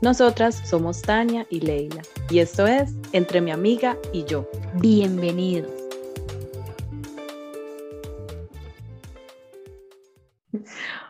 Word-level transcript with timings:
Nosotras 0.00 0.54
somos 0.54 1.02
Tania 1.02 1.44
y 1.50 1.58
Leila 1.58 2.02
y 2.30 2.38
esto 2.38 2.68
es 2.68 2.94
Entre 3.12 3.40
mi 3.40 3.50
amiga 3.50 3.96
y 4.12 4.22
yo. 4.24 4.48
Bienvenidos. 4.74 5.72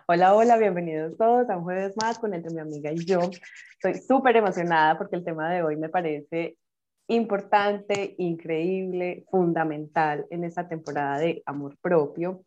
Hola, 0.06 0.34
hola, 0.34 0.56
bienvenidos 0.56 1.19
todos 1.19 1.50
a 1.50 1.59
un 1.59 1.64
jueves 1.64 1.94
más 2.00 2.19
con 2.19 2.33
Entre 2.33 2.50
mi 2.50 2.61
amiga 2.61 2.91
y 2.91 3.05
yo. 3.05 3.20
Estoy 3.75 4.00
súper 4.00 4.39
emocionada 4.39 4.97
porque 4.97 5.16
el 5.16 5.25
tema 5.25 5.53
de 5.53 5.62
hoy 5.62 5.77
me 5.77 5.91
parece 5.91 6.56
importante, 7.09 8.14
increíble, 8.16 9.27
fundamental 9.31 10.25
en 10.31 10.44
esta 10.44 10.66
temporada 10.66 11.19
de 11.19 11.42
amor 11.44 11.77
propio 11.83 12.42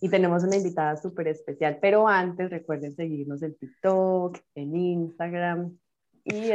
y 0.00 0.08
tenemos 0.08 0.42
una 0.42 0.56
invitada 0.56 0.96
súper 0.96 1.28
especial. 1.28 1.78
Pero 1.80 2.08
antes, 2.08 2.50
recuerden 2.50 2.94
seguirnos 2.94 3.42
en 3.42 3.54
TikTok, 3.54 4.38
en 4.54 4.76
Instagram, 4.76 5.78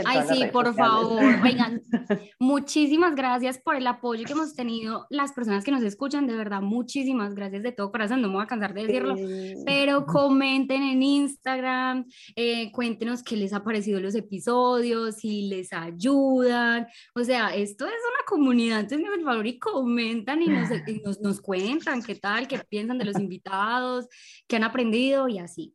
Ay, 0.05 0.19
sí, 0.27 0.45
por 0.51 0.73
favor, 0.75 1.21
vengan. 1.41 1.81
Muchísimas 2.39 3.15
gracias 3.15 3.59
por 3.59 3.75
el 3.75 3.87
apoyo 3.87 4.23
que 4.25 4.33
hemos 4.33 4.55
tenido 4.55 5.07
las 5.09 5.33
personas 5.33 5.63
que 5.63 5.71
nos 5.71 5.83
escuchan, 5.83 6.27
de 6.27 6.35
verdad, 6.35 6.61
muchísimas 6.61 7.33
gracias 7.33 7.63
de 7.63 7.71
todo 7.71 7.91
corazón, 7.91 8.21
no 8.21 8.27
me 8.27 8.35
voy 8.35 8.43
a 8.43 8.47
cansar 8.47 8.73
de 8.73 8.85
decirlo, 8.85 9.15
pero 9.65 10.05
comenten 10.05 10.83
en 10.83 11.03
Instagram, 11.03 12.05
eh, 12.35 12.71
cuéntenos 12.71 13.23
qué 13.23 13.35
les 13.35 13.53
ha 13.53 13.63
parecido 13.63 13.99
los 13.99 14.15
episodios, 14.15 15.15
si 15.15 15.47
les 15.47 15.73
ayudan, 15.73 16.87
o 17.13 17.23
sea, 17.23 17.55
esto 17.55 17.85
es 17.85 17.91
una 17.91 18.25
comunidad, 18.27 18.81
entonces 18.81 19.07
por 19.07 19.23
favor 19.23 19.47
y 19.47 19.59
comentan 19.59 20.41
y 20.41 20.47
nos, 20.47 20.69
y 20.87 21.01
nos, 21.03 21.19
nos 21.21 21.41
cuentan 21.41 22.03
qué 22.03 22.15
tal, 22.15 22.47
qué 22.47 22.59
piensan 22.59 22.97
de 22.97 23.05
los 23.05 23.19
invitados, 23.19 24.07
qué 24.47 24.55
han 24.55 24.63
aprendido 24.63 25.27
y 25.27 25.39
así. 25.39 25.73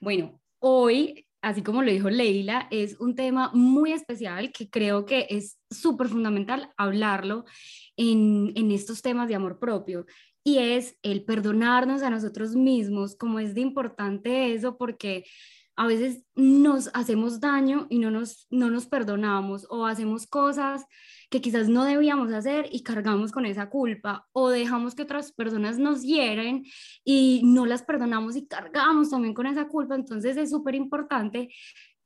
Bueno, 0.00 0.40
hoy 0.58 1.25
así 1.46 1.62
como 1.62 1.80
lo 1.80 1.92
dijo 1.92 2.10
Leila, 2.10 2.66
es 2.72 2.98
un 2.98 3.14
tema 3.14 3.52
muy 3.54 3.92
especial 3.92 4.50
que 4.50 4.68
creo 4.68 5.06
que 5.06 5.28
es 5.30 5.60
súper 5.70 6.08
fundamental 6.08 6.72
hablarlo 6.76 7.44
en, 7.96 8.52
en, 8.56 8.72
estos 8.72 9.00
temas 9.00 9.28
de 9.28 9.36
amor 9.36 9.60
propio 9.60 10.06
y 10.42 10.58
es 10.58 10.98
el 11.04 11.24
perdonarnos 11.24 12.02
a 12.02 12.10
nosotros 12.10 12.56
mismos, 12.56 13.14
como 13.14 13.38
es 13.38 13.54
de 13.54 13.60
importante 13.60 14.54
eso, 14.54 14.76
porque 14.76 15.24
a 15.76 15.86
veces 15.86 16.24
nos 16.34 16.90
hacemos 16.94 17.40
daño 17.40 17.86
y 17.90 17.98
no 17.98 18.10
nos, 18.10 18.46
no 18.50 18.70
nos 18.70 18.86
perdonamos 18.86 19.66
o 19.70 19.86
hacemos 19.86 20.26
cosas 20.26 20.86
que 21.28 21.40
quizás 21.40 21.68
no 21.68 21.84
debíamos 21.84 22.32
hacer 22.32 22.68
y 22.70 22.82
cargamos 22.82 23.32
con 23.32 23.46
esa 23.46 23.68
culpa 23.68 24.26
o 24.32 24.48
dejamos 24.48 24.94
que 24.94 25.02
otras 25.02 25.32
personas 25.32 25.78
nos 25.78 26.02
hieren 26.02 26.64
y 27.04 27.42
no 27.44 27.66
las 27.66 27.82
perdonamos 27.82 28.36
y 28.36 28.46
cargamos 28.46 29.10
también 29.10 29.34
con 29.34 29.46
esa 29.46 29.68
culpa. 29.68 29.94
Entonces 29.96 30.36
es 30.36 30.50
súper 30.50 30.74
importante 30.74 31.48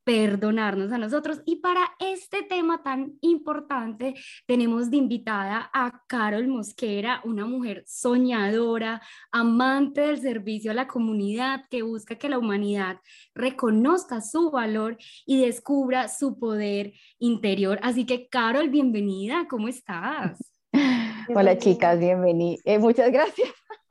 perdonarnos 0.04 0.92
a 0.92 0.98
nosotros. 0.98 1.42
Y 1.44 1.56
para 1.56 1.92
este 1.98 2.42
tema 2.42 2.82
tan 2.82 3.18
importante 3.20 4.14
tenemos 4.46 4.90
de 4.90 4.96
invitada 4.96 5.70
a 5.72 6.02
Carol 6.06 6.48
Mosquera, 6.48 7.20
una 7.24 7.46
mujer 7.46 7.84
soñadora, 7.86 9.02
amante 9.30 10.02
del 10.02 10.20
servicio 10.20 10.70
a 10.70 10.74
la 10.74 10.86
comunidad, 10.86 11.64
que 11.70 11.82
busca 11.82 12.16
que 12.16 12.28
la 12.28 12.38
humanidad 12.38 12.98
reconozca 13.34 14.20
su 14.20 14.50
valor 14.50 14.96
y 15.26 15.44
descubra 15.44 16.08
su 16.08 16.38
poder 16.38 16.92
interior. 17.18 17.78
Así 17.82 18.06
que 18.06 18.28
Carol, 18.28 18.68
bienvenida, 18.68 19.46
¿cómo 19.48 19.68
estás? 19.68 20.38
Hola 21.34 21.58
chicas, 21.58 21.98
bienvenida. 21.98 22.60
Eh, 22.64 22.78
muchas 22.78 23.10
gracias. 23.12 23.48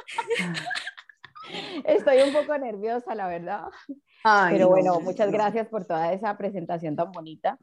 Estoy 1.86 2.20
un 2.22 2.34
poco 2.34 2.58
nerviosa, 2.58 3.16
la 3.16 3.28
verdad. 3.28 3.66
Pero 4.24 4.70
bueno, 4.70 5.00
muchas 5.00 5.32
gracias 5.32 5.68
por 5.68 5.86
toda 5.86 6.14
esa 6.14 6.38
presentación 6.38 6.96
tan 6.96 7.12
bonita. 7.12 7.58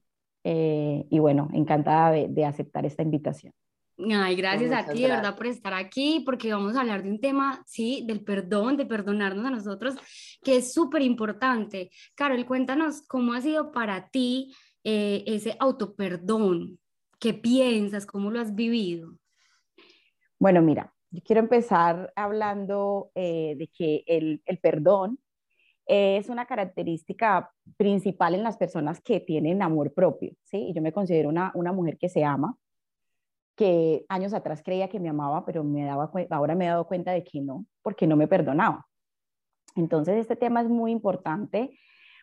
Eh, 0.48 1.04
y 1.10 1.18
bueno, 1.18 1.48
encantada 1.52 2.12
de, 2.12 2.44
aceptar 2.44 2.86
esta 2.86 3.02
invitación. 3.02 3.52
Ay, 3.98 4.36
gracias 4.36 4.70
a 4.72 4.92
ti, 4.92 5.02
de 5.02 5.08
verdad, 5.08 5.36
por 5.36 5.46
estar 5.46 5.74
aquí, 5.74 6.22
porque 6.24 6.52
vamos 6.52 6.76
a 6.76 6.82
hablar 6.82 7.02
de 7.02 7.10
un 7.10 7.20
tema, 7.20 7.64
sí, 7.66 8.04
del 8.06 8.22
perdón, 8.22 8.76
de 8.76 8.86
perdonarnos 8.86 9.44
a 9.44 9.50
nosotros, 9.50 9.96
que 10.44 10.58
es 10.58 10.72
súper 10.72 11.02
importante. 11.02 11.90
Carol, 12.14 12.46
cuéntanos 12.46 13.02
cómo 13.08 13.32
ha 13.32 13.40
sido 13.40 13.72
para 13.72 14.08
ti 14.10 14.54
eh, 14.84 15.24
ese 15.26 15.56
autoperdón. 15.58 16.78
¿Qué 17.18 17.34
piensas? 17.34 18.06
¿Cómo 18.06 18.30
lo 18.30 18.38
has 18.38 18.54
vivido? 18.54 19.14
Bueno, 20.38 20.62
mira, 20.62 20.94
yo 21.10 21.22
quiero 21.24 21.40
empezar 21.40 22.12
hablando 22.14 23.10
eh, 23.16 23.56
de 23.58 23.66
que 23.66 24.04
el, 24.06 24.42
el 24.44 24.58
perdón 24.58 25.18
es 25.86 26.28
una 26.28 26.46
característica 26.46 27.52
principal 27.76 28.34
en 28.34 28.42
las 28.42 28.56
personas 28.56 29.00
que 29.00 29.20
tienen 29.20 29.62
amor 29.62 29.92
propio, 29.94 30.32
¿sí? 30.42 30.72
Yo 30.74 30.82
me 30.82 30.92
considero 30.92 31.28
una, 31.28 31.52
una 31.54 31.72
mujer 31.72 31.96
que 31.96 32.08
se 32.08 32.24
ama, 32.24 32.58
que 33.54 34.04
años 34.08 34.34
atrás 34.34 34.62
creía 34.62 34.88
que 34.88 35.00
me 35.00 35.08
amaba, 35.08 35.44
pero 35.46 35.64
me 35.64 35.84
daba, 35.84 36.10
ahora 36.30 36.54
me 36.54 36.66
he 36.66 36.68
dado 36.68 36.86
cuenta 36.86 37.12
de 37.12 37.24
que 37.24 37.40
no, 37.40 37.64
porque 37.82 38.06
no 38.06 38.16
me 38.16 38.28
perdonaba. 38.28 38.86
Entonces, 39.76 40.16
este 40.16 40.36
tema 40.36 40.60
es 40.60 40.68
muy 40.68 40.90
importante 40.90 41.78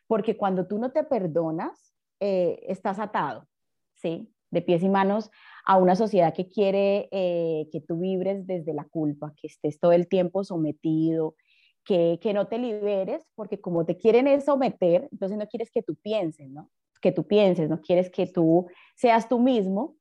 porque 0.07 0.37
cuando 0.37 0.67
tú 0.67 0.77
no 0.77 0.91
te 0.91 1.03
perdonas, 1.03 1.93
eh, 2.19 2.59
estás 2.67 2.99
atado, 2.99 3.47
¿sí? 3.95 4.31
De 4.51 4.61
pies 4.61 4.83
y 4.83 4.89
manos 4.89 5.31
a 5.65 5.77
una 5.77 5.95
sociedad 5.95 6.33
que 6.33 6.47
quiere 6.47 7.07
eh, 7.11 7.67
que 7.71 7.81
tú 7.81 7.99
vibres 7.99 8.45
desde 8.45 8.73
la 8.73 8.83
culpa, 8.85 9.33
que 9.35 9.47
estés 9.47 9.79
todo 9.79 9.93
el 9.93 10.07
tiempo 10.07 10.43
sometido, 10.43 11.35
que, 11.83 12.19
no 12.33 12.47
te 12.47 12.57
liberes, 12.57 13.25
porque 13.35 13.59
como 13.59 13.85
te 13.85 13.97
quieren 13.97 14.41
someter, 14.41 15.07
entonces 15.11 15.37
no 15.37 15.47
quieres 15.47 15.69
que 15.71 15.83
tú 15.83 15.95
pienses, 15.95 16.49
¿no? 16.49 16.69
Que 17.01 17.11
tú 17.11 17.27
pienses, 17.27 17.69
no 17.69 17.81
quieres 17.81 18.09
que 18.09 18.25
tú 18.25 18.67
seas 18.95 19.27
tú 19.27 19.39
mismo 19.39 19.95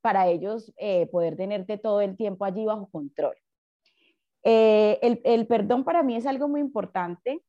para 0.00 0.28
ellos 0.28 0.72
eh, 0.76 1.06
poder 1.06 1.36
tenerte 1.36 1.78
todo 1.78 2.00
el 2.00 2.16
tiempo 2.16 2.44
allí 2.44 2.64
bajo 2.64 2.88
control. 2.90 3.34
Eh, 4.44 4.98
el, 5.02 5.20
el 5.24 5.46
perdón 5.46 5.84
para 5.84 6.02
mí 6.02 6.16
es 6.16 6.26
algo 6.26 6.48
muy 6.48 6.60
importante, 6.60 7.42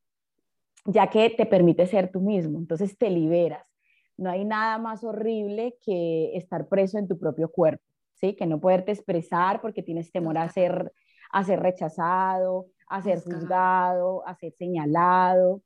ya 0.85 1.09
que 1.09 1.29
te 1.29 1.45
permite 1.45 1.88
ser 1.88 2.11
tú 2.11 2.21
mismo, 2.21 2.59
entonces 2.59 2.97
te 2.97 3.09
liberas. 3.09 3.68
No 4.15 4.29
hay 4.29 4.45
nada 4.45 4.77
más 4.77 5.03
horrible 5.03 5.77
que 5.83 6.38
estar 6.38 6.68
preso 6.68 6.97
en 7.00 7.07
tu 7.07 7.18
propio 7.18 7.50
cuerpo, 7.50 7.83
¿sí? 8.13 8.36
Que 8.36 8.45
no 8.45 8.62
poderte 8.62 8.91
expresar 8.91 9.59
porque 9.59 9.81
tienes 9.81 10.12
temor 10.12 10.38
a 10.38 10.47
ser, 10.50 10.94
a 11.31 11.44
ser 11.44 11.62
rechazado, 11.62 12.68
a 12.94 13.01
ser 13.01 13.24
juzgado, 13.24 14.25
a 14.28 14.36
ser 14.36 14.54
señalado. 14.54 15.63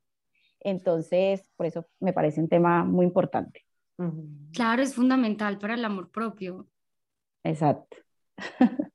Entonces, 0.60 1.46
por 1.56 1.66
eso 1.66 1.86
me 2.00 2.14
parece 2.14 2.40
un 2.40 2.48
tema 2.48 2.84
muy 2.84 3.04
importante. 3.04 3.66
Claro, 4.52 4.80
es 4.80 4.94
fundamental 4.94 5.58
para 5.58 5.74
el 5.74 5.84
amor 5.84 6.10
propio. 6.10 6.66
Exacto. 7.44 7.98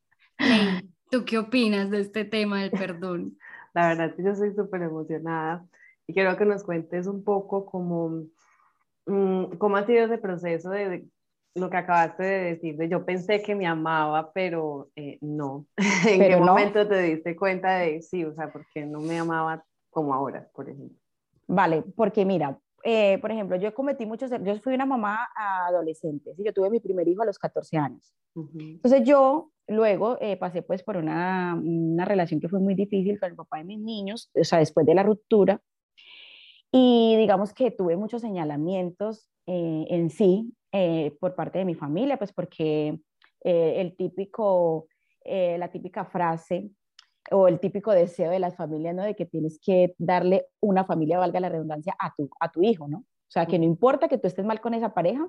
¿Tú 1.11 1.25
qué 1.25 1.37
opinas 1.37 1.91
de 1.91 1.99
este 1.99 2.25
tema 2.25 2.61
del 2.61 2.71
perdón? 2.71 3.37
La 3.75 3.89
verdad, 3.89 4.15
yo 4.17 4.33
soy 4.33 4.51
súper 4.55 4.81
emocionada 4.81 5.67
y 6.07 6.13
quiero 6.15 6.35
que 6.35 6.45
nos 6.45 6.63
cuentes 6.63 7.05
un 7.05 7.23
poco 7.23 7.67
cómo, 7.67 8.25
mm, 9.05 9.57
cómo 9.59 9.77
ha 9.77 9.85
sido 9.85 10.05
ese 10.05 10.17
proceso 10.17 10.71
de, 10.71 11.05
lo 11.55 11.69
que 11.69 11.77
acabaste 11.77 12.23
de 12.23 12.43
decir, 12.53 12.77
de 12.77 12.89
yo 12.89 13.05
pensé 13.05 13.41
que 13.41 13.55
me 13.55 13.67
amaba, 13.67 14.31
pero 14.33 14.89
eh, 14.95 15.17
no. 15.21 15.67
¿En 16.07 16.19
qué 16.19 16.37
momento 16.37 16.87
te 16.87 17.01
diste 17.01 17.35
cuenta 17.35 17.77
de 17.79 18.01
sí, 18.01 18.23
o 18.23 18.33
sea, 18.33 18.51
porque 18.51 18.85
no 18.85 18.99
me 18.99 19.19
amaba 19.19 19.63
como 19.89 20.13
ahora, 20.13 20.49
por 20.53 20.69
ejemplo? 20.69 20.97
Vale, 21.47 21.83
porque 21.95 22.25
mira, 22.25 22.59
eh, 22.83 23.17
por 23.19 23.31
ejemplo, 23.31 23.55
yo 23.57 23.73
cometí 23.73 24.05
muchos, 24.05 24.31
yo 24.31 24.59
fui 24.59 24.73
una 24.73 24.85
mamá 24.85 25.29
adolescente, 25.35 26.33
¿sí? 26.35 26.43
yo 26.43 26.53
tuve 26.53 26.69
mi 26.69 26.79
primer 26.79 27.07
hijo 27.07 27.21
a 27.21 27.25
los 27.25 27.37
14 27.37 27.77
años. 27.77 28.13
Entonces 28.35 29.03
yo 29.03 29.51
luego 29.67 30.17
eh, 30.19 30.37
pasé 30.37 30.63
pues 30.63 30.81
por 30.81 30.97
una, 30.97 31.53
una, 31.55 32.03
relación 32.03 32.41
que 32.41 32.49
fue 32.49 32.59
muy 32.59 32.73
difícil 32.73 33.19
con 33.19 33.29
el 33.29 33.35
papá 33.35 33.59
de 33.59 33.65
mis 33.65 33.79
niños, 33.79 34.31
o 34.33 34.43
sea, 34.43 34.57
después 34.57 34.87
de 34.87 34.95
la 34.95 35.03
ruptura, 35.03 35.61
y 36.71 37.15
digamos 37.17 37.53
que 37.53 37.69
tuve 37.69 37.95
muchos 37.95 38.21
señalamientos 38.21 39.29
eh, 39.45 39.85
en 39.89 40.09
sí 40.09 40.51
por 41.19 41.35
parte 41.35 41.59
de 41.59 41.65
mi 41.65 41.75
familia, 41.75 42.17
pues 42.17 42.33
porque 42.33 42.99
el 43.43 43.95
típico, 43.95 44.87
la 45.25 45.69
típica 45.69 46.05
frase 46.05 46.71
o 47.31 47.47
el 47.47 47.59
típico 47.59 47.91
deseo 47.91 48.31
de 48.31 48.39
las 48.39 48.55
familias, 48.55 48.95
¿no? 48.95 49.03
De 49.03 49.15
que 49.15 49.25
tienes 49.25 49.59
que 49.63 49.93
darle 49.97 50.47
una 50.59 50.85
familia, 50.85 51.19
valga 51.19 51.39
la 51.39 51.49
redundancia, 51.49 51.95
a 51.99 52.13
tu, 52.15 52.29
a 52.39 52.51
tu 52.51 52.63
hijo, 52.63 52.87
¿no? 52.87 52.99
O 52.99 53.31
sea, 53.33 53.45
que 53.45 53.57
no 53.57 53.65
importa 53.65 54.07
que 54.07 54.17
tú 54.17 54.27
estés 54.27 54.45
mal 54.45 54.61
con 54.61 54.73
esa 54.73 54.93
pareja, 54.93 55.27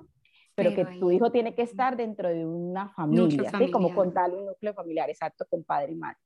pero, 0.53 0.73
que 0.73 0.85
tu 0.99 1.11
hijo 1.11 1.31
tiene 1.31 1.53
que 1.53 1.63
estar 1.63 1.97
dentro 1.97 2.29
de 2.29 2.45
una 2.45 2.89
familia, 2.89 3.51
¿sí? 3.57 3.71
Como 3.71 3.89
tal 4.11 4.35
un 4.35 4.45
núcleo 4.45 4.73
familiar, 4.73 5.09
exacto, 5.09 5.45
con 5.49 5.63
padre 5.63 5.93
y 5.93 5.95
madre. 5.95 6.17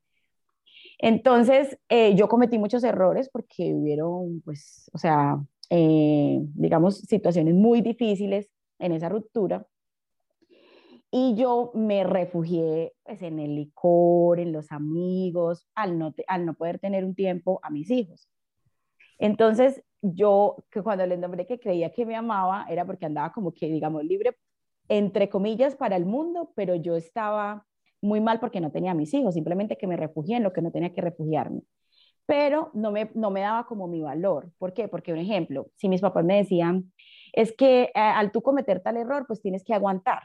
Entonces, 0.99 1.79
eh, 1.87 2.15
yo 2.15 2.27
cometí 2.27 2.59
muchos 2.59 2.83
errores 2.83 3.29
porque 3.29 3.73
hubieron, 3.73 4.41
pues, 4.41 4.89
o 4.93 4.97
sea, 4.97 5.37
eh, 5.69 6.39
digamos, 6.55 6.99
situaciones 6.99 7.55
muy 7.55 7.81
difíciles 7.81 8.51
en 8.79 8.93
esa 8.93 9.09
ruptura 9.09 9.67
y 11.11 11.35
yo 11.35 11.71
me 11.73 12.03
refugié 12.03 12.93
pues, 13.03 13.21
en 13.21 13.39
el 13.39 13.55
licor, 13.55 14.39
en 14.39 14.51
los 14.51 14.71
amigos, 14.71 15.67
al 15.75 15.97
no, 15.97 16.13
al 16.27 16.45
no 16.45 16.53
poder 16.53 16.79
tener 16.79 17.03
un 17.03 17.15
tiempo 17.15 17.59
a 17.63 17.69
mis 17.69 17.89
hijos. 17.89 18.27
Entonces, 19.17 19.83
yo, 20.01 20.63
que 20.71 20.81
cuando 20.81 21.05
le 21.05 21.17
nombré 21.17 21.45
que 21.45 21.59
creía 21.59 21.91
que 21.91 22.05
me 22.05 22.15
amaba, 22.15 22.65
era 22.69 22.85
porque 22.85 23.05
andaba 23.05 23.31
como 23.33 23.53
que, 23.53 23.67
digamos, 23.67 24.03
libre, 24.03 24.37
entre 24.87 25.29
comillas, 25.29 25.75
para 25.75 25.95
el 25.95 26.05
mundo, 26.05 26.51
pero 26.55 26.75
yo 26.75 26.95
estaba 26.95 27.65
muy 28.01 28.21
mal 28.21 28.39
porque 28.39 28.61
no 28.61 28.71
tenía 28.71 28.91
a 28.91 28.95
mis 28.95 29.13
hijos, 29.13 29.33
simplemente 29.33 29.77
que 29.77 29.87
me 29.87 29.97
refugié 29.97 30.37
en 30.37 30.43
lo 30.43 30.53
que 30.53 30.61
no 30.61 30.71
tenía 30.71 30.93
que 30.93 31.01
refugiarme. 31.01 31.61
Pero 32.27 32.69
no 32.73 32.91
me, 32.91 33.09
no 33.15 33.31
me 33.31 33.41
daba 33.41 33.65
como 33.65 33.87
mi 33.87 34.01
valor. 34.01 34.51
¿Por 34.59 34.73
qué? 34.73 34.87
Porque, 34.87 35.11
un 35.11 35.19
ejemplo, 35.19 35.67
si 35.75 35.89
mis 35.89 36.01
papás 36.01 36.23
me 36.23 36.37
decían, 36.37 36.91
es 37.33 37.53
que 37.55 37.83
eh, 37.83 37.91
al 37.93 38.31
tú 38.31 38.41
cometer 38.41 38.81
tal 38.81 38.97
error, 38.97 39.25
pues 39.27 39.41
tienes 39.41 39.63
que 39.63 39.73
aguantar. 39.73 40.23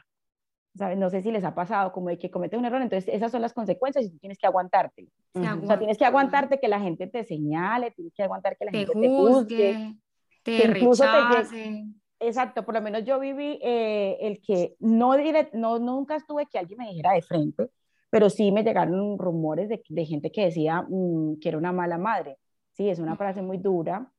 No 0.97 1.09
sé 1.09 1.21
si 1.21 1.31
les 1.31 1.45
ha 1.45 1.55
pasado 1.55 1.93
como 1.93 2.09
de 2.09 2.19
que 2.19 2.29
comete 2.29 2.57
un 2.57 2.65
error, 2.65 2.81
entonces 2.81 3.13
esas 3.13 3.31
son 3.31 3.41
las 3.41 3.53
consecuencias 3.53 4.05
y 4.05 4.09
tú 4.11 4.17
tienes 4.19 4.37
que 4.37 4.45
aguantarte. 4.45 5.07
O 5.33 5.65
sea, 5.65 5.77
tienes 5.79 5.97
que 5.97 6.03
aguantarte 6.03 6.59
que 6.59 6.67
la 6.67 6.81
gente 6.81 7.07
te 7.07 7.23
señale, 7.23 7.91
tienes 7.91 8.13
que 8.13 8.23
aguantar 8.23 8.57
que 8.57 8.65
la 8.65 8.71
gente 8.71 8.93
te 8.93 9.07
juzgue, 9.07 9.95
te 10.43 10.67
rechace. 10.67 11.85
Exacto, 12.19 12.65
por 12.65 12.73
lo 12.73 12.81
menos 12.81 13.03
yo 13.03 13.19
viví 13.19 13.59
eh, 13.61 14.17
el 14.21 14.41
que 14.41 14.75
no, 14.79 15.15
no 15.53 15.79
nunca 15.79 16.15
estuve 16.15 16.45
que 16.47 16.57
alguien 16.57 16.79
me 16.79 16.89
dijera 16.89 17.13
de 17.13 17.21
frente, 17.21 17.69
pero 18.09 18.29
sí 18.29 18.51
me 18.51 18.63
llegaron 18.63 19.17
rumores 19.17 19.69
de, 19.69 19.81
de 19.87 20.05
gente 20.05 20.31
que 20.31 20.45
decía 20.45 20.85
mm, 20.87 21.39
que 21.39 21.49
era 21.49 21.57
una 21.57 21.71
mala 21.71 21.97
madre. 21.97 22.37
Sí, 22.71 22.89
es 22.89 22.99
una 22.99 23.15
frase 23.15 23.41
muy 23.41 23.57
dura. 23.57 24.11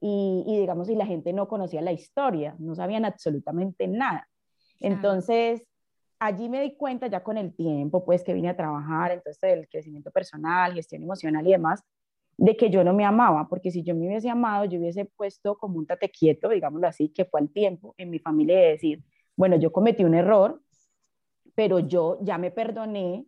Y, 0.00 0.44
y 0.46 0.58
digamos, 0.58 0.88
y 0.88 0.94
la 0.94 1.06
gente 1.06 1.32
no 1.32 1.46
conocía 1.46 1.82
la 1.82 1.92
historia, 1.92 2.56
no 2.58 2.74
sabían 2.74 3.04
absolutamente 3.04 3.86
nada. 3.86 4.28
Entonces, 4.80 5.62
allí 6.18 6.48
me 6.48 6.62
di 6.62 6.76
cuenta 6.76 7.06
ya 7.06 7.22
con 7.22 7.36
el 7.38 7.54
tiempo, 7.54 8.04
pues 8.04 8.22
que 8.22 8.34
vine 8.34 8.50
a 8.50 8.56
trabajar, 8.56 9.12
entonces 9.12 9.42
el 9.42 9.68
crecimiento 9.68 10.10
personal, 10.10 10.74
gestión 10.74 11.02
emocional 11.02 11.46
y 11.46 11.52
demás, 11.52 11.82
de 12.36 12.56
que 12.56 12.70
yo 12.70 12.84
no 12.84 12.94
me 12.94 13.04
amaba, 13.04 13.48
porque 13.48 13.70
si 13.70 13.82
yo 13.82 13.94
me 13.94 14.06
hubiese 14.06 14.30
amado, 14.30 14.64
yo 14.64 14.78
hubiese 14.78 15.04
puesto 15.04 15.56
como 15.58 15.78
un 15.78 15.86
tate 15.86 16.10
quieto, 16.10 16.48
digámoslo 16.48 16.86
así, 16.86 17.08
que 17.10 17.24
fue 17.24 17.40
al 17.40 17.50
tiempo 17.50 17.94
en 17.98 18.10
mi 18.10 18.18
familia 18.18 18.58
de 18.58 18.68
decir, 18.68 19.04
bueno, 19.36 19.56
yo 19.56 19.72
cometí 19.72 20.04
un 20.04 20.14
error, 20.14 20.62
pero 21.54 21.80
yo 21.80 22.18
ya 22.22 22.38
me 22.38 22.50
perdoné, 22.50 23.26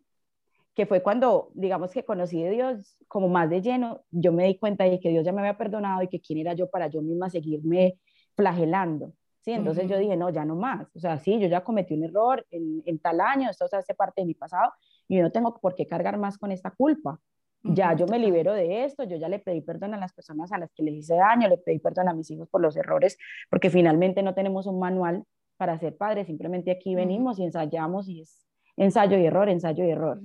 que 0.75 0.85
fue 0.85 1.03
cuando, 1.03 1.51
digamos 1.53 1.91
que 1.91 2.03
conocí 2.03 2.41
de 2.41 2.49
Dios 2.49 2.97
como 3.07 3.27
más 3.27 3.49
de 3.49 3.61
lleno, 3.61 4.03
yo 4.11 4.31
me 4.31 4.45
di 4.45 4.57
cuenta 4.57 4.85
de 4.85 4.99
que 4.99 5.09
Dios 5.09 5.23
ya 5.23 5.31
me 5.31 5.41
había 5.41 5.57
perdonado 5.57 6.01
y 6.01 6.07
que 6.07 6.19
quién 6.19 6.39
era 6.39 6.53
yo 6.53 6.69
para 6.69 6.87
yo 6.87 7.01
misma 7.01 7.29
seguirme 7.29 7.99
flagelando. 8.35 9.13
¿sí? 9.41 9.51
Entonces 9.51 9.87
yo 9.87 9.97
dije, 9.97 10.17
no, 10.17 10.29
ya 10.31 10.45
no 10.45 10.55
más. 10.55 10.87
O 10.95 10.99
sea, 10.99 11.19
sí, 11.19 11.39
yo 11.39 11.47
ya 11.47 11.63
cometí 11.63 11.93
un 11.93 12.03
error 12.03 12.45
en, 12.49 12.81
en 12.85 12.99
tal 12.99 13.21
año, 13.21 13.49
esto 13.49 13.65
hace 13.71 13.93
parte 13.93 14.21
de 14.21 14.25
mi 14.25 14.33
pasado 14.33 14.71
y 15.07 15.17
yo 15.17 15.21
no 15.21 15.31
tengo 15.31 15.59
por 15.59 15.75
qué 15.75 15.85
cargar 15.85 16.17
más 16.17 16.37
con 16.37 16.51
esta 16.51 16.71
culpa. 16.71 17.19
Ya 17.65 17.95
yo 17.95 18.05
me 18.07 18.19
libero 18.19 18.53
de 18.53 18.83
esto, 18.83 19.05
yo 19.05 19.15
ya 19.15 19.29
le 19.29 19.39
pedí 19.39 19.61
perdón 19.61 19.93
a 19.93 19.97
las 19.97 20.11
personas 20.11 20.51
a 20.51 20.57
las 20.57 20.69
que 20.73 20.83
les 20.83 20.95
hice 20.95 21.15
daño, 21.15 21.47
le 21.47 21.57
pedí 21.57 21.79
perdón 21.79 22.09
a 22.09 22.13
mis 22.13 22.29
hijos 22.29 22.49
por 22.49 22.59
los 22.59 22.75
errores, 22.75 23.17
porque 23.49 23.69
finalmente 23.69 24.21
no 24.21 24.33
tenemos 24.33 24.67
un 24.67 24.79
manual 24.79 25.23
para 25.55 25.79
ser 25.79 25.95
padres, 25.95 26.27
simplemente 26.27 26.71
aquí 26.71 26.93
venimos 26.93 27.39
y 27.39 27.45
ensayamos 27.45 28.09
y 28.09 28.21
es 28.21 28.45
ensayo 28.75 29.17
y 29.17 29.25
error, 29.25 29.47
ensayo 29.47 29.85
y 29.85 29.91
error. 29.91 30.19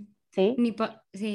Ni, 0.56 0.74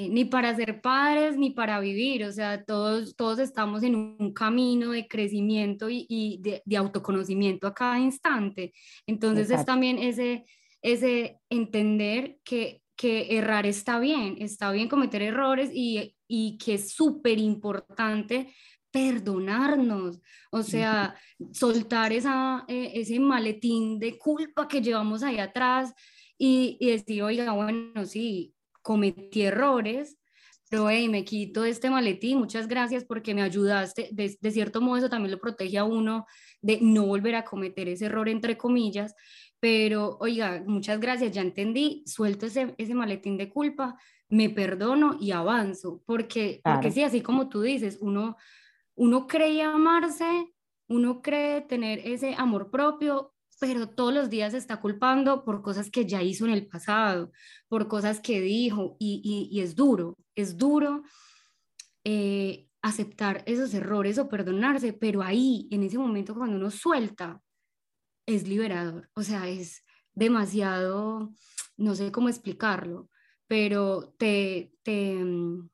ni 0.09 0.25
para 0.25 0.55
ser 0.55 0.81
padres, 0.81 1.35
ni 1.35 1.51
para 1.51 1.79
vivir, 1.81 2.23
o 2.23 2.31
sea, 2.31 2.63
todos, 2.63 3.15
todos 3.17 3.39
estamos 3.39 3.83
en 3.83 3.95
un 3.95 4.33
camino 4.33 4.91
de 4.91 5.07
crecimiento 5.07 5.88
y, 5.89 6.39
de, 6.41 6.77
autoconocimiento 6.77 7.67
a 7.67 7.73
cada 7.73 8.00
instante. 8.00 8.73
Entonces 9.05 9.51
es 9.51 9.65
también 9.65 9.97
ese, 9.97 10.45
ese 10.81 11.39
entender 11.50 12.38
que, 12.45 12.81
que 12.95 13.38
errar 13.38 13.65
está 13.65 14.00
bien, 14.00 14.38
está 14.39 14.71
bien 14.71 14.88
cometer 14.88 15.21
errores 15.21 15.69
y, 15.73 16.15
y 16.27 16.57
que 16.57 16.75
es 16.75 16.94
súper 16.94 17.39
importante 17.39 18.53
perdonarnos, 18.89 20.21
o 20.51 20.61
sea, 20.61 21.15
soltar 21.51 22.13
esa, 22.13 22.63
eh, 22.67 22.91
ese 22.94 23.19
maletín 23.19 24.00
de 24.00 24.17
culpa 24.17 24.67
que 24.67 24.81
llevamos 24.81 25.23
ahí 25.23 25.39
atrás 25.39 25.91
y, 26.38 26.77
y 26.79 26.91
decir, 26.91 27.23
oiga, 27.23 27.51
bueno, 27.53 28.05
sí, 28.05 28.53
cometí 28.83 29.41
errores, 29.41 30.18
pero 30.69 30.89
hey, 30.89 31.09
me 31.09 31.24
quito 31.24 31.65
este 31.65 31.89
maletín, 31.89 32.38
muchas 32.38 32.68
gracias 32.68 33.03
porque 33.06 33.33
me 33.33 33.41
ayudaste, 33.41 34.09
de, 34.12 34.38
de, 34.39 34.51
cierto 34.51 34.81
modo 34.81 34.97
eso 34.97 35.09
también 35.09 35.31
lo 35.31 35.39
protege 35.39 35.77
a 35.77 35.83
uno 35.83 36.25
de 36.62 36.80
no 36.81 37.06
volver 37.06 37.35
a 37.35 37.45
cometer 37.45 37.89
ese 37.89 38.06
error 38.06 38.27
entre 38.30 38.57
comillas, 38.57 39.15
pero 39.59 40.18
oiga, 40.19 40.63
muchas 40.65 41.00
gracias, 41.00 41.31
ya 41.31 41.41
entendí, 41.41 42.03
suelto 42.06 42.47
ese, 42.47 42.75
ese 42.77 42.94
maletín 42.94 43.38
de 43.38 43.50
culpa, 43.50 43.97
me 44.30 44.50
perdono 44.50 45.18
y 45.21 45.31
avanzo, 45.31 46.01
porque, 46.06 46.59
porque 46.63 46.91
sí, 46.91 47.03
así 47.03 47.21
como 47.21 47.50
tú 47.50 47.62
dices, 47.62 48.00
uno, 48.01 48.36
uno 48.95 49.27
cree 49.27 49.62
amarse, 49.62 50.53
uno 50.89 51.21
cree 51.21 51.62
tener 51.62 52.00
ese 52.00 52.36
amor 52.36 52.71
propio, 52.71 53.34
pero 53.60 53.88
todos 53.89 54.13
los 54.13 54.29
días 54.29 54.51
se 54.51 54.57
está 54.57 54.79
culpando 54.79 55.43
por 55.43 55.62
cosas 55.62 55.89
que 55.89 56.05
ya 56.05 56.22
hizo 56.22 56.45
en 56.45 56.51
el 56.51 56.67
pasado, 56.67 57.31
por 57.67 57.88
cosas 57.88 58.19
que 58.19 58.41
dijo, 58.41 58.95
y, 59.00 59.50
y, 59.51 59.62
es 59.62 59.75
duro, 59.75 60.17
es 60.36 60.57
duro 60.57 61.03
eh, 62.03 62.67
aceptar 62.81 63.43
esos 63.45 63.74
errores 63.74 64.17
o 64.17 64.29
perdonarse, 64.29 64.93
pero 64.93 65.22
ahí, 65.22 65.67
en 65.72 65.83
ese 65.83 65.98
momento 65.98 66.36
cuando 66.36 66.57
uno 66.57 66.69
suelta, 66.69 67.41
es 68.25 68.48
liberador, 68.48 69.10
o 69.13 69.24
sea, 69.24 69.48
es 69.48 69.83
demasiado, 70.13 71.33
no 71.77 71.95
sé 71.95 72.12
cómo 72.12 72.29
explicarlo, 72.29 73.10
pero 73.48 74.13
te, 74.17 74.74
te, 74.83 75.15
mm, 75.15 75.69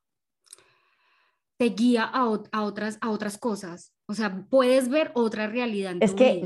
te 1.58 1.66
guía 1.70 2.04
a, 2.06 2.40
a, 2.52 2.62
otras, 2.62 2.98
a 3.02 3.10
otras 3.10 3.38
cosas, 3.38 3.94
o 4.08 4.14
sea, 4.14 4.46
puedes 4.50 4.90
ver 4.90 5.12
otra 5.14 5.48
realidad. 5.48 5.92
En 5.92 6.04
es 6.04 6.14
que 6.14 6.44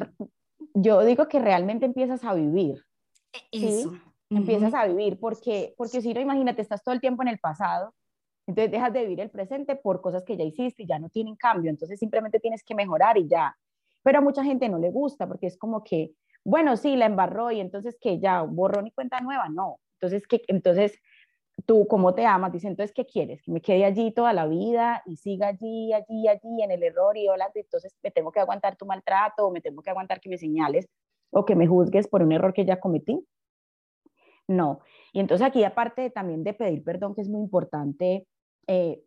yo 0.74 1.04
digo 1.04 1.28
que 1.28 1.40
realmente 1.40 1.86
empiezas 1.86 2.24
a 2.24 2.34
vivir. 2.34 2.84
Eso. 3.52 3.94
Empiezas 4.30 4.74
a 4.74 4.88
vivir 4.88 5.20
porque, 5.20 5.74
porque 5.78 6.02
si 6.02 6.14
no, 6.14 6.20
imagínate, 6.20 6.62
estás 6.62 6.84
todo 6.84 6.94
el 6.94 7.02
tiempo 7.02 7.22
en 7.22 7.28
el 7.28 7.40
pasado, 7.40 7.94
entonces 8.48 8.72
dejas 8.72 8.92
de 8.92 9.02
vivir 9.04 9.20
el 9.22 9.30
presente 9.30 9.76
por 9.76 10.02
cosas 10.02 10.24
que 10.24 10.36
ya 10.36 10.44
hiciste 10.44 10.84
y 10.84 10.88
ya 10.88 11.00
no 11.00 11.10
tienen 11.10 11.36
cambio, 11.36 11.70
entonces 11.70 12.00
simplemente 12.00 12.40
tienes 12.40 12.64
que 12.64 12.76
mejorar 12.76 13.18
y 13.18 13.28
ya. 13.28 13.56
Pero 14.02 14.18
a 14.18 14.22
mucha 14.22 14.44
gente 14.44 14.68
no 14.70 14.80
le 14.80 14.90
gusta 14.90 15.28
porque 15.28 15.48
es 15.48 15.58
como 15.58 15.84
que, 15.84 16.12
bueno, 16.44 16.76
sí, 16.76 16.96
la 16.96 17.06
embarró 17.06 17.52
y 17.52 17.60
entonces 17.60 17.98
que 18.02 18.20
ya 18.20 18.42
borró 18.42 18.86
y 18.86 18.92
cuenta 18.92 19.22
nueva, 19.22 19.50
no. 19.50 19.80
Entonces, 20.00 20.28
que, 20.28 20.42
entonces 20.48 21.00
tú 21.66 21.88
como 21.88 22.14
te 22.14 22.26
amas, 22.26 22.52
dice, 22.52 22.68
entonces, 22.68 22.94
¿qué 22.94 23.06
quieres? 23.06 23.42
Que 23.42 23.52
me 23.52 23.62
quede 23.62 23.86
allí 23.86 24.12
toda 24.12 24.34
la 24.34 24.48
vida 24.48 25.04
y 25.06 25.18
siga 25.18 25.48
allí, 25.48 25.94
allí, 25.94 26.28
allí, 26.28 26.64
en 26.64 26.72
el 26.72 26.84
error 26.84 27.18
y 27.18 27.28
hola, 27.28 27.52
entonces 27.54 27.96
me 28.04 28.12
tengo 28.12 28.32
que 28.32 28.40
aguantar 28.40 28.76
tu 28.76 28.86
maltrato 28.86 29.48
o 29.48 29.52
me 29.52 29.62
tengo 29.62 29.82
que 29.82 29.90
aguantar 29.90 30.20
que 30.20 30.30
me 30.30 30.38
señales 30.38 30.88
o 31.32 31.46
que 31.46 31.56
me 31.56 31.68
juzgues 31.68 32.08
por 32.08 32.24
un 32.24 32.32
error 32.32 32.54
que 32.54 32.66
ya 32.66 32.80
cometí. 32.80 33.26
No. 34.48 34.82
Y 35.14 35.20
entonces 35.20 35.46
aquí, 35.46 35.64
aparte 35.64 36.10
también 36.10 36.44
de 36.44 36.54
pedir 36.54 36.84
perdón, 36.84 37.16
que 37.16 37.22
es 37.22 37.30
muy 37.30 37.42
importante, 37.42 38.28
eh, 38.68 39.02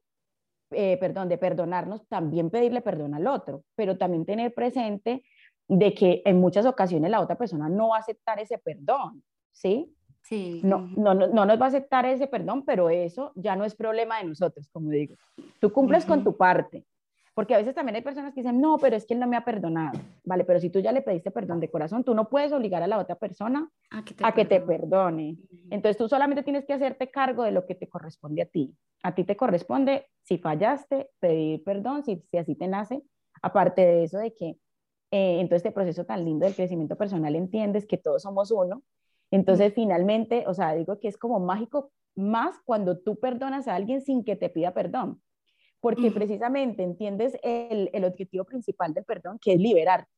eh, 0.71 0.97
perdón, 0.99 1.29
de 1.29 1.39
perdonarnos, 1.39 2.07
también 2.09 2.51
pedirle 2.51 2.81
perdón 2.81 3.15
al 3.15 3.27
otro, 3.27 3.65
pero 3.75 3.99
también 3.99 4.25
tener 4.25 4.55
presente 4.55 5.23
de 5.69 5.95
que 5.95 6.23
en 6.25 6.41
muchas 6.41 6.67
ocasiones 6.67 7.11
la 7.11 7.21
otra 7.21 7.37
persona 7.37 7.69
no 7.69 7.91
va 7.91 7.97
a 7.97 8.01
aceptar 8.01 8.41
ese 8.41 8.59
perdón, 8.59 9.23
¿sí? 9.53 9.96
No, 10.65 10.89
no, 10.97 11.15
no, 11.15 11.29
no, 11.29 11.47
nos 11.47 11.61
va 11.61 11.67
a 11.67 11.69
aceptar 11.69 12.05
ese 12.05 12.27
perdón, 12.27 12.65
pero 12.65 12.91
eso 12.91 13.33
ya 13.37 13.55
no 13.55 13.65
es 13.65 13.75
problema 13.75 14.19
de 14.19 14.25
nosotros, 14.25 14.69
como 14.73 14.91
digo. 14.91 15.15
Tú 15.61 15.73
cumples 15.73 16.05
con 16.05 16.25
tu 16.25 16.37
parte, 16.37 16.85
Porque 17.35 17.55
a 17.55 17.59
veces 17.59 17.75
también 17.75 17.97
hay 17.97 18.03
personas 18.03 18.33
que 18.35 18.41
dicen, 18.41 18.61
no, 18.61 18.79
pero 18.79 18.97
es 18.97 19.05
que 19.07 19.15
él 19.15 19.21
no 19.21 19.27
me 19.27 19.37
ha 19.37 19.45
perdonado. 19.45 20.01
Vale, 20.25 20.45
pero 20.45 20.59
si 20.59 20.71
tú 20.71 20.81
ya 20.81 20.91
le 20.91 21.03
pediste 21.03 21.31
perdón 21.31 21.61
de 21.61 21.71
corazón, 21.71 22.03
tú 22.03 22.15
no 22.15 22.29
puedes 22.29 22.51
obligar 22.53 22.83
a 22.83 22.87
la 22.87 22.99
otra 22.99 23.15
persona 23.15 23.71
a 23.91 24.05
que 24.05 24.15
te, 24.15 24.27
a 24.27 24.33
que 24.33 24.45
te 24.45 24.61
perdone. 24.61 25.37
Entonces 25.71 25.97
tú 25.97 26.09
solamente 26.09 26.43
tienes 26.43 26.65
que 26.65 26.73
hacerte 26.73 27.11
cargo 27.11 27.45
de 27.45 27.53
lo 27.53 27.67
que 27.67 27.75
te 27.75 27.89
corresponde 27.89 28.43
a 28.43 28.47
ti. 28.47 28.75
A 29.03 29.15
ti 29.15 29.23
te 29.25 29.37
corresponde, 29.37 30.07
si 30.23 30.39
fallaste, 30.39 31.11
pedir 31.21 31.63
perdón, 31.63 32.03
si, 32.05 32.25
si 32.31 32.39
así 32.39 32.55
te 32.57 32.67
nace. 32.67 33.03
Aparte 33.43 33.83
de 33.83 34.05
eso, 34.05 34.19
de 34.19 34.35
que 34.35 34.57
eh, 35.13 35.41
en 35.41 35.49
todo 35.49 35.57
este 35.57 35.71
proceso 35.71 36.05
tan 36.05 36.25
lindo 36.25 36.47
del 36.47 36.55
crecimiento 36.55 36.97
personal 36.97 37.37
entiendes 37.37 37.87
que 37.87 37.97
todos 37.97 38.23
somos 38.23 38.51
uno. 38.51 38.83
Entonces, 39.31 39.73
finalmente, 39.75 40.45
o 40.47 40.55
sea, 40.55 40.75
digo 40.75 40.99
que 41.01 41.09
es 41.09 41.17
como 41.17 41.41
mágico 41.41 41.93
más 42.15 42.57
cuando 42.65 42.99
tú 42.99 43.19
perdonas 43.19 43.69
a 43.69 43.75
alguien 43.75 44.01
sin 44.01 44.25
que 44.25 44.37
te 44.37 44.49
pida 44.49 44.73
perdón 44.73 45.21
porque 45.81 46.11
precisamente 46.11 46.83
entiendes 46.83 47.39
el, 47.45 47.91
el, 47.93 48.05
objetivo 48.05 48.45
principal 48.45 48.93
del 48.93 49.05
perdón, 49.05 49.39
que 49.41 49.53
es 49.53 49.61
liberar. 49.61 50.09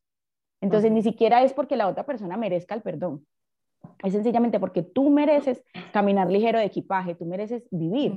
Entonces, 0.60 0.90
ni 0.90 1.02
siquiera 1.02 1.42
es 1.42 1.52
porque 1.52 1.76
la 1.76 1.88
otra 1.88 2.06
persona 2.06 2.36
merezca 2.36 2.74
el 2.74 2.82
perdón. 2.82 3.26
Es 4.02 4.12
sencillamente 4.12 4.58
porque 4.58 4.82
tú 4.82 5.10
mereces 5.10 5.62
caminar 5.92 6.30
ligero 6.30 6.58
de 6.58 6.64
equipaje, 6.64 7.14
tú 7.14 7.26
mereces 7.26 7.68
vivir. 7.70 8.14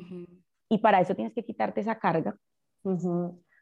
Y 0.69 0.77
para 0.77 1.01
eso 1.01 1.15
tienes 1.15 1.33
que 1.33 1.43
quitarte 1.43 1.81
esa 1.81 1.99
carga. 1.99 2.37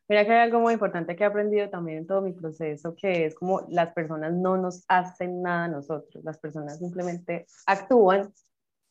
Mira 0.09 0.25
que 0.25 0.31
hay 0.31 0.39
algo 0.39 0.59
muy 0.59 0.73
importante 0.73 1.15
que 1.15 1.23
he 1.23 1.27
aprendido 1.27 1.69
también 1.69 1.99
en 1.99 2.07
todo 2.07 2.21
mi 2.21 2.33
proceso, 2.33 2.95
que 2.95 3.25
es 3.25 3.35
como 3.35 3.61
las 3.69 3.93
personas 3.93 4.33
no 4.33 4.57
nos 4.57 4.83
hacen 4.87 5.43
nada 5.43 5.65
a 5.65 5.67
nosotros, 5.67 6.23
las 6.23 6.39
personas 6.39 6.79
simplemente 6.79 7.45
actúan 7.67 8.33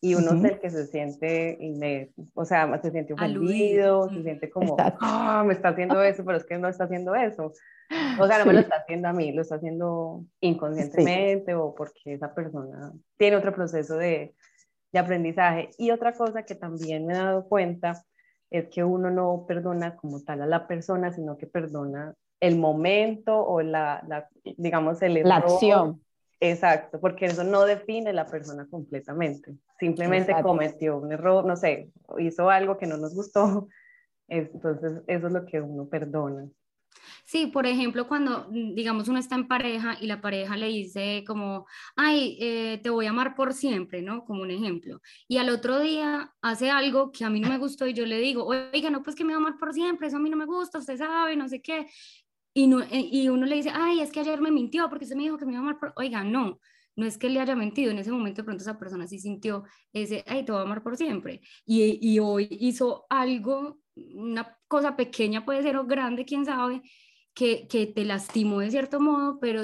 y 0.00 0.14
uno 0.14 0.32
es 0.32 0.44
el 0.44 0.60
que 0.60 0.70
se 0.70 0.87
siente, 0.87 2.12
o 2.34 2.44
sea, 2.44 2.80
se 2.80 2.92
siente 2.92 3.14
ofendido, 3.14 4.08
se 4.08 4.22
siente 4.22 4.48
como, 4.48 4.76
ah, 4.78 5.42
me 5.44 5.54
está 5.54 5.70
haciendo 5.70 6.00
eso, 6.04 6.25
pero 6.25 6.38
es 6.38 6.44
que 6.44 6.56
no 6.56 6.68
está 6.68 6.84
haciendo 6.84 7.16
eso. 7.16 7.52
O 8.20 8.26
sea, 8.28 8.38
no 8.38 8.46
me 8.46 8.52
lo 8.52 8.60
está 8.60 8.76
haciendo 8.76 9.08
a 9.08 9.12
mí, 9.12 9.32
lo 9.32 9.42
está 9.42 9.56
haciendo 9.56 10.25
inconscientemente 10.40 11.54
o 11.56 11.75
porque 11.75 12.14
esa 12.14 12.32
persona 12.32 12.92
tiene 13.16 13.37
otro 13.37 13.52
proceso 13.52 13.96
de, 13.96 14.37
de 14.92 14.98
aprendizaje. 15.00 15.70
Y 15.78 15.90
otra 15.90 16.12
cosa 16.12 16.44
que 16.44 16.54
también 16.54 17.04
me 17.04 17.14
he 17.14 17.16
dado 17.16 17.48
cuenta 17.48 18.04
es 18.50 18.69
que 18.69 18.85
uno 18.85 19.11
no 19.11 19.45
perdona 19.47 19.97
como 19.97 20.23
tal 20.23 20.43
a 20.43 20.47
la 20.47 20.67
persona, 20.67 21.12
sino 21.12 21.37
que 21.37 21.47
perdona 21.47 22.14
el 22.40 22.57
momento 22.57 23.45
o 23.45 23.61
la, 23.62 24.02
la 24.07 24.28
digamos, 24.57 25.02
el 25.02 25.19
error. 25.19 25.28
La 25.28 25.37
acción. 25.37 26.02
Exacto, 26.40 27.00
porque 27.00 27.26
eso 27.26 27.43
no 27.43 27.64
define 27.64 28.12
la 28.12 28.26
persona 28.26 28.67
completamente. 28.71 29.57
Simplemente 29.81 30.35
cometió 30.40 30.99
un 30.99 31.12
error, 31.12 31.45
no 31.45 31.57
sé, 31.57 31.90
hizo 32.19 32.49
algo 32.49 32.78
que 32.78 32.87
no 32.87 32.97
nos 32.97 33.14
gustó. 33.14 33.69
Entonces, 34.28 35.02
eso 35.07 35.26
es 35.26 35.33
lo 35.33 35.45
que 35.47 35.61
uno 35.61 35.88
perdona. 35.88 36.49
Sí, 37.28 37.47
por 37.47 37.66
ejemplo, 37.66 38.08
cuando, 38.08 38.47
mm, 38.50 38.75
digamos, 38.75 39.06
uno 39.08 39.18
está 39.18 39.35
en 39.35 39.49
pareja 39.49 39.99
y 40.00 40.06
la 40.06 40.23
pareja 40.23 40.56
le 40.56 40.68
dice 40.68 41.25
como, 41.26 41.66
ay, 41.94 42.38
eh, 42.40 42.80
te 42.82 42.88
voy 42.88 43.04
a 43.04 43.11
amar 43.11 43.35
por 43.35 43.52
siempre, 43.52 44.00
¿no? 44.00 44.25
Como 44.25 44.40
un 44.40 44.50
ejemplo. 44.50 45.02
Y 45.28 45.37
al 45.37 45.50
otro 45.50 45.78
día 45.78 46.32
hace 46.40 46.70
algo 46.70 47.12
que 47.12 47.26
a 47.26 47.30
mí 47.30 47.40
no 47.40 47.50
me 47.50 47.58
gustó 47.58 47.87
y 47.87 47.92
yo 47.92 48.06
le 48.06 48.18
digo, 48.18 48.47
oiga, 48.47 48.88
no, 48.88 49.02
pues 49.02 49.14
que 49.14 49.25
me 49.25 49.35
va 49.35 49.40
a 49.40 49.42
amar 49.42 49.58
por 49.58 49.75
siempre, 49.75 50.06
eso 50.06 50.16
a 50.16 50.20
mí 50.20 50.30
no 50.30 50.38
me 50.38 50.47
gusta, 50.47 50.78
usted 50.78 50.97
sabe, 50.97 51.37
no 51.37 51.49
sé 51.50 51.61
qué. 51.61 51.87
Y, 52.54 52.66
no, 52.66 52.80
eh, 52.80 52.88
y 53.12 53.28
uno 53.28 53.44
le 53.44 53.56
dice, 53.56 53.73
ay, 53.75 54.00
es 54.00 54.11
que 54.11 54.20
ayer 54.20 54.40
me 54.40 54.50
mintió 54.50 54.88
porque 54.88 55.04
usted 55.04 55.16
me 55.16 55.25
dijo 55.25 55.37
que 55.37 55.44
me 55.44 55.52
iba 55.52 55.61
a 55.61 55.64
amar 55.64 55.78
por... 55.78 55.92
Oiga, 55.97 56.25
no, 56.25 56.58
no 56.97 57.06
es 57.06 57.18
que 57.18 57.28
le 57.28 57.40
haya 57.40 57.54
mentido, 57.54 57.90
en 57.90 57.99
ese 57.99 58.11
momento 58.11 58.40
de 58.40 58.44
pronto 58.47 58.62
esa 58.62 58.78
persona 58.78 59.06
sí 59.06 59.18
sintió 59.18 59.64
ese, 59.92 60.25
ay, 60.26 60.47
te 60.47 60.52
voy 60.52 60.62
a 60.62 60.64
amar 60.64 60.82
por 60.82 60.97
siempre. 60.97 61.42
Y, 61.66 61.99
y 62.00 62.20
hoy 62.20 62.49
hizo 62.50 63.04
algo, 63.11 63.80
una 64.14 64.56
cosa 64.66 64.97
pequeña 64.97 65.44
puede 65.44 65.62
ser 65.62 65.76
o 65.76 65.85
grande, 65.87 66.25
quién 66.25 66.47
sabe, 66.47 66.80
que, 67.38 67.68
que 67.68 67.87
te 67.87 68.04
lastimó 68.04 68.61
de 68.61 68.71
cierto 68.71 68.99
modo, 68.99 69.38
pero, 69.40 69.62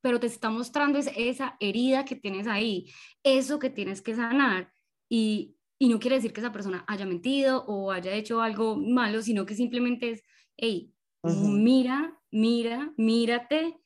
pero 0.00 0.20
te 0.20 0.26
está 0.26 0.48
mostrando 0.48 0.98
esa 0.98 1.56
herida 1.60 2.04
que 2.04 2.16
tienes 2.16 2.46
ahí, 2.46 2.90
eso 3.22 3.58
que 3.58 3.68
tienes 3.68 4.00
que 4.00 4.14
sanar. 4.14 4.72
Y, 5.10 5.56
y 5.78 5.88
no 5.88 5.98
quiere 6.00 6.16
decir 6.16 6.32
que 6.32 6.40
esa 6.40 6.52
persona 6.52 6.84
haya 6.88 7.04
mentido 7.04 7.64
o 7.66 7.92
haya 7.92 8.14
hecho 8.14 8.40
algo 8.40 8.76
malo, 8.76 9.20
sino 9.22 9.44
que 9.44 9.54
simplemente 9.54 10.10
es, 10.12 10.24
hey, 10.56 10.92
Mira, 11.22 12.16
mira, 12.30 12.92
mírate 12.96 13.78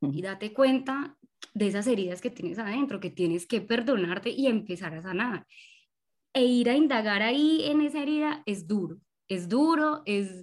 y 0.00 0.22
date 0.22 0.52
cuenta 0.52 1.16
de 1.54 1.68
esas 1.68 1.86
heridas 1.86 2.20
que 2.20 2.30
tienes 2.30 2.58
adentro, 2.58 3.00
que 3.00 3.10
tienes 3.10 3.46
que 3.46 3.60
perdonarte 3.60 4.30
y 4.30 4.46
empezar 4.46 4.94
a 4.94 5.02
sanar. 5.02 5.46
E 6.34 6.44
ir 6.44 6.68
a 6.68 6.76
indagar 6.76 7.22
ahí 7.22 7.64
en 7.64 7.80
esa 7.80 8.02
herida 8.02 8.42
es 8.44 8.66
duro, 8.66 8.98
es 9.28 9.48
duro, 9.48 10.02
es, 10.04 10.42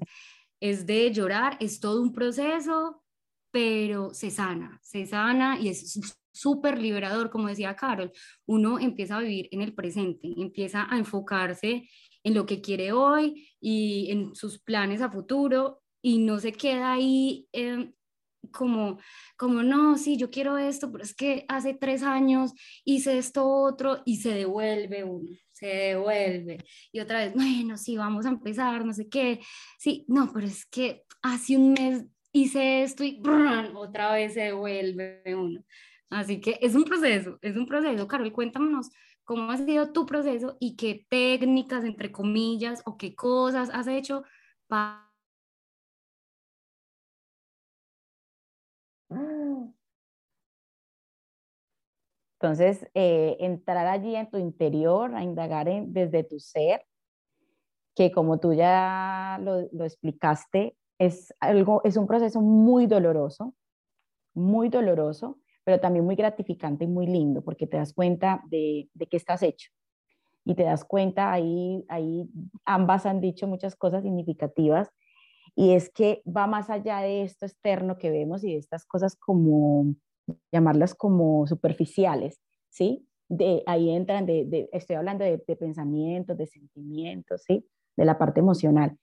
es 0.61 0.85
de 0.85 1.11
llorar, 1.11 1.57
es 1.59 1.81
todo 1.81 2.01
un 2.01 2.13
proceso, 2.13 3.03
pero 3.51 4.13
se 4.13 4.31
sana, 4.31 4.79
se 4.81 5.05
sana 5.05 5.59
y 5.59 5.67
es 5.67 5.99
súper 6.31 6.79
liberador, 6.79 7.29
como 7.29 7.49
decía 7.49 7.75
Carol, 7.75 8.11
uno 8.45 8.79
empieza 8.79 9.17
a 9.17 9.21
vivir 9.21 9.49
en 9.51 9.61
el 9.61 9.73
presente, 9.73 10.33
empieza 10.37 10.87
a 10.89 10.97
enfocarse 10.97 11.89
en 12.23 12.33
lo 12.33 12.45
que 12.45 12.61
quiere 12.61 12.93
hoy 12.93 13.49
y 13.59 14.09
en 14.11 14.35
sus 14.35 14.61
planes 14.61 15.01
a 15.01 15.11
futuro 15.11 15.81
y 16.01 16.19
no 16.19 16.39
se 16.39 16.53
queda 16.53 16.93
ahí 16.93 17.47
em, 17.51 17.93
como, 18.51 18.99
como, 19.37 19.63
no, 19.63 19.97
sí, 19.97 20.17
yo 20.17 20.29
quiero 20.31 20.57
esto, 20.57 20.91
pero 20.91 21.03
es 21.03 21.13
que 21.13 21.45
hace 21.47 21.73
tres 21.73 22.03
años 22.03 22.53
hice 22.85 23.17
esto 23.17 23.47
otro 23.47 24.01
y 24.05 24.17
se 24.17 24.33
devuelve 24.33 25.03
uno, 25.03 25.29
se 25.61 25.67
devuelve. 25.67 26.57
Y 26.91 26.99
otra 26.99 27.19
vez, 27.19 27.33
bueno, 27.35 27.77
sí, 27.77 27.95
vamos 27.95 28.25
a 28.25 28.29
empezar, 28.29 28.83
no 28.83 28.93
sé 28.93 29.07
qué. 29.07 29.39
Sí, 29.77 30.05
no, 30.07 30.31
pero 30.33 30.47
es 30.47 30.65
que 30.65 31.03
hace 31.21 31.55
un 31.55 31.73
mes 31.73 32.05
hice 32.33 32.83
esto 32.83 33.03
y 33.03 33.21
otra 33.75 34.13
vez 34.13 34.33
se 34.33 34.41
devuelve 34.41 35.21
uno. 35.27 35.63
Así 36.09 36.41
que 36.41 36.57
es 36.61 36.75
un 36.75 36.83
proceso, 36.83 37.37
es 37.41 37.55
un 37.55 37.67
proceso. 37.67 38.07
Carol, 38.07 38.33
cuéntanos 38.33 38.89
cómo 39.23 39.51
ha 39.51 39.57
sido 39.57 39.93
tu 39.93 40.05
proceso 40.05 40.57
y 40.59 40.75
qué 40.75 41.05
técnicas, 41.07 41.85
entre 41.85 42.11
comillas, 42.11 42.81
o 42.85 42.97
qué 42.97 43.15
cosas 43.15 43.69
has 43.71 43.87
hecho 43.87 44.23
para 44.67 45.11
Entonces, 52.41 52.89
eh, 52.95 53.37
entrar 53.39 53.85
allí 53.85 54.15
en 54.15 54.27
tu 54.27 54.39
interior, 54.39 55.13
a 55.13 55.21
indagar 55.21 55.67
desde 55.85 56.23
tu 56.23 56.39
ser, 56.39 56.83
que 57.95 58.11
como 58.11 58.39
tú 58.39 58.53
ya 58.53 59.39
lo, 59.43 59.59
explicaste, 59.85 60.75
es, 60.97 61.35
algo, 61.39 61.83
es 61.83 61.97
un 61.97 62.07
proceso 62.07 62.41
muy 62.41 62.87
doloroso, 62.87 63.53
muy 64.33 64.69
doloroso, 64.69 65.37
pero 65.63 65.79
también 65.79 66.03
muy 66.03 66.15
gratificante 66.15 66.85
y 66.85 66.87
muy 66.87 67.05
lindo, 67.05 67.43
porque 67.43 67.67
te 67.67 67.77
das 67.77 67.93
cuenta 67.93 68.41
de, 68.47 68.89
de 68.95 69.05
qué 69.05 69.17
estás 69.17 69.43
hecho. 69.43 69.69
Y 70.43 70.55
te 70.55 70.63
das 70.63 70.83
cuenta, 70.83 71.31
ahí, 71.31 71.85
ahí 71.89 72.27
ambas 72.65 73.05
han 73.05 73.21
dicho 73.21 73.45
muchas 73.45 73.75
cosas 73.75 74.01
significativas, 74.01 74.89
y 75.55 75.73
es 75.73 75.91
que 75.91 76.23
va 76.25 76.47
más 76.47 76.71
allá 76.71 77.01
de 77.01 77.21
esto 77.21 77.45
externo 77.45 77.99
que 77.99 78.09
vemos 78.09 78.43
y 78.43 78.53
de 78.53 78.57
estas 78.57 78.83
cosas 78.83 79.15
como 79.15 79.93
llamarlas 80.51 80.93
como 80.95 81.47
superficiales, 81.47 82.41
¿sí? 82.69 83.07
De, 83.27 83.63
ahí 83.65 83.89
entran, 83.89 84.25
de, 84.25 84.69
estoy 84.73 84.95
hablando 84.95 85.23
de, 85.23 85.37
pensamientos, 85.37 86.37
de 86.37 86.47
sentimientos, 86.47 87.43
¿sí? 87.43 87.65
De 87.95 88.05
la 88.05 88.17
parte 88.17 88.39
emocional. 88.39 88.97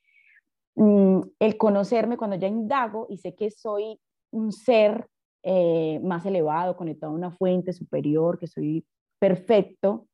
Mm, 0.75 1.21
el 1.39 1.57
conocerme 1.57 2.17
cuando 2.17 2.37
ya 2.37 2.47
indago 2.47 3.07
y 3.09 3.19
sé 3.19 3.35
que 3.35 3.51
soy 3.51 4.01
un 4.31 4.53
ser 4.53 5.09
eh, 5.43 6.01
más 6.03 6.27
elevado, 6.27 6.77
conectado 6.77 7.13
a 7.13 7.17
una 7.17 7.31
fuente 7.31 7.73
superior, 7.73 8.39
que 8.39 8.47
soy 8.47 8.87
perfecto 9.19 10.07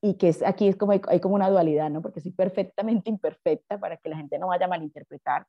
y 0.00 0.14
que 0.14 0.28
es, 0.28 0.42
aquí 0.42 0.68
es 0.68 0.76
como 0.76 0.92
hay, 0.92 1.00
hay, 1.08 1.20
como 1.20 1.34
una 1.34 1.50
dualidad, 1.50 1.90
¿no? 1.90 2.02
Porque 2.02 2.20
soy 2.20 2.32
perfectamente 2.32 3.10
imperfecta 3.10 3.78
para 3.78 3.96
que 3.96 4.08
la 4.08 4.16
gente 4.16 4.38
no 4.38 4.48
vaya 4.48 4.66
a 4.66 4.68
malinterpretar, 4.68 5.46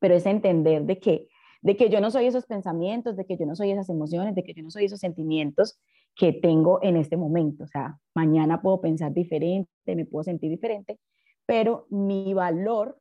pero 0.00 0.14
es 0.14 0.26
entender 0.26 0.84
de 0.84 0.98
que 0.98 1.28
de 1.62 1.76
que 1.76 1.88
yo 1.88 2.00
no 2.00 2.10
soy 2.10 2.26
esos 2.26 2.44
pensamientos, 2.46 3.16
de 3.16 3.24
que 3.24 3.36
yo 3.36 3.46
no 3.46 3.54
soy 3.54 3.70
esas 3.70 3.88
emociones, 3.88 4.34
de 4.34 4.42
que 4.42 4.52
yo 4.52 4.62
no 4.62 4.70
soy 4.70 4.84
esos 4.84 4.98
sentimientos 5.00 5.78
que 6.14 6.32
tengo 6.32 6.80
en 6.82 6.96
este 6.96 7.16
momento. 7.16 7.64
O 7.64 7.68
sea, 7.68 7.98
mañana 8.14 8.60
puedo 8.60 8.80
pensar 8.80 9.12
diferente, 9.12 9.70
me 9.86 10.04
puedo 10.04 10.24
sentir 10.24 10.50
diferente, 10.50 10.98
pero 11.46 11.86
mi 11.88 12.34
valor 12.34 12.98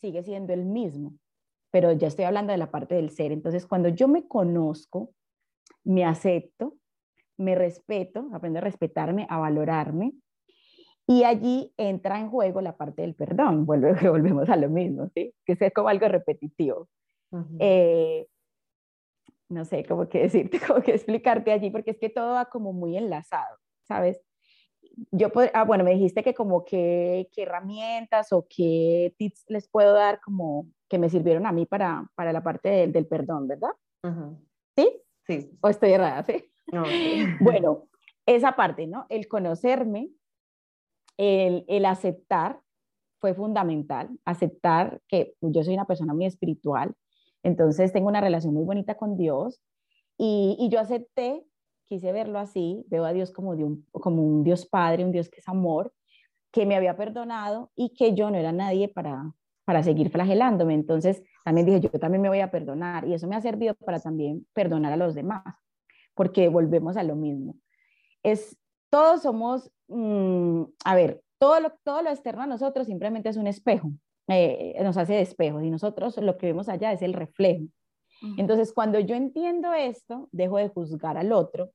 sigue 0.00 0.22
siendo 0.22 0.52
el 0.52 0.64
mismo. 0.64 1.14
Pero 1.72 1.92
ya 1.92 2.06
estoy 2.06 2.24
hablando 2.24 2.52
de 2.52 2.58
la 2.58 2.70
parte 2.70 2.94
del 2.94 3.10
ser. 3.10 3.32
Entonces, 3.32 3.66
cuando 3.66 3.88
yo 3.88 4.06
me 4.06 4.28
conozco, 4.28 5.10
me 5.82 6.04
acepto, 6.04 6.76
me 7.36 7.56
respeto, 7.56 8.28
aprendo 8.32 8.60
a 8.60 8.62
respetarme, 8.62 9.26
a 9.28 9.38
valorarme, 9.38 10.12
y 11.06 11.24
allí 11.24 11.72
entra 11.76 12.20
en 12.20 12.30
juego 12.30 12.60
la 12.60 12.76
parte 12.76 13.02
del 13.02 13.14
perdón. 13.14 13.66
volvemos 13.66 14.48
a 14.48 14.56
lo 14.56 14.70
mismo, 14.70 15.08
¿sí? 15.14 15.34
Que 15.44 15.56
es 15.58 15.72
como 15.74 15.88
algo 15.88 16.06
repetitivo. 16.06 16.88
Eh, 17.58 18.28
no 19.48 19.64
sé 19.64 19.84
cómo 19.84 20.08
que 20.08 20.18
decirte, 20.22 20.60
cómo 20.66 20.82
que 20.82 20.92
explicarte 20.92 21.52
allí, 21.52 21.70
porque 21.70 21.92
es 21.92 21.98
que 21.98 22.10
todo 22.10 22.34
va 22.34 22.46
como 22.46 22.72
muy 22.72 22.96
enlazado, 22.96 23.58
¿sabes? 23.82 24.20
Yo, 25.10 25.28
ah, 25.54 25.64
bueno, 25.64 25.82
me 25.82 25.92
dijiste 25.92 26.22
que 26.22 26.34
como 26.34 26.64
qué 26.64 27.28
herramientas 27.36 28.32
o 28.32 28.46
qué 28.48 29.14
tips 29.18 29.44
les 29.48 29.68
puedo 29.68 29.92
dar 29.92 30.20
como 30.20 30.68
que 30.88 30.98
me 30.98 31.08
sirvieron 31.08 31.46
a 31.46 31.52
mí 31.52 31.66
para, 31.66 32.08
para 32.14 32.32
la 32.32 32.42
parte 32.42 32.68
del, 32.68 32.92
del 32.92 33.06
perdón, 33.06 33.48
¿verdad? 33.48 33.70
¿Sí? 34.76 35.02
Sí. 35.26 35.58
¿O 35.60 35.68
estoy 35.68 35.92
errada? 35.92 36.22
Sí. 36.24 36.50
Bueno, 37.40 37.88
esa 38.26 38.52
parte, 38.56 38.86
¿no? 38.86 39.06
El 39.08 39.28
conocerme, 39.28 40.10
el, 41.16 41.64
el 41.68 41.84
aceptar 41.84 42.60
fue 43.20 43.34
fundamental, 43.34 44.10
aceptar 44.24 45.00
que 45.08 45.34
yo 45.40 45.62
soy 45.62 45.74
una 45.74 45.86
persona 45.86 46.14
muy 46.14 46.26
espiritual, 46.26 46.94
entonces 47.44 47.92
tengo 47.92 48.08
una 48.08 48.20
relación 48.20 48.54
muy 48.54 48.64
bonita 48.64 48.96
con 48.96 49.16
Dios 49.16 49.62
y, 50.16 50.68
yo 50.70 50.80
acepté, 50.80 51.44
quise 51.84 52.10
verlo 52.10 52.38
así, 52.38 52.84
veo 52.88 53.04
a 53.04 53.12
Dios 53.12 53.30
como, 53.30 53.50
un, 53.50 54.44
Dios 54.44 54.66
Padre, 54.66 55.04
un 55.04 55.12
Dios 55.12 55.28
que 55.28 55.40
es 55.40 55.48
amor, 55.48 55.92
que 56.50 56.66
me 56.66 56.74
había 56.74 56.96
perdonado 56.96 57.70
y 57.76 57.90
que 57.94 58.14
yo 58.14 58.30
no 58.30 58.38
era 58.38 58.52
nadie 58.52 58.88
para, 58.88 59.32
para 59.64 59.82
seguir 59.82 60.10
flagelándome. 60.10 60.74
Entonces 60.74 61.22
también 61.44 61.66
dije, 61.66 61.80
yo 61.80 61.90
también 61.90 62.22
me 62.22 62.28
voy 62.28 62.40
a 62.40 62.50
perdonar 62.50 63.06
y 63.06 63.14
eso 63.14 63.28
me 63.28 63.36
ha 63.36 63.40
servido 63.40 63.74
para 63.74 64.00
también 64.00 64.46
perdonar 64.54 64.92
a 64.92 64.96
los 64.96 65.14
demás, 65.14 65.44
porque 66.14 66.48
volvemos 66.48 66.96
a 66.96 67.02
lo 67.02 67.16
mismo. 67.16 67.56
Es, 68.22 68.56
todos 68.88 69.22
somos, 69.22 69.70
mm, 69.88 70.62
a 70.84 70.94
ver, 70.94 71.22
todo 71.38 71.60
lo, 71.60 71.72
todo 71.82 72.02
lo 72.02 72.08
externo 72.08 72.42
a 72.42 72.46
nosotros 72.46 72.86
simplemente 72.86 73.28
es 73.28 73.36
un 73.36 73.48
espejo, 73.48 73.90
eh, 74.28 74.76
nos 74.82 74.96
hace 74.96 75.14
de 75.14 75.22
espejo 75.22 75.60
y 75.60 75.70
nosotros 75.70 76.16
lo 76.18 76.38
que 76.38 76.46
vemos 76.46 76.68
allá 76.68 76.92
es 76.92 77.02
el 77.02 77.12
reflejo. 77.12 77.64
Entonces, 78.38 78.72
cuando 78.72 78.98
yo 79.00 79.14
entiendo 79.14 79.74
esto, 79.74 80.28
dejo 80.32 80.56
de 80.56 80.68
juzgar 80.68 81.18
al 81.18 81.30
otro, 81.32 81.70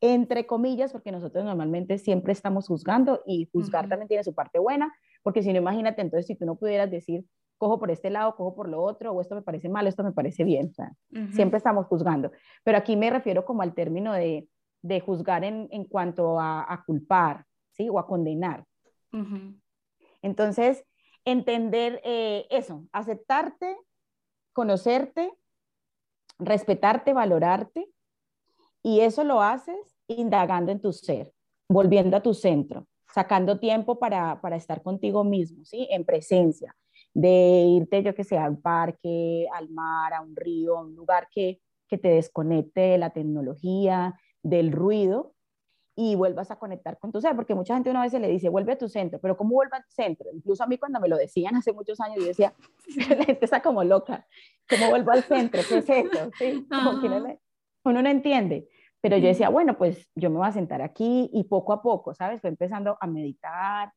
entre 0.00 0.46
comillas, 0.46 0.90
porque 0.90 1.12
nosotros 1.12 1.44
normalmente 1.44 1.98
siempre 1.98 2.32
estamos 2.32 2.66
juzgando 2.66 3.20
y 3.26 3.48
juzgar 3.52 3.88
también 3.88 4.08
tiene 4.08 4.24
su 4.24 4.34
parte 4.34 4.58
buena, 4.58 4.92
porque 5.22 5.42
si 5.42 5.52
no, 5.52 5.58
imagínate, 5.58 6.00
entonces 6.00 6.26
si 6.26 6.34
tú 6.34 6.46
no 6.46 6.56
pudieras 6.56 6.90
decir, 6.90 7.24
cojo 7.58 7.78
por 7.78 7.90
este 7.90 8.10
lado, 8.10 8.34
cojo 8.34 8.54
por 8.54 8.68
lo 8.68 8.82
otro, 8.82 9.12
o 9.12 9.20
esto 9.20 9.34
me 9.34 9.42
parece 9.42 9.68
mal, 9.68 9.86
esto 9.86 10.02
me 10.02 10.12
parece 10.12 10.44
bien, 10.44 10.70
o 10.70 10.74
sea, 10.74 10.92
siempre 11.32 11.58
estamos 11.58 11.86
juzgando. 11.86 12.32
Pero 12.64 12.78
aquí 12.78 12.96
me 12.96 13.10
refiero 13.10 13.44
como 13.44 13.62
al 13.62 13.74
término 13.74 14.12
de, 14.12 14.48
de 14.82 15.00
juzgar 15.00 15.44
en, 15.44 15.68
en 15.70 15.84
cuanto 15.84 16.40
a, 16.40 16.72
a, 16.72 16.82
culpar, 16.84 17.44
¿sí? 17.70 17.88
O 17.88 17.98
a 18.00 18.06
condenar. 18.06 18.64
Entonces, 20.22 20.84
entender 21.24 22.00
eh, 22.04 22.46
eso, 22.50 22.84
aceptarte, 22.92 23.76
conocerte, 24.52 25.32
respetarte, 26.38 27.12
valorarte, 27.12 27.88
y 28.82 29.00
eso 29.00 29.22
lo 29.24 29.42
haces 29.42 29.96
indagando 30.08 30.72
en 30.72 30.80
tu 30.80 30.92
ser, 30.92 31.32
volviendo 31.68 32.16
a 32.16 32.22
tu 32.22 32.34
centro, 32.34 32.86
sacando 33.12 33.60
tiempo 33.60 33.98
para, 33.98 34.40
para 34.40 34.56
estar 34.56 34.82
contigo 34.82 35.22
mismo, 35.22 35.64
¿sí? 35.64 35.86
En 35.90 36.04
presencia, 36.04 36.74
de 37.14 37.64
irte, 37.78 38.02
yo 38.02 38.14
que 38.14 38.24
sé, 38.24 38.38
al 38.38 38.58
parque, 38.58 39.46
al 39.54 39.68
mar, 39.70 40.14
a 40.14 40.22
un 40.22 40.34
río, 40.34 40.78
a 40.78 40.82
un 40.82 40.96
lugar 40.96 41.28
que, 41.30 41.60
que 41.88 41.98
te 41.98 42.08
desconecte 42.08 42.80
de 42.80 42.98
la 42.98 43.10
tecnología, 43.10 44.18
del 44.42 44.72
ruido 44.72 45.34
y 45.94 46.14
vuelvas 46.14 46.50
a 46.50 46.56
conectar 46.56 46.98
con 46.98 47.12
tu 47.12 47.20
ser, 47.20 47.36
porque 47.36 47.54
mucha 47.54 47.74
gente 47.74 47.90
una 47.90 48.02
vez 48.02 48.12
le 48.14 48.28
dice, 48.28 48.48
vuelve 48.48 48.72
a 48.72 48.78
tu 48.78 48.88
centro, 48.88 49.18
pero 49.20 49.36
¿cómo 49.36 49.54
vuelve 49.54 49.76
a 49.76 49.82
tu 49.82 49.90
centro? 49.90 50.30
Incluso 50.32 50.64
a 50.64 50.66
mí 50.66 50.78
cuando 50.78 51.00
me 51.00 51.08
lo 51.08 51.16
decían 51.16 51.54
hace 51.54 51.72
muchos 51.72 52.00
años, 52.00 52.18
yo 52.18 52.26
decía, 52.26 52.54
la 53.18 53.24
gente 53.24 53.44
está 53.44 53.60
como 53.60 53.84
loca, 53.84 54.26
¿cómo 54.68 54.88
vuelvo 54.90 55.12
al 55.12 55.22
centro? 55.22 55.60
¿Qué 55.68 55.78
es 55.78 55.88
eso? 55.88 56.30
¿Sí? 56.38 56.66
uno 57.84 58.02
no 58.02 58.08
entiende, 58.08 58.68
pero 59.00 59.16
yo 59.18 59.26
decía, 59.26 59.48
bueno, 59.48 59.76
pues 59.76 60.08
yo 60.14 60.30
me 60.30 60.38
voy 60.38 60.48
a 60.48 60.52
sentar 60.52 60.80
aquí 60.80 61.28
y 61.32 61.44
poco 61.44 61.72
a 61.72 61.82
poco, 61.82 62.14
¿sabes? 62.14 62.40
Fue 62.40 62.50
empezando 62.50 62.96
a 63.00 63.06
meditar. 63.06 63.92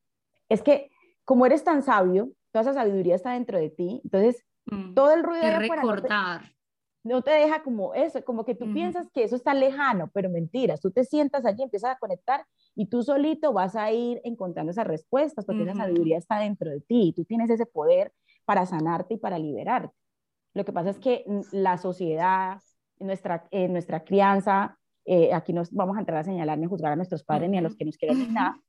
Es 0.48 0.62
que 0.62 0.90
como 1.24 1.46
eres 1.46 1.64
tan 1.64 1.82
sabio, 1.82 2.30
toda 2.52 2.62
esa 2.62 2.74
sabiduría 2.74 3.14
está 3.14 3.32
dentro 3.32 3.58
de 3.58 3.70
ti, 3.70 4.00
entonces 4.04 4.44
mm. 4.66 4.94
todo 4.94 5.12
el 5.12 5.22
ruido 5.22 5.44
de 5.44 5.58
recordar 5.58 6.55
no 7.06 7.22
te 7.22 7.30
deja 7.30 7.62
como 7.62 7.94
eso, 7.94 8.24
como 8.24 8.44
que 8.44 8.54
tú 8.54 8.72
piensas 8.72 9.06
que 9.14 9.22
eso 9.22 9.36
está 9.36 9.54
lejano, 9.54 10.10
pero 10.12 10.28
mentiras, 10.28 10.80
tú 10.80 10.90
te 10.90 11.04
sientas 11.04 11.44
allí, 11.44 11.62
empiezas 11.62 11.92
a 11.92 11.98
conectar 11.98 12.44
y 12.74 12.86
tú 12.86 13.02
solito 13.02 13.52
vas 13.52 13.76
a 13.76 13.92
ir 13.92 14.20
encontrando 14.24 14.72
esas 14.72 14.86
respuestas 14.86 15.44
porque 15.44 15.62
esa 15.62 15.74
sabiduría 15.74 16.18
está 16.18 16.40
dentro 16.40 16.70
de 16.70 16.80
ti 16.80 17.08
y 17.08 17.12
tú 17.12 17.24
tienes 17.24 17.48
ese 17.48 17.64
poder 17.64 18.12
para 18.44 18.66
sanarte 18.66 19.14
y 19.14 19.16
para 19.18 19.38
liberarte. 19.38 19.94
Lo 20.52 20.64
que 20.64 20.72
pasa 20.72 20.90
es 20.90 20.98
que 20.98 21.24
la 21.52 21.78
sociedad, 21.78 22.60
nuestra, 22.98 23.48
nuestra 23.52 24.02
crianza, 24.02 24.76
eh, 25.04 25.32
aquí 25.32 25.52
no 25.52 25.62
vamos 25.70 25.96
a 25.96 26.00
entrar 26.00 26.18
a 26.18 26.24
señalar 26.24 26.58
ni 26.58 26.64
a 26.66 26.68
juzgar 26.68 26.92
a 26.92 26.96
nuestros 26.96 27.22
padres 27.22 27.48
ni 27.48 27.58
a 27.58 27.62
los 27.62 27.76
que 27.76 27.84
nos 27.84 27.96
quieren 27.96 28.18
ni 28.18 28.26
nada, 28.26 28.60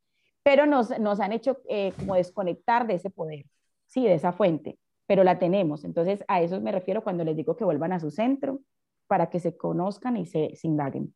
pero 0.44 0.68
nos, 0.68 0.98
nos 1.00 1.20
han 1.20 1.34
hecho 1.34 1.58
eh, 1.68 1.92
como 1.98 2.14
desconectar 2.14 2.86
de 2.86 2.96
ese 2.96 3.10
poder, 3.10 3.46
sí, 3.88 4.04
de 4.04 4.14
esa 4.14 4.32
fuente 4.32 4.78
pero 5.08 5.24
la 5.24 5.40
tenemos. 5.40 5.84
Entonces, 5.84 6.24
a 6.28 6.42
eso 6.42 6.62
me 6.62 6.72
refiero 6.72 7.04
cuando 7.04 7.24
les 7.24 7.36
digo 7.36 7.56
que 7.56 7.64
vuelvan 7.64 7.94
a 7.94 8.00
su 8.00 8.12
centro 8.12 8.62
para 9.08 9.30
que 9.30 9.40
se 9.40 9.58
conozcan 9.58 10.18
y 10.18 10.26
se, 10.26 10.54
indaguen. 10.64 11.16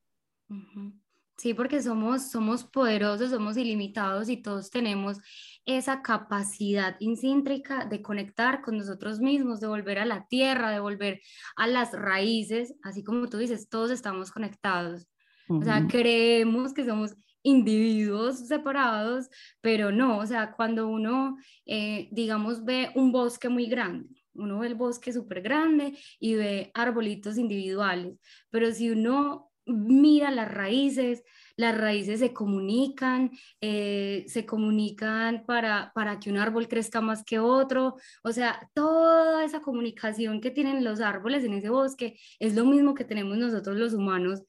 Sí, 1.37 1.53
porque 1.53 1.81
somos, 1.81 2.31
somos 2.31 2.63
poderosos, 2.63 3.31
somos 3.31 3.57
ilimitados 3.57 4.29
y 4.29 4.37
todos 4.37 4.69
tenemos 4.69 5.17
esa 5.65 6.01
capacidad 6.01 6.95
incíntrica 6.99 7.85
de 7.85 8.01
conectar 8.01 8.61
con 8.61 8.77
nosotros 8.77 9.19
mismos, 9.19 9.59
de 9.59 9.67
volver 9.67 9.99
a 9.99 10.05
la 10.05 10.25
tierra, 10.27 10.71
de 10.71 10.79
volver 10.79 11.21
a 11.57 11.67
las 11.67 11.91
raíces, 11.93 12.75
así 12.83 13.03
como 13.03 13.27
tú 13.27 13.37
dices, 13.37 13.69
todos 13.69 13.91
estamos 13.91 14.31
conectados. 14.31 15.07
O 15.49 15.63
sea, 15.63 15.85
creemos 15.89 16.73
que 16.73 16.85
somos 16.85 17.15
individuos 17.43 18.47
separados, 18.47 19.29
pero 19.61 19.91
no, 19.91 20.19
o 20.19 20.25
sea, 20.25 20.53
cuando 20.53 20.87
uno, 20.87 21.37
eh, 21.65 22.07
digamos, 22.11 22.63
ve 22.63 22.91
un 22.95 23.11
bosque 23.11 23.49
muy 23.49 23.67
grande, 23.67 24.23
uno 24.33 24.59
ve 24.59 24.67
el 24.67 24.75
bosque 24.75 25.11
súper 25.11 25.41
grande 25.41 25.97
y 26.19 26.35
ve 26.35 26.71
arbolitos 26.73 27.37
individuales, 27.37 28.17
pero 28.49 28.71
si 28.71 28.89
uno 28.89 29.51
mira 29.65 30.31
las 30.31 30.51
raíces, 30.51 31.23
las 31.55 31.77
raíces 31.77 32.19
se 32.19 32.33
comunican, 32.33 33.31
eh, 33.61 34.25
se 34.27 34.45
comunican 34.45 35.45
para, 35.45 35.91
para 35.93 36.19
que 36.19 36.31
un 36.31 36.37
árbol 36.37 36.67
crezca 36.67 37.01
más 37.01 37.23
que 37.23 37.39
otro, 37.39 37.95
o 38.23 38.31
sea, 38.31 38.69
toda 38.73 39.43
esa 39.45 39.61
comunicación 39.61 40.41
que 40.41 40.51
tienen 40.51 40.83
los 40.83 41.01
árboles 41.01 41.43
en 41.43 41.53
ese 41.53 41.69
bosque 41.69 42.19
es 42.39 42.55
lo 42.55 42.65
mismo 42.65 42.95
que 42.95 43.05
tenemos 43.05 43.37
nosotros 43.37 43.77
los 43.77 43.93
humanos 43.93 44.43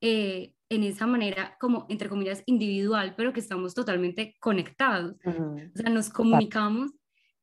eh, 0.00 0.52
en 0.70 0.84
esa 0.84 1.06
manera 1.06 1.56
como, 1.60 1.86
entre 1.88 2.08
comillas, 2.08 2.42
individual, 2.46 3.14
pero 3.16 3.32
que 3.32 3.40
estamos 3.40 3.74
totalmente 3.74 4.36
conectados. 4.40 5.16
O 5.24 5.56
sea, 5.74 5.90
nos 5.90 6.10
comunicamos 6.10 6.92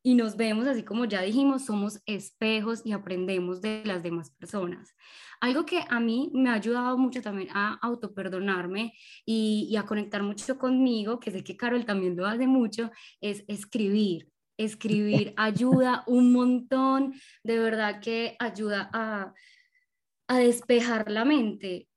y 0.04 0.14
nos 0.14 0.38
vemos, 0.38 0.68
así 0.68 0.84
como 0.84 1.06
ya 1.06 1.22
dijimos, 1.22 1.66
somos 1.66 2.00
espejos 2.06 2.86
y 2.86 2.92
aprendemos 2.92 3.62
de 3.62 3.84
las 3.86 4.04
demás 4.04 4.30
personas. 4.30 4.94
Algo 5.42 5.66
que 5.66 5.84
a 5.90 6.00
mí 6.00 6.30
me 6.34 6.50
ha 6.50 6.54
ayudado 6.54 6.96
mucho 6.98 7.24
también 7.24 7.50
a 7.54 7.74
autoperdonarme 7.82 8.94
y, 9.26 9.68
y 9.68 9.76
a 9.78 9.84
conectar 9.84 10.22
mucho 10.22 10.60
conmigo, 10.60 11.20
que 11.20 11.32
sé 11.32 11.44
que 11.44 11.58
Carol 11.58 11.86
también 11.86 12.16
lo 12.16 12.28
hace 12.28 12.46
mucho, 12.46 12.92
es 13.20 13.44
escribir. 13.48 14.30
Escribir 14.58 15.34
ayuda 15.38 16.04
un 16.06 16.32
montón, 16.32 17.16
de 17.44 17.58
verdad 17.58 18.00
que 18.00 18.36
ayuda 18.38 18.92
a, 18.94 19.34
a 20.28 20.38
despejar 20.38 21.10
la 21.10 21.26
mente 21.26 21.88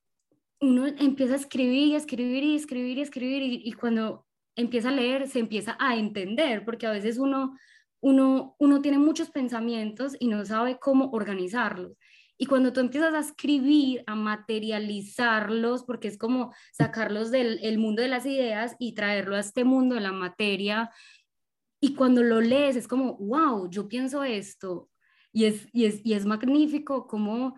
uno 0.61 0.87
empieza 0.87 1.35
a 1.35 1.37
escribir 1.37 1.89
y 1.89 1.95
escribir 1.95 2.43
y 2.43 2.57
escribir 2.57 2.99
y 2.99 3.03
escribir 3.03 3.43
y, 3.65 3.73
cuando 3.73 4.27
empieza 4.57 4.89
a 4.89 4.93
leer 4.93 5.29
se 5.29 5.39
empieza 5.39 5.77
a 5.79 5.97
entender, 5.97 6.65
porque 6.65 6.87
a 6.87 6.91
veces 6.91 7.19
uno, 7.19 7.57
uno, 8.01 8.57
uno 8.59 8.83
tiene 8.83 8.99
muchos 8.99 9.31
pensamientos 9.31 10.17
y 10.19 10.29
no 10.29 10.45
sabe 10.45 10.79
cómo 10.79 11.11
organizarlos. 11.13 11.93
Y 12.41 12.47
cuando 12.47 12.73
tú 12.73 12.81
empiezas 12.81 13.15
a 13.15 13.19
escribir, 13.19 14.05
a 14.07 14.15
materializarlos, 14.15 15.83
porque 15.83 16.07
es 16.07 16.17
como 16.17 16.55
sacarlos 16.73 17.33
del 17.33 17.59
el 17.63 17.79
mundo 17.79 18.01
de 18.01 18.09
las 18.09 18.27
ideas 18.27 18.77
y 18.79 18.95
traerlo 18.95 19.35
a 19.35 19.41
este 19.41 19.65
mundo 19.65 19.97
de 19.97 20.01
la 20.01 20.13
materia, 20.13 20.91
y 21.81 21.95
cuando 21.95 22.23
lo 22.23 22.41
lees 22.41 22.77
es 22.77 22.89
como, 22.89 23.17
wow, 23.17 23.69
yo 23.71 23.89
pienso 23.89 24.23
esto, 24.25 24.89
y 25.33 25.45
es, 25.47 25.69
y 25.73 25.87
es, 25.87 26.01
y 26.05 26.15
es 26.15 26.27
magnífico 26.27 27.07
como 27.07 27.57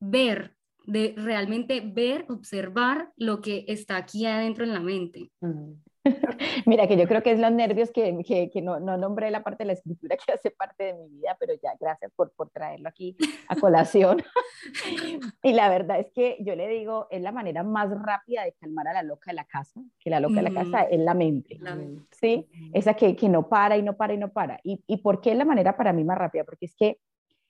ver 0.00 0.57
de 0.88 1.12
realmente 1.18 1.82
ver, 1.84 2.24
observar 2.30 3.12
lo 3.16 3.42
que 3.42 3.66
está 3.68 3.98
aquí 3.98 4.24
adentro 4.24 4.64
en 4.64 4.72
la 4.72 4.80
mente. 4.80 5.30
Mira, 6.64 6.88
que 6.88 6.96
yo 6.96 7.06
creo 7.06 7.22
que 7.22 7.32
es 7.32 7.38
los 7.38 7.52
nervios 7.52 7.90
que, 7.90 8.16
que, 8.26 8.48
que 8.48 8.62
no, 8.62 8.80
no, 8.80 8.96
nombré 8.96 9.30
la 9.30 9.42
parte 9.42 9.64
de 9.64 9.66
la 9.66 9.72
escritura 9.74 10.16
que 10.26 10.32
hace 10.32 10.50
parte 10.50 10.84
de 10.84 10.94
mi 10.94 11.08
vida, 11.08 11.36
pero 11.38 11.52
ya, 11.62 11.74
gracias 11.78 12.10
por, 12.16 12.32
por 12.32 12.48
traerlo 12.48 12.88
aquí 12.88 13.14
a 13.48 13.56
colación. 13.60 14.22
y 15.42 15.52
la 15.52 15.68
verdad 15.68 16.00
es 16.00 16.10
que 16.10 16.38
yo 16.40 16.56
le 16.56 16.66
digo, 16.68 17.06
es 17.10 17.20
la 17.20 17.32
manera 17.32 17.62
más 17.62 17.90
rápida 17.90 18.44
de 18.44 18.54
calmar 18.54 18.88
a 18.88 18.94
la 18.94 19.02
loca 19.02 19.30
de 19.30 19.34
la 19.34 19.44
casa, 19.44 19.82
que 20.00 20.08
la 20.08 20.20
loca 20.20 20.36
de 20.36 20.50
la 20.50 20.54
casa 20.54 20.84
es 20.84 21.00
la 21.00 21.12
mente, 21.12 21.60
¿sí? 22.12 22.48
Esa 22.72 22.94
que, 22.94 23.14
que 23.14 23.28
no 23.28 23.46
para 23.50 23.76
y 23.76 23.82
no 23.82 23.94
para 23.98 24.14
y 24.14 24.16
no 24.16 24.32
para. 24.32 24.58
¿Y, 24.64 24.82
¿Y 24.86 24.96
por 24.98 25.20
qué 25.20 25.32
es 25.32 25.36
la 25.36 25.44
manera 25.44 25.76
para 25.76 25.92
mí 25.92 26.02
más 26.02 26.16
rápida? 26.16 26.44
Porque 26.44 26.64
es 26.64 26.74
que 26.74 26.98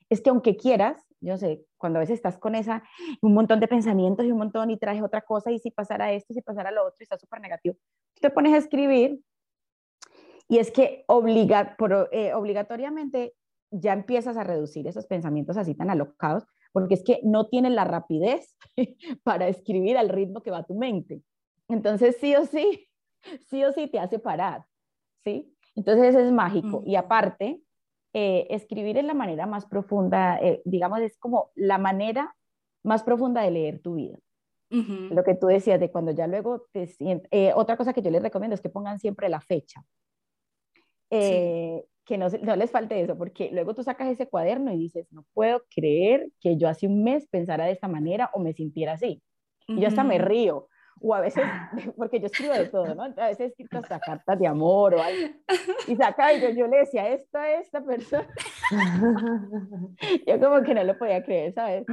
es 0.09 0.21
que 0.21 0.29
aunque 0.29 0.57
quieras, 0.57 1.08
yo 1.21 1.37
sé, 1.37 1.65
cuando 1.77 1.99
a 1.99 2.01
veces 2.01 2.15
estás 2.15 2.37
con 2.37 2.55
esa, 2.55 2.83
un 3.21 3.33
montón 3.33 3.59
de 3.59 3.67
pensamientos 3.67 4.25
y 4.25 4.31
un 4.31 4.37
montón 4.37 4.69
y 4.71 4.77
traes 4.77 5.01
otra 5.01 5.21
cosa 5.21 5.51
y 5.51 5.59
si 5.59 5.71
pasara 5.71 6.11
esto, 6.13 6.33
si 6.33 6.41
pasara 6.41 6.71
lo 6.71 6.81
otro 6.81 6.97
y 6.99 7.03
estás 7.03 7.21
súper 7.21 7.41
negativo, 7.41 7.75
te 8.21 8.29
pones 8.29 8.53
a 8.53 8.57
escribir 8.57 9.19
y 10.47 10.57
es 10.57 10.71
que 10.71 11.03
obliga, 11.07 11.75
por, 11.77 12.09
eh, 12.11 12.33
obligatoriamente 12.33 13.35
ya 13.71 13.93
empiezas 13.93 14.35
a 14.35 14.43
reducir 14.43 14.87
esos 14.87 15.05
pensamientos 15.05 15.57
así 15.57 15.75
tan 15.75 15.89
alocados, 15.91 16.45
porque 16.71 16.95
es 16.95 17.03
que 17.03 17.19
no 17.23 17.47
tienes 17.47 17.71
la 17.73 17.85
rapidez 17.85 18.57
para 19.23 19.47
escribir 19.47 19.97
al 19.97 20.09
ritmo 20.09 20.41
que 20.41 20.51
va 20.51 20.65
tu 20.65 20.75
mente. 20.75 21.21
Entonces, 21.67 22.17
sí 22.19 22.35
o 22.35 22.45
sí, 22.45 22.89
sí 23.47 23.63
o 23.63 23.71
sí 23.71 23.87
te 23.87 23.99
hace 23.99 24.17
parar, 24.17 24.65
¿sí? 25.23 25.55
Entonces, 25.75 26.15
es 26.15 26.31
mágico. 26.31 26.81
Y 26.83 26.95
aparte, 26.95 27.61
eh, 28.13 28.47
escribir 28.49 28.97
es 28.97 29.05
la 29.05 29.13
manera 29.13 29.45
más 29.45 29.65
profunda, 29.65 30.39
eh, 30.39 30.61
digamos, 30.65 30.99
es 31.01 31.17
como 31.17 31.51
la 31.55 31.77
manera 31.77 32.35
más 32.83 33.03
profunda 33.03 33.41
de 33.41 33.51
leer 33.51 33.79
tu 33.81 33.95
vida. 33.95 34.17
Lo 34.71 35.23
que 35.23 35.33
tú 35.33 35.47
decías 35.47 35.79
de 35.79 35.89
cuando 35.89 36.11
ya 36.11 36.27
luego 36.27 36.67
te 36.71 36.85
sientes... 36.85 37.27
Eh, 37.31 37.51
otra 37.55 37.75
cosa 37.75 37.91
que 37.91 38.03
yo 38.03 38.11
les 38.11 38.21
recomiendo 38.21 38.53
es 38.53 38.61
que 38.61 38.69
pongan 38.69 38.99
siempre 38.99 39.27
la 39.27 39.41
fecha. 39.41 39.83
Que 41.09 42.17
no, 42.17 42.27
no, 42.43 42.55
les 42.55 42.69
falte 42.69 43.01
eso, 43.01 43.17
porque 43.17 43.49
luego 43.51 43.73
tú 43.73 43.83
sacas 43.83 44.09
ese 44.09 44.27
cuaderno 44.27 44.71
y 44.71 44.77
dices, 44.77 45.11
no 45.11 45.25
puedo 45.33 45.63
creer 45.73 46.31
que 46.39 46.55
yo 46.55 46.69
hace 46.69 46.85
un 46.85 47.03
mes 47.03 47.27
pensara 47.27 47.65
de 47.65 47.71
esta 47.71 47.87
manera 47.87 48.29
o 48.33 48.39
me 48.39 48.53
sintiera 48.53 48.93
así. 48.93 49.23
Y 49.67 49.81
yo 49.81 49.87
hasta 49.87 50.03
me 50.03 50.17
río, 50.19 50.67
o 51.01 51.13
a 51.13 51.21
veces, 51.21 51.43
porque 51.97 52.19
yo 52.19 52.27
escribo 52.27 52.53
de 52.53 52.65
todo, 52.65 52.93
¿no? 52.95 53.03
A 53.03 53.27
veces 53.27 53.39
he 53.39 53.45
escrito 53.45 53.77
hasta 53.77 53.99
cartas 53.99 54.39
de 54.39 54.47
amor 54.47 54.95
o 54.95 55.01
algo, 55.01 55.33
y 55.87 55.95
saca, 55.95 56.33
y 56.33 56.41
yo, 56.41 56.49
yo 56.49 56.67
le 56.67 56.77
decía, 56.77 57.09
esta, 57.09 57.51
esta 57.53 57.83
persona, 57.83 58.27
yo 60.27 60.39
como 60.39 60.63
que 60.63 60.73
no 60.73 60.83
lo 60.83 60.97
podía 60.97 61.23
creer, 61.23 61.53
¿sabes? 61.53 61.85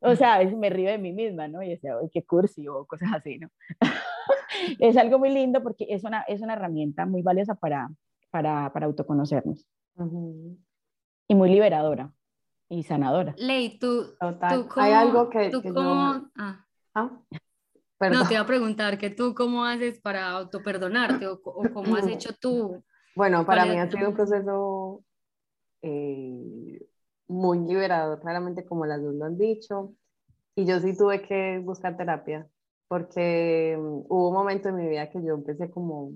O 0.00 0.14
sea, 0.16 0.34
a 0.34 0.38
veces 0.38 0.56
me 0.56 0.70
río 0.70 0.90
de 0.90 0.98
mí 0.98 1.12
misma, 1.12 1.48
¿no? 1.48 1.62
Y 1.62 1.70
decía, 1.70 1.98
uy, 1.98 2.10
qué 2.12 2.24
cursi, 2.24 2.66
o 2.68 2.86
cosas 2.86 3.10
así, 3.14 3.38
¿no? 3.38 3.48
es 4.78 4.96
algo 4.96 5.18
muy 5.18 5.30
lindo 5.30 5.62
porque 5.62 5.86
es 5.88 6.04
una, 6.04 6.22
es 6.22 6.40
una 6.40 6.54
herramienta 6.54 7.06
muy 7.06 7.22
valiosa 7.22 7.54
para, 7.54 7.88
para, 8.30 8.72
para 8.72 8.86
autoconocernos. 8.86 9.66
Y 11.26 11.34
muy 11.34 11.50
liberadora 11.50 12.12
y 12.68 12.82
sanadora. 12.82 13.34
Ley, 13.36 13.78
tú, 13.78 14.14
Total. 14.20 14.68
tú 14.68 14.80
Hay 14.80 14.92
algo 14.92 15.28
que, 15.28 15.50
tú 15.50 15.62
cómo... 15.62 16.30
ah. 16.36 16.64
¿Ah? 16.94 17.10
No, 18.00 18.26
te 18.26 18.34
iba 18.34 18.42
a 18.42 18.46
preguntar 18.46 18.96
que 18.96 19.10
tú 19.10 19.34
cómo 19.34 19.64
haces 19.64 20.00
para 20.00 20.30
autoperdonarte 20.30 21.26
o, 21.26 21.40
o 21.44 21.62
cómo 21.72 21.96
has 21.96 22.06
hecho 22.06 22.30
tú. 22.40 22.82
Bueno, 23.14 23.44
para 23.44 23.64
mí 23.66 23.76
ha 23.76 23.90
sido 23.90 24.10
un 24.10 24.14
proceso 24.14 25.04
eh, 25.82 26.86
muy 27.26 27.58
liberador, 27.58 28.20
claramente 28.20 28.64
como 28.64 28.86
las 28.86 29.02
dos 29.02 29.14
lo 29.14 29.24
han 29.24 29.36
dicho. 29.36 29.94
Y 30.54 30.64
yo 30.64 30.80
sí 30.80 30.96
tuve 30.96 31.22
que 31.22 31.58
buscar 31.58 31.96
terapia, 31.96 32.48
porque 32.88 33.76
mm, 33.78 34.06
hubo 34.08 34.28
un 34.28 34.34
momento 34.34 34.68
en 34.68 34.76
mi 34.76 34.88
vida 34.88 35.10
que 35.10 35.22
yo 35.22 35.34
empecé 35.34 35.70
como, 35.70 36.12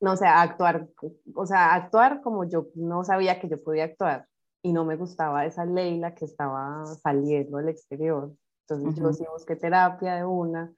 no 0.00 0.16
sé, 0.16 0.26
a 0.26 0.42
actuar, 0.42 0.88
o 1.34 1.46
sea, 1.46 1.74
actuar 1.74 2.22
como 2.22 2.48
yo 2.48 2.68
no 2.74 3.04
sabía 3.04 3.40
que 3.40 3.48
yo 3.48 3.62
podía 3.62 3.84
actuar 3.84 4.26
y 4.62 4.72
no 4.72 4.84
me 4.84 4.96
gustaba 4.96 5.46
esa 5.46 5.64
Leila 5.64 6.14
que 6.14 6.24
estaba 6.24 6.84
saliendo 7.02 7.58
al 7.58 7.68
exterior. 7.68 8.32
Entonces 8.74 9.02
yo 9.02 9.12
sí 9.12 9.24
busqué 9.32 9.56
terapia 9.56 10.16
de 10.16 10.24
una 10.24 10.72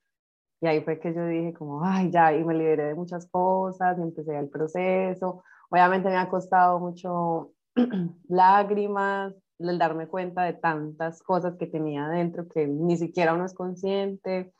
y 0.62 0.68
ahí 0.68 0.80
fue 0.80 1.00
que 1.00 1.12
yo 1.12 1.26
dije 1.26 1.52
como, 1.52 1.84
ay, 1.84 2.12
ya, 2.12 2.32
y 2.32 2.44
me 2.44 2.54
liberé 2.54 2.84
de 2.84 2.94
muchas 2.94 3.26
cosas 3.26 3.98
y 3.98 4.02
empecé 4.02 4.38
el 4.38 4.48
proceso. 4.48 5.42
Obviamente 5.68 6.08
me 6.08 6.16
ha 6.16 6.28
costado 6.28 6.78
mucho 6.78 7.50
lágrimas, 8.28 9.34
el 9.58 9.76
darme 9.76 10.06
cuenta 10.06 10.44
de 10.44 10.52
tantas 10.52 11.20
cosas 11.24 11.56
que 11.56 11.66
tenía 11.66 12.06
adentro 12.06 12.46
que 12.46 12.68
ni 12.68 12.96
siquiera 12.96 13.34
uno 13.34 13.44
es 13.44 13.54
consciente. 13.54 14.54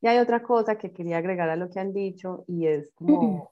Y 0.00 0.06
hay 0.06 0.18
otra 0.18 0.44
cosa 0.44 0.78
que 0.78 0.92
quería 0.92 1.18
agregar 1.18 1.50
a 1.50 1.56
lo 1.56 1.70
que 1.70 1.80
han 1.80 1.92
dicho 1.92 2.44
y 2.46 2.68
es 2.68 2.92
como 2.94 3.50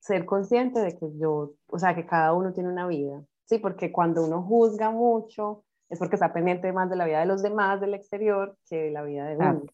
ser 0.00 0.26
consciente 0.26 0.80
de 0.80 0.96
que 0.96 1.06
yo, 1.16 1.52
o 1.68 1.78
sea, 1.78 1.94
que 1.94 2.06
cada 2.06 2.32
uno 2.32 2.52
tiene 2.52 2.70
una 2.70 2.88
vida, 2.88 3.22
¿sí? 3.44 3.58
Porque 3.58 3.92
cuando 3.92 4.24
uno 4.24 4.42
juzga 4.42 4.90
mucho, 4.90 5.64
es 5.88 5.98
porque 5.98 6.16
está 6.16 6.32
pendiente 6.32 6.72
más 6.72 6.90
de 6.90 6.96
la 6.96 7.06
vida 7.06 7.20
de 7.20 7.26
los 7.26 7.42
demás 7.42 7.80
del 7.80 7.94
exterior 7.94 8.56
que 8.68 8.84
de 8.84 8.90
la 8.90 9.02
vida 9.02 9.26
de 9.26 9.36
uno. 9.36 9.66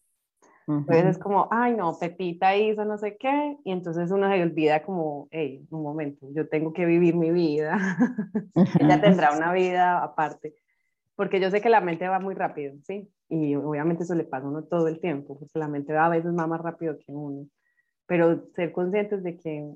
Entonces 0.67 1.05
es 1.05 1.17
como, 1.19 1.47
ay 1.51 1.75
no, 1.75 1.95
Pepita 1.99 2.55
hizo 2.55 2.85
no 2.85 2.97
sé 2.97 3.17
qué, 3.17 3.57
y 3.63 3.71
entonces 3.71 4.09
uno 4.09 4.27
se 4.27 4.41
olvida 4.41 4.81
como, 4.81 5.27
hey, 5.29 5.63
un 5.69 5.83
momento, 5.83 6.27
yo 6.31 6.49
tengo 6.49 6.73
que 6.73 6.87
vivir 6.87 7.15
mi 7.15 7.29
vida, 7.29 7.77
ella 8.79 8.99
tendrá 8.99 9.35
una 9.35 9.53
vida 9.53 10.03
aparte, 10.03 10.55
porque 11.15 11.39
yo 11.39 11.51
sé 11.51 11.61
que 11.61 11.69
la 11.69 11.81
mente 11.81 12.07
va 12.07 12.19
muy 12.19 12.33
rápido, 12.33 12.73
¿sí? 12.81 13.07
Y 13.29 13.55
obviamente 13.55 14.03
eso 14.03 14.15
le 14.15 14.23
pasa 14.23 14.47
a 14.47 14.49
uno 14.49 14.63
todo 14.63 14.87
el 14.87 14.99
tiempo, 14.99 15.37
porque 15.37 15.59
la 15.59 15.67
mente 15.67 15.93
va 15.93 16.07
a 16.07 16.09
veces 16.09 16.33
más, 16.33 16.47
más 16.47 16.61
rápido 16.61 16.97
que 16.97 17.13
uno, 17.13 17.47
pero 18.07 18.47
ser 18.55 18.71
conscientes 18.71 19.21
de 19.21 19.37
que 19.37 19.71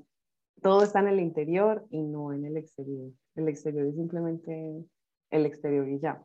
todo 0.60 0.82
está 0.82 0.98
en 0.98 1.08
el 1.08 1.20
interior 1.20 1.86
y 1.90 2.02
no 2.02 2.32
en 2.32 2.44
el 2.44 2.56
exterior. 2.56 3.10
El 3.36 3.48
exterior 3.48 3.86
es 3.86 3.94
simplemente 3.94 4.84
el 5.30 5.46
exterior 5.46 5.88
y 5.88 6.00
ya. 6.00 6.22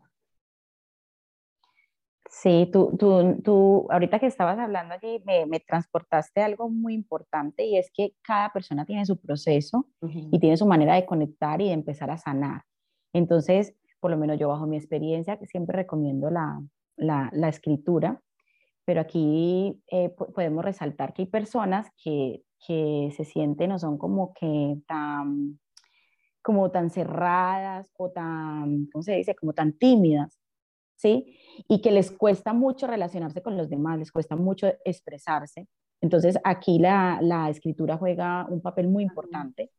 Sí, 2.29 2.69
tú, 2.73 2.95
tú, 2.97 3.39
tú, 3.43 3.87
ahorita 3.91 4.19
que 4.19 4.25
estabas 4.25 4.57
hablando 4.57 4.95
allí, 4.95 5.21
me, 5.25 5.45
me, 5.45 5.59
transportaste 5.59 6.41
algo 6.41 6.69
muy 6.69 6.93
importante 6.95 7.65
y 7.65 7.77
es 7.77 7.91
que 7.93 8.13
cada 8.23 8.51
persona 8.51 8.85
tiene 8.85 9.05
su 9.05 9.19
proceso 9.19 9.87
y 10.31 10.39
tiene 10.39 10.57
su 10.57 10.65
manera 10.65 10.95
de 10.95 11.05
conectar 11.05 11.61
y 11.61 11.67
de 11.67 11.73
empezar 11.73 12.09
a 12.09 12.17
sanar. 12.17 12.63
Entonces, 13.13 13.75
por 13.99 14.11
lo 14.11 14.17
menos 14.17 14.39
yo 14.39 14.49
bajo 14.49 14.65
mi 14.65 14.75
experiencia, 14.75 15.37
que 15.37 15.45
siempre 15.45 15.77
recomiendo 15.77 16.29
la, 16.31 16.61
la, 16.95 17.29
la 17.31 17.49
escritura, 17.49 18.21
pero 18.85 19.01
aquí 19.01 19.81
eh, 19.91 20.09
podemos 20.09 20.65
resaltar 20.65 21.13
que 21.13 21.23
hay 21.23 21.27
personas 21.27 21.89
que, 22.03 22.43
que 22.65 23.11
se 23.15 23.23
sienten 23.23 23.71
o 23.71 23.79
son 23.79 23.97
como 23.97 24.33
que 24.33 24.77
tan, 24.87 25.59
como 26.41 26.71
tan 26.71 26.89
cerradas 26.89 27.91
o 27.97 28.09
tan, 28.11 28.87
¿cómo 28.91 29.03
se 29.03 29.13
dice? 29.13 29.35
Como 29.35 29.53
tan 29.53 29.73
tímidas 29.73 30.39
¿sí? 30.95 31.37
Y 31.67 31.81
que 31.81 31.91
les 31.91 32.11
cuesta 32.11 32.53
mucho 32.53 32.87
relacionarse 32.87 33.41
con 33.41 33.57
los 33.57 33.69
demás, 33.69 33.99
les 33.99 34.11
cuesta 34.11 34.35
mucho 34.35 34.67
expresarse. 34.83 35.67
Entonces 36.01 36.37
aquí 36.43 36.79
la, 36.79 37.19
la 37.21 37.49
escritura 37.49 37.97
juega 37.97 38.45
un 38.49 38.61
papel 38.61 38.87
muy 38.87 39.03
importante 39.03 39.71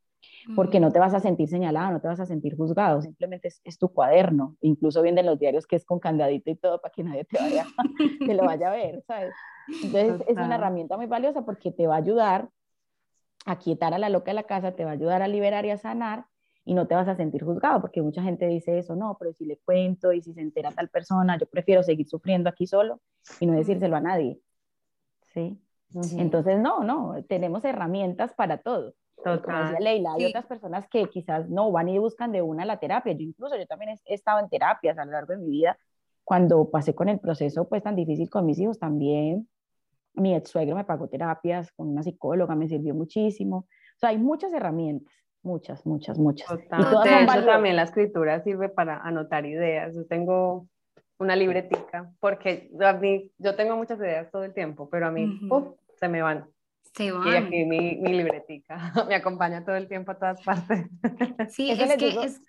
porque 0.55 0.81
no 0.81 0.93
te 0.93 0.99
vas 0.99 1.15
a 1.15 1.21
sentir 1.21 1.49
señalado, 1.49 1.93
no 1.93 2.01
te 2.01 2.09
vas 2.09 2.21
a 2.21 2.27
sentir 2.27 2.57
juzgado, 2.57 3.03
simplemente 3.03 3.49
es, 3.65 3.79
tu 3.79 3.89
cuaderno, 3.89 4.57
incluso 4.61 5.03
vienen 5.03 5.27
los 5.27 5.39
diarios 5.39 5.67
que 5.67 5.77
es 5.77 5.85
con 5.85 5.99
candadito 5.99 6.51
y 6.51 6.57
todo 6.57 6.81
para 6.81 6.93
que 6.93 7.03
nadie 7.03 7.25
te, 7.25 7.39
vaya, 7.39 7.67
te 8.27 8.35
lo 8.35 8.45
vaya 8.45 8.69
a 8.69 8.73
ver, 8.73 9.03
¿sabes? 9.07 9.35
Entonces 9.83 10.23
es 10.29 10.37
una 10.37 10.55
herramienta 10.55 10.97
muy 10.97 11.07
valiosa 11.07 11.45
porque 11.45 11.73
te 11.73 11.87
va 11.87 11.97
a 11.97 11.99
ayudar 11.99 12.49
a 13.45 13.59
quietar 13.59 13.95
a 13.95 13.99
la 13.99 14.09
loca 14.09 14.31
de 14.31 14.35
la 14.35 14.45
casa, 14.45 14.73
te 14.73 14.85
va 14.85 14.91
a 14.91 14.95
ayudar 14.95 15.23
a 15.23 15.29
liberar 15.29 15.65
y 15.67 15.71
a 15.71 15.79
sanar 15.79 16.27
y 16.67 16.75
no 16.75 16.89
te 16.89 16.97
vas 16.97 17.07
a 17.07 17.15
sentir 17.15 17.45
juzgado, 17.45 17.81
porque 17.81 18.03
mucha 18.03 18.23
gente 18.23 18.45
dice 18.49 18.77
eso, 18.79 18.97
no, 18.97 19.17
pero 19.19 19.33
si 19.33 19.47
le 19.47 19.57
cuento 19.59 20.13
y 20.13 20.21
si 20.21 20.35
se 20.35 20.41
entera 20.41 20.73
tal 20.73 20.89
persona, 20.89 21.39
yo 21.39 21.47
prefiero 21.47 21.85
seguir 21.85 22.09
sufriendo 22.09 22.51
aquí 22.51 22.67
solo 22.67 23.01
y 23.39 23.47
no 23.47 23.53
decírselo 23.53 23.95
a 23.95 24.01
nadie. 24.01 24.41
¿Sí? 25.33 25.61
Entonces, 26.19 26.59
no, 26.59 26.83
no, 26.83 27.23
tenemos 27.29 27.65
herramientas 27.65 28.35
para 28.35 28.59
todo. 28.59 28.95
Como 29.15 29.79
Leila, 29.79 30.15
hay 30.15 30.27
otras 30.27 30.47
personas 30.47 30.89
que 30.89 31.09
quizás 31.09 31.49
no 31.49 31.71
van 31.71 31.89
y 31.89 31.99
buscan 31.99 32.33
de 32.33 32.43
una 32.43 32.65
la 32.65 32.81
terapia. 32.81 33.13
Yo 33.13 33.23
incluso, 33.23 33.57
yo 33.57 33.67
también 33.67 33.97
he, 34.05 34.15
estado 34.15 34.41
en 34.41 34.49
terapias 34.49 34.99
a 34.99 35.05
lo 35.05 35.13
largo 35.13 35.35
de 35.35 35.39
mi 35.39 35.49
vida. 35.49 35.79
Cuando 36.25 36.69
pasé 36.69 36.97
con 36.97 37.09
el 37.09 37.21
proceso 37.21 37.69
pues 37.69 37.85
tan 37.85 37.95
difícil 37.95 38.29
con 38.29 38.45
mis 38.45 38.59
hijos 38.59 38.81
también, 38.81 39.49
mi 40.15 40.35
ex 40.35 40.51
suegro 40.51 40.75
me 40.75 40.85
pagó 40.85 41.09
terapias 41.09 41.71
con 41.73 41.89
una 41.89 42.03
psicóloga, 42.03 42.57
me 42.57 42.69
sirvió 42.69 42.93
muchísimo. 42.95 43.59
O 43.59 43.99
sea, 43.99 44.09
hay 44.09 44.19
muchas 44.19 44.53
herramientas. 44.53 45.15
Muchas, 45.47 45.87
muchas, 45.87 46.19
muchas. 46.19 46.49
de 46.59 46.65
hecho, 46.65 47.45
también 47.47 47.77
la 47.77 47.85
escritura 47.85 48.43
sirve 48.43 48.69
para 48.69 48.99
anotar 48.99 49.47
ideas. 49.47 49.95
Yo 49.95 50.05
tengo 50.05 50.67
una 51.19 51.37
libretica, 51.37 52.11
porque 52.19 52.69
a 52.81 52.93
mí, 52.95 53.31
yo 53.39 53.55
tengo 53.55 53.77
muchas 53.77 54.01
ideas 54.01 54.29
todo 54.33 54.43
el 54.43 54.53
tiempo, 54.53 54.89
pero 54.91 55.07
a 55.07 55.13
mí 55.13 55.39
se 56.01 56.09
me 56.09 56.21
van. 56.21 56.49
Se 56.97 57.13
van. 57.13 57.29
Y 57.29 57.37
aquí 57.37 57.65
mi, 57.65 57.95
mi 57.95 58.13
libretica 58.13 58.93
me 59.09 59.15
acompaña 59.15 59.65
todo 59.65 59.77
el 59.77 59.87
tiempo 59.87 60.11
a 60.11 60.19
todas 60.19 60.43
partes. 60.43 60.89
Sí, 61.51 61.71
es 61.71 61.97
que 61.97 62.09
es... 62.09 62.43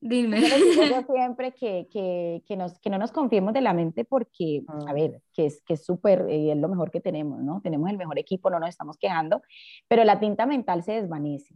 Dime. 0.00 0.40
Yo 0.40 0.56
digo 0.56 1.02
siempre 1.14 1.52
que, 1.52 1.88
que, 1.92 2.42
que, 2.46 2.56
nos, 2.56 2.78
que 2.80 2.88
no 2.88 2.96
nos 2.96 3.12
confiemos 3.12 3.52
de 3.52 3.60
la 3.60 3.74
mente 3.74 4.06
porque, 4.06 4.62
a 4.66 4.90
ah. 4.90 4.94
ver, 4.94 5.20
que 5.34 5.44
es 5.44 5.62
que 5.62 5.74
es 5.74 5.84
súper, 5.84 6.26
eh, 6.30 6.52
es 6.52 6.56
lo 6.56 6.68
mejor 6.70 6.90
que 6.90 7.02
tenemos, 7.02 7.42
¿no? 7.42 7.60
Tenemos 7.60 7.90
el 7.90 7.98
mejor 7.98 8.18
equipo, 8.18 8.48
no 8.48 8.58
nos 8.58 8.70
estamos 8.70 8.96
quejando, 8.96 9.42
pero 9.88 10.04
la 10.04 10.18
tinta 10.18 10.46
mental 10.46 10.82
se 10.82 10.92
desvanece. 10.92 11.54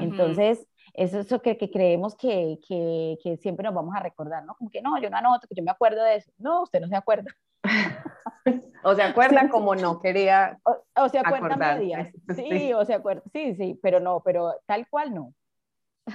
Entonces, 0.00 0.66
eso 0.94 1.20
es 1.20 1.26
eso 1.26 1.42
que, 1.42 1.56
que 1.56 1.70
creemos 1.70 2.16
que, 2.16 2.58
que, 2.66 3.18
que, 3.22 3.36
siempre 3.36 3.64
nos 3.64 3.74
vamos 3.74 3.94
a 3.94 4.00
recordar, 4.00 4.44
¿no? 4.44 4.54
Como 4.54 4.70
que 4.70 4.80
no, 4.80 5.00
yo 5.00 5.10
no 5.10 5.16
anoto, 5.16 5.46
que 5.46 5.54
yo 5.54 5.62
me 5.62 5.70
acuerdo 5.70 6.02
de 6.02 6.16
eso. 6.16 6.32
No, 6.38 6.62
usted 6.62 6.80
no 6.80 6.88
se 6.88 6.96
acuerda. 6.96 7.30
o 8.82 8.94
se 8.94 9.02
acuerda 9.02 9.48
como 9.48 9.74
no 9.74 10.00
quería. 10.00 10.58
O, 10.64 11.08
se 11.08 11.18
acuerda 11.18 11.56
medias. 11.56 12.08
Sí, 12.34 12.48
sí, 12.50 12.72
o 12.72 12.84
se 12.84 12.94
acuerda, 12.94 13.22
sí, 13.32 13.54
sí, 13.54 13.78
pero 13.82 14.00
no, 14.00 14.22
pero 14.24 14.54
tal 14.66 14.88
cual 14.88 15.14
no. 15.14 15.34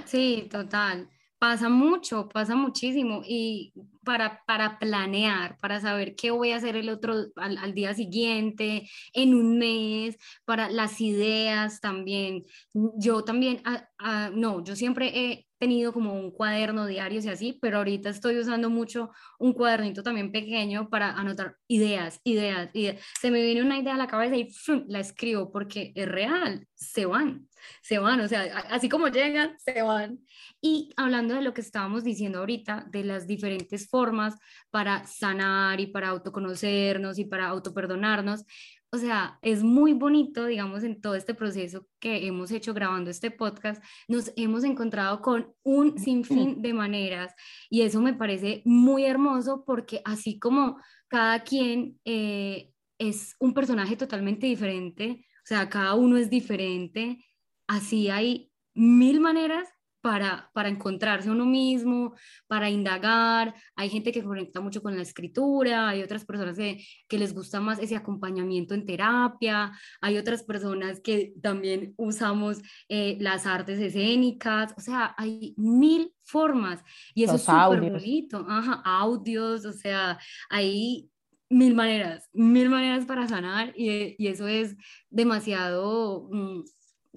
Sí, 0.05 0.47
total. 0.51 1.09
Pasa 1.43 1.67
mucho, 1.67 2.29
pasa 2.29 2.55
muchísimo 2.55 3.21
y 3.27 3.73
para, 4.05 4.45
para 4.47 4.79
planear, 4.79 5.57
para 5.57 5.81
saber 5.81 6.15
qué 6.15 6.31
voy 6.31 6.51
a 6.51 6.55
hacer 6.55 6.77
el 6.77 6.87
otro 6.87 7.15
al, 7.35 7.73
día 7.73 7.93
siguiente, 7.93 8.89
en 9.11 9.35
un 9.35 9.57
mes, 9.57 10.17
para 10.45 10.69
las 10.69 11.01
ideas 11.01 11.81
también. 11.81 12.45
Yo 12.73 13.25
también, 13.25 13.61
ah, 13.65 13.89
ah, 13.99 14.31
no, 14.33 14.63
yo 14.63 14.77
siempre 14.77 15.11
he 15.13 15.47
tenido 15.57 15.91
como 15.91 16.13
un 16.13 16.31
cuaderno 16.31 16.87
diario 16.87 17.19
y 17.21 17.27
así, 17.27 17.59
pero 17.61 17.79
ahorita 17.79 18.07
estoy 18.07 18.39
usando 18.39 18.69
mucho 18.69 19.11
un 19.37 19.51
cuadernito 19.51 20.01
también 20.01 20.31
pequeño 20.31 20.89
para 20.89 21.11
anotar 21.11 21.57
ideas, 21.67 22.21
ideas, 22.23 22.69
ideas. 22.71 23.03
Se 23.19 23.31
me 23.31 23.43
viene 23.43 23.63
una 23.63 23.77
idea 23.77 23.95
a 23.95 23.97
la 23.97 24.07
cabeza 24.07 24.37
y 24.37 24.49
la 24.87 25.01
escribo 25.01 25.51
porque 25.51 25.91
es 25.93 26.07
real, 26.07 26.65
se 26.73 27.05
van 27.05 27.49
se 27.81 27.99
van, 27.99 28.19
o 28.21 28.27
sea, 28.27 28.43
así 28.69 28.89
como 28.89 29.07
llegan, 29.07 29.57
se 29.59 29.81
van. 29.81 30.19
Y 30.61 30.91
hablando 30.97 31.35
de 31.35 31.41
lo 31.41 31.53
que 31.53 31.61
estábamos 31.61 32.03
diciendo 32.03 32.39
ahorita, 32.39 32.87
de 32.89 33.03
las 33.03 33.27
diferentes 33.27 33.89
formas 33.89 34.35
para 34.71 35.05
sanar 35.05 35.79
y 35.79 35.87
para 35.87 36.09
autoconocernos 36.09 37.19
y 37.19 37.25
para 37.25 37.47
autoperdonarnos, 37.47 38.45
o 38.93 38.97
sea, 38.99 39.39
es 39.41 39.63
muy 39.63 39.93
bonito, 39.93 40.45
digamos, 40.45 40.83
en 40.83 41.01
todo 41.01 41.15
este 41.15 41.33
proceso 41.33 41.87
que 41.99 42.27
hemos 42.27 42.51
hecho 42.51 42.75
grabando 42.75 43.09
este 43.09 43.31
podcast, 43.31 43.83
nos 44.07 44.31
hemos 44.35 44.63
encontrado 44.63 45.19
con 45.19 45.51
un 45.63 45.97
sinfín 45.97 46.61
de 46.61 46.73
maneras 46.73 47.33
y 47.71 47.81
eso 47.81 48.01
me 48.01 48.13
parece 48.13 48.61
muy 48.65 49.05
hermoso 49.05 49.63
porque 49.65 50.03
así 50.05 50.37
como 50.37 50.77
cada 51.07 51.43
quien 51.43 51.99
eh, 52.05 52.69
es 52.99 53.35
un 53.39 53.55
personaje 53.55 53.97
totalmente 53.97 54.45
diferente, 54.45 55.25
o 55.37 55.45
sea, 55.45 55.67
cada 55.69 55.95
uno 55.95 56.15
es 56.17 56.29
diferente, 56.29 57.25
así 57.67 58.09
hay 58.09 58.51
mil 58.73 59.19
maneras 59.19 59.67
para, 60.03 60.51
para 60.53 60.67
encontrarse 60.67 61.31
uno 61.31 61.45
mismo, 61.45 62.13
para 62.47 62.69
indagar. 62.69 63.55
Hay 63.77 63.89
gente 63.89 64.11
que 64.11 64.21
conecta 64.21 64.59
mucho 64.59 64.83
con 64.83 64.97
la 64.97 65.01
escritura, 65.01 65.87
hay 65.87 66.03
otras 66.03 66.25
personas 66.25 66.57
que, 66.57 66.85
que, 67.07 67.17
les 67.17 67.33
gusta 67.33 67.61
más 67.61 67.79
ese 67.79 67.95
acompañamiento 67.95 68.73
en 68.73 68.85
terapia, 68.85 69.71
hay 70.01 70.17
otras 70.17 70.43
personas 70.43 70.99
que 70.99 71.33
también 71.41 71.93
usamos 71.95 72.61
eh, 72.89 73.17
las 73.21 73.45
artes 73.45 73.79
escénicas, 73.79 74.73
o 74.77 74.81
sea, 74.81 75.15
hay 75.17 75.53
mil 75.55 76.13
formas 76.21 76.83
y 77.15 77.23
eso 77.23 77.35
es 77.35 77.43
súper 77.43 77.79
bonito. 77.79 78.45
Ajá, 78.49 78.81
audios, 78.83 79.65
o 79.65 79.71
sea, 79.71 80.19
hay 80.49 81.09
mil 81.49 81.75
maneras, 81.75 82.29
mil 82.33 82.69
maneras 82.69 83.05
para 83.05 83.25
sanar 83.29 83.71
y, 83.77 84.15
y 84.17 84.27
eso 84.27 84.49
es 84.49 84.75
demasiado... 85.09 86.27
Mm, 86.29 86.63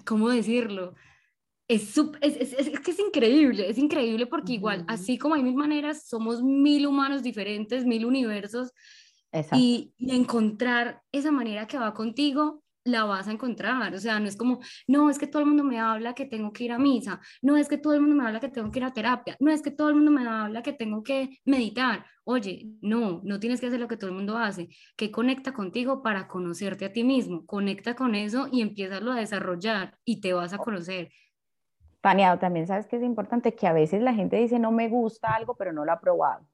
¿cómo 0.05 0.29
decirlo? 0.29 0.95
Es, 1.67 1.97
es, 2.21 2.53
es, 2.53 2.79
que 2.79 2.91
es 2.91 2.99
increíble, 2.99 3.69
es 3.69 3.77
increíble 3.77 4.25
porque 4.25 4.53
igual, 4.53 4.85
así 4.87 5.17
como 5.17 5.35
hay 5.35 5.43
mil 5.43 5.55
maneras, 5.55 6.07
somos 6.07 6.41
mil 6.41 6.87
humanos 6.87 7.23
diferentes, 7.23 7.85
mil 7.85 8.05
universos, 8.05 8.71
y, 9.51 9.93
y, 9.97 10.15
encontrar 10.15 11.03
esa 11.11 11.31
manera 11.31 11.67
que 11.67 11.77
va 11.77 11.93
contigo, 11.93 12.63
la 12.87 13.03
vas 13.03 13.27
a 13.27 13.31
encontrar. 13.31 13.93
O 13.93 13.99
sea, 13.99 14.19
no 14.19 14.27
es 14.27 14.35
como, 14.35 14.59
no, 14.87 15.09
es 15.09 15.19
que 15.19 15.27
todo 15.27 15.41
el 15.41 15.47
mundo 15.47 15.63
me 15.63 15.79
habla 15.79 16.13
que 16.13 16.25
tengo 16.25 16.51
que 16.51 16.63
ir 16.63 16.71
a 16.71 16.79
misa, 16.79 17.19
no 17.41 17.57
es 17.57 17.67
que 17.67 17.77
todo 17.77 17.93
el 17.93 18.01
mundo 18.01 18.15
me 18.15 18.25
habla 18.25 18.39
que 18.39 18.49
tengo 18.49 18.71
que 18.71 18.79
ir 18.79 18.85
a 18.85 18.93
terapia, 18.93 19.35
no 19.39 19.51
es 19.51 19.61
que 19.61 19.71
todo 19.71 19.89
el 19.89 19.95
mundo 19.95 20.11
me 20.11 20.27
habla 20.27 20.61
que 20.61 20.73
tengo 20.73 21.03
que 21.03 21.39
meditar. 21.45 22.05
Oye, 22.23 22.67
no, 22.81 23.21
no 23.23 23.39
tienes 23.39 23.61
que 23.61 23.67
hacer 23.67 23.79
lo 23.79 23.87
que 23.87 23.95
todo 23.95 24.09
el 24.09 24.15
mundo 24.15 24.37
hace, 24.37 24.69
que 24.97 25.11
conecta 25.11 25.53
contigo 25.53 26.01
para 26.03 26.27
conocerte 26.27 26.85
a 26.85 26.91
ti 26.91 27.03
mismo, 27.03 27.45
conecta 27.45 27.95
con 27.95 28.15
eso 28.15 28.47
y 28.51 28.61
empieza 28.61 28.97
a 28.97 29.15
desarrollar 29.15 29.97
y 30.03 30.19
te 30.19 30.33
vas 30.33 30.53
a 30.53 30.57
conocer. 30.57 31.09
Tania, 32.01 32.37
también 32.37 32.67
sabes 32.67 32.85
que 32.85 32.97
es 32.97 33.03
importante 33.03 33.55
que 33.55 33.65
a 33.65 33.73
veces 33.73 34.01
la 34.01 34.13
gente 34.13 34.35
dice 34.37 34.59
no 34.59 34.71
me 34.71 34.89
gusta 34.89 35.29
algo, 35.29 35.55
pero 35.55 35.71
no 35.71 35.85
lo 35.85 35.91
ha 35.91 35.99
probado. 35.99 36.45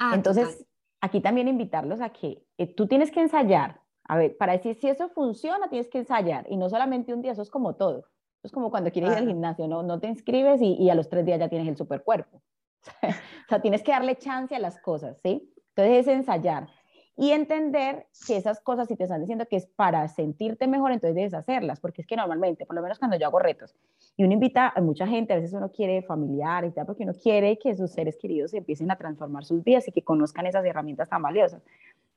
Ah, 0.00 0.12
Entonces, 0.14 0.66
aquí 1.00 1.20
también 1.20 1.48
invitarlos 1.48 2.00
a 2.00 2.10
que 2.10 2.46
eh, 2.56 2.74
tú 2.74 2.86
tienes 2.86 3.10
que 3.10 3.20
ensayar, 3.20 3.81
a 4.12 4.16
ver, 4.16 4.36
para 4.36 4.52
decir 4.52 4.74
si 4.74 4.88
eso 4.88 5.08
funciona, 5.08 5.68
tienes 5.70 5.88
que 5.88 5.96
ensayar 5.96 6.44
y 6.50 6.58
no 6.58 6.68
solamente 6.68 7.14
un 7.14 7.22
día, 7.22 7.32
eso 7.32 7.40
es 7.40 7.48
como 7.48 7.76
todo. 7.76 8.04
Es 8.42 8.52
como 8.52 8.70
cuando 8.70 8.90
quieres 8.90 9.12
ir 9.12 9.16
al 9.16 9.26
gimnasio, 9.26 9.66
no, 9.68 9.82
no 9.82 10.00
te 10.00 10.08
inscribes 10.08 10.60
y, 10.60 10.74
y, 10.74 10.90
a 10.90 10.94
los 10.94 11.08
tres 11.08 11.24
días 11.24 11.40
ya 11.40 11.48
tienes 11.48 11.66
el 11.66 11.78
supercuerpo. 11.78 12.42
o 13.02 13.48
sea, 13.48 13.62
tienes 13.62 13.82
que 13.82 13.92
darle 13.92 14.16
chance 14.16 14.54
a 14.54 14.58
las 14.58 14.78
cosas, 14.80 15.18
¿sí? 15.22 15.50
Entonces 15.68 16.06
es 16.06 16.08
ensayar 16.08 16.68
y 17.16 17.30
entender 17.30 18.06
que 18.26 18.36
esas 18.36 18.60
cosas, 18.60 18.88
si 18.88 18.96
te 18.96 19.04
están 19.04 19.20
diciendo 19.20 19.46
que 19.48 19.56
es 19.56 19.66
para 19.66 20.06
sentirte 20.08 20.66
mejor, 20.66 20.92
entonces 20.92 21.14
debes 21.14 21.32
hacerlas, 21.32 21.80
porque 21.80 22.02
es 22.02 22.06
que 22.06 22.16
normalmente, 22.16 22.66
por 22.66 22.76
lo 22.76 22.82
menos 22.82 22.98
cuando 22.98 23.16
yo 23.16 23.26
hago 23.26 23.38
retos, 23.38 23.74
y 24.16 24.24
uno 24.24 24.34
invita 24.34 24.72
a 24.74 24.80
mucha 24.82 25.06
gente, 25.06 25.32
a 25.32 25.36
veces 25.36 25.52
uno 25.52 25.70
quiere 25.70 26.02
familiares 26.02 26.74
porque 26.86 27.04
uno 27.04 27.14
quiere 27.14 27.58
que 27.58 27.74
sus 27.74 27.92
seres 27.92 28.16
queridos 28.16 28.52
empiecen 28.52 28.90
a 28.90 28.96
transformar 28.98 29.44
sus 29.44 29.64
vidas 29.64 29.88
y 29.88 29.92
que 29.92 30.02
conozcan 30.02 30.46
esas 30.46 30.64
herramientas 30.64 31.08
tan 31.08 31.22
valiosas. 31.22 31.62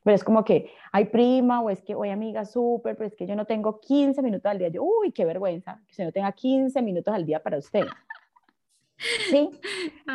Pero 0.05 0.13
es 0.13 0.23
como 0.23 0.45
que, 0.45 0.71
hay 0.91 1.05
prima, 1.05 1.61
o 1.61 1.71
es 1.71 1.81
que, 1.81 1.95
oye 1.95 2.11
amiga, 2.11 2.45
súper, 2.45 2.95
pero 2.95 3.07
es 3.07 3.15
que 3.15 3.25
yo 3.25 3.35
no 3.35 3.45
tengo 3.45 3.79
15 3.79 4.21
minutos 4.21 4.45
al 4.51 4.59
día. 4.59 4.67
Yo, 4.67 4.83
uy, 4.83 5.11
qué 5.11 5.25
vergüenza, 5.25 5.81
que 5.87 5.93
usted 5.93 6.05
no 6.05 6.11
tenga 6.11 6.31
15 6.31 6.79
minutos 6.83 7.11
al 7.11 7.25
día 7.25 7.41
para 7.41 7.57
usted. 7.57 7.87
¿Sí? 9.31 9.49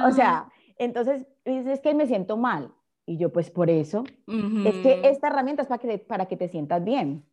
O 0.06 0.12
sea, 0.12 0.48
entonces, 0.76 1.26
es 1.44 1.80
que 1.80 1.92
me 1.92 2.06
siento 2.06 2.36
mal. 2.36 2.72
Y 3.04 3.16
yo, 3.16 3.32
pues 3.32 3.50
por 3.50 3.68
eso, 3.68 4.04
es 4.28 4.76
que 4.76 5.00
esta 5.02 5.26
herramienta 5.26 5.62
es 5.62 5.68
para 5.68 5.80
que, 5.80 5.98
para 5.98 6.26
que 6.26 6.36
te 6.36 6.48
sientas 6.48 6.84
bien. 6.84 7.24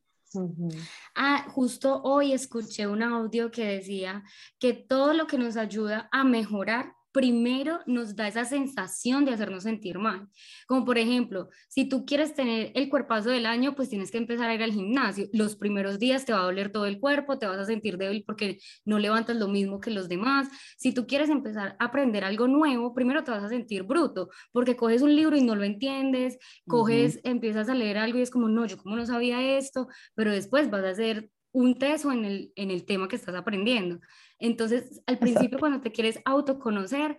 Ah, 1.14 1.46
justo 1.50 2.02
hoy 2.02 2.34
escuché 2.34 2.88
un 2.88 3.04
audio 3.04 3.52
que 3.52 3.66
decía 3.66 4.24
que 4.58 4.74
todo 4.74 5.14
lo 5.14 5.28
que 5.28 5.38
nos 5.38 5.58
ayuda 5.58 6.10
a 6.12 6.24
mejorar 6.24 6.97
primero 7.18 7.80
nos 7.88 8.16
da 8.16 8.28
esa 8.28 8.46
sensación 8.46 9.26
de 9.26 9.32
hacernos 9.32 9.64
sentir 9.64 9.98
mal. 9.98 10.30
Como 10.68 10.86
por 10.86 11.00
ejemplo, 11.00 11.50
si 11.68 11.90
tú 11.90 12.06
quieres 12.06 12.36
tener 12.36 12.72
el 12.76 12.90
cuerpazo 12.90 13.32
del 13.32 13.48
año, 13.48 13.74
pues 13.74 13.90
tienes 13.90 14.12
que 14.12 14.20
empezar 14.20 14.48
a 14.48 14.54
ir 14.54 14.62
al 14.62 14.72
gimnasio. 14.72 15.26
Los 15.34 15.56
primeros 15.56 15.98
días 15.98 16.26
te 16.26 16.34
va 16.34 16.42
a 16.42 16.44
doler 16.44 16.72
todo 16.72 16.86
el 16.86 17.00
cuerpo, 17.00 17.40
te 17.40 17.48
vas 17.48 17.58
a 17.58 17.66
sentir 17.66 17.98
débil 17.98 18.24
porque 18.24 18.60
no 18.86 19.00
levantas 19.00 19.36
lo 19.36 19.48
mismo 19.48 19.80
que 19.80 19.90
los 19.90 20.08
demás. 20.08 20.48
Si 20.78 20.94
tú 20.94 21.08
quieres 21.08 21.32
empezar 21.32 21.76
a 21.80 21.86
aprender 21.86 22.24
algo 22.24 22.48
nuevo, 22.48 22.94
primero 22.94 23.24
te 23.24 23.32
vas 23.32 23.44
a 23.44 23.50
sentir 23.50 23.82
bruto 23.82 24.30
porque 24.52 24.76
coges 24.76 25.02
un 25.02 25.16
libro 25.16 25.36
y 25.36 25.42
no 25.42 25.56
lo 25.56 25.64
entiendes, 25.64 26.38
coges, 26.68 27.20
empiezas 27.24 27.68
a 27.68 27.74
leer 27.74 27.98
algo 27.98 28.20
y 28.20 28.22
es 28.22 28.30
como, 28.30 28.48
no, 28.48 28.68
yo 28.68 28.78
como 28.78 28.96
no 28.96 29.08
sabía 29.08 29.58
esto, 29.58 29.88
pero 30.14 30.32
después 30.32 30.70
vas 30.70 30.84
a 30.84 30.90
hacer 30.90 31.32
un 31.52 31.78
teso 31.78 32.12
en 32.12 32.26
el, 32.26 32.54
en 32.56 32.72
el 32.72 32.86
tema 32.86 33.08
que 33.08 33.16
estás 33.16 33.36
aprendiendo. 33.36 34.00
Entonces, 34.40 35.02
al 35.08 35.18
principio, 35.18 35.60
cuando 35.60 35.82
te 35.82 35.92
quieres 35.92 36.20
autoconocer, 36.26 37.18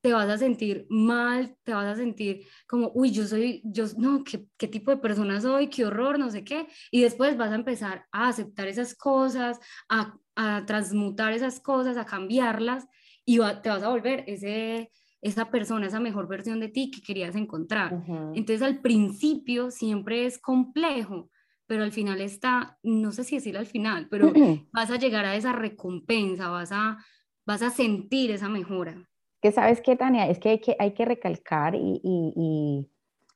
te 0.00 0.12
vas 0.12 0.28
a 0.28 0.38
sentir 0.38 0.86
mal, 0.88 1.56
te 1.62 1.74
vas 1.74 1.86
a 1.86 1.96
sentir 1.96 2.46
como, 2.66 2.90
uy, 2.94 3.10
yo 3.10 3.26
soy, 3.26 3.60
yo, 3.64 3.84
no, 3.98 4.24
¿qué, 4.24 4.46
qué 4.56 4.66
tipo 4.66 4.90
de 4.90 4.96
persona 4.96 5.40
soy? 5.40 5.68
¿Qué 5.68 5.84
horror? 5.84 6.18
No 6.18 6.30
sé 6.30 6.42
qué. 6.42 6.68
Y 6.90 7.02
después 7.02 7.36
vas 7.36 7.52
a 7.52 7.56
empezar 7.56 8.06
a 8.12 8.28
aceptar 8.28 8.68
esas 8.68 8.94
cosas, 8.94 9.58
a, 9.88 10.16
a 10.36 10.64
transmutar 10.64 11.32
esas 11.32 11.60
cosas, 11.60 11.96
a 11.96 12.06
cambiarlas 12.06 12.86
y 13.26 13.38
te 13.62 13.68
vas 13.68 13.82
a 13.82 13.90
volver 13.90 14.24
ese, 14.26 14.90
esa 15.20 15.50
persona, 15.50 15.86
esa 15.86 16.00
mejor 16.00 16.28
versión 16.28 16.60
de 16.60 16.68
ti 16.68 16.90
que 16.90 17.02
querías 17.02 17.36
encontrar. 17.36 18.02
Entonces, 18.34 18.62
al 18.62 18.80
principio 18.80 19.70
siempre 19.70 20.24
es 20.24 20.38
complejo 20.38 21.30
pero 21.70 21.84
al 21.84 21.92
final 21.92 22.20
está, 22.20 22.78
no 22.82 23.12
sé 23.12 23.22
si 23.22 23.36
decirlo 23.36 23.60
al 23.60 23.66
final, 23.66 24.08
pero 24.10 24.32
vas 24.72 24.90
a 24.90 24.96
llegar 24.96 25.24
a 25.24 25.36
esa 25.36 25.52
recompensa, 25.52 26.48
vas 26.48 26.72
a, 26.72 26.98
vas 27.46 27.62
a 27.62 27.70
sentir 27.70 28.32
esa 28.32 28.48
mejora. 28.48 29.08
Que 29.40 29.52
sabes 29.52 29.80
qué, 29.80 29.94
Tania, 29.94 30.28
es 30.28 30.40
que 30.40 30.48
hay 30.48 30.58
que, 30.58 30.74
hay 30.80 30.94
que 30.94 31.04
recalcar 31.04 31.76
y, 31.76 32.00
y, 32.02 32.90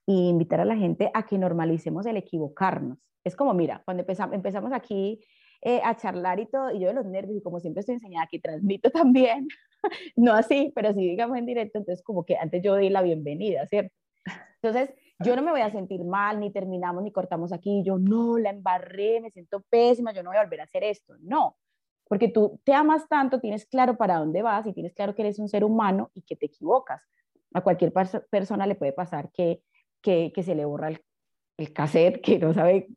y, 0.05 0.29
invitar 0.29 0.59
a 0.59 0.65
la 0.65 0.75
gente 0.77 1.13
a 1.15 1.25
que 1.25 1.39
normalicemos 1.39 2.07
el 2.07 2.17
equivocarnos. 2.17 3.09
Es 3.23 3.37
como, 3.37 3.55
mira, 3.55 3.83
cuando 3.85 4.01
empezamos, 4.01 4.35
empezamos 4.35 4.73
aquí 4.73 5.21
eh, 5.63 5.81
a 5.85 5.97
charlar 5.97 6.41
y 6.41 6.47
todo, 6.47 6.73
y 6.73 6.81
yo 6.81 6.89
de 6.89 6.95
los 6.95 7.07
nervios, 7.07 7.37
y 7.39 7.41
como 7.41 7.61
siempre 7.61 7.83
estoy 7.83 7.95
enseñada 7.95 8.27
que 8.29 8.41
transmito 8.41 8.91
también, 8.91 9.47
no 10.17 10.33
así, 10.33 10.73
pero 10.75 10.93
sí 10.93 11.09
digamos 11.09 11.39
en 11.39 11.47
directo, 11.47 11.79
entonces 11.79 12.03
como 12.03 12.27
que 12.27 12.37
antes 12.37 12.61
yo 12.65 12.75
di 12.75 12.89
la 12.89 13.03
bienvenida, 13.03 13.65
¿cierto? 13.69 13.95
Entonces, 14.61 14.93
yo 15.21 15.37
no 15.37 15.43
me 15.43 15.51
voy 15.51 15.61
a 15.61 15.71
sentir 15.71 16.05
mal, 16.05 16.41
ni 16.41 16.51
terminamos, 16.51 17.03
ni 17.03 17.13
cortamos 17.13 17.53
aquí, 17.53 17.83
yo 17.85 17.99
no, 17.99 18.39
la 18.39 18.51
embarré, 18.51 19.21
me 19.21 19.31
siento 19.31 19.63
pésima, 19.69 20.13
yo 20.13 20.23
no 20.23 20.31
voy 20.31 20.39
a 20.39 20.43
volver 20.43 20.61
a 20.61 20.65
hacer 20.65 20.85
esto. 20.85 21.15
No, 21.21 21.57
porque 22.09 22.29
tú 22.29 22.61
te 22.65 22.73
amas 22.73 23.09
tanto, 23.09 23.41
tienes 23.41 23.67
claro 23.67 23.97
para 23.97 24.19
dónde 24.19 24.43
vas 24.43 24.67
y 24.67 24.73
tienes 24.73 24.95
claro 24.95 25.15
que 25.15 25.23
eres 25.23 25.39
un 25.39 25.49
ser 25.49 25.65
humano 25.65 26.11
y 26.15 26.23
que 26.23 26.37
te 26.37 26.47
equivocas. 26.47 27.03
A 27.53 27.61
cualquier 27.61 27.93
persona 28.31 28.67
le 28.67 28.75
puede 28.75 28.93
pasar 28.93 29.31
que, 29.33 29.63
que, 30.03 30.33
se 30.43 30.55
le 30.55 30.65
borra 30.65 30.89
el, 30.89 31.01
el 31.57 31.73
cassette, 31.73 32.21
que 32.21 32.39
no 32.39 32.53
sabe 32.53 32.89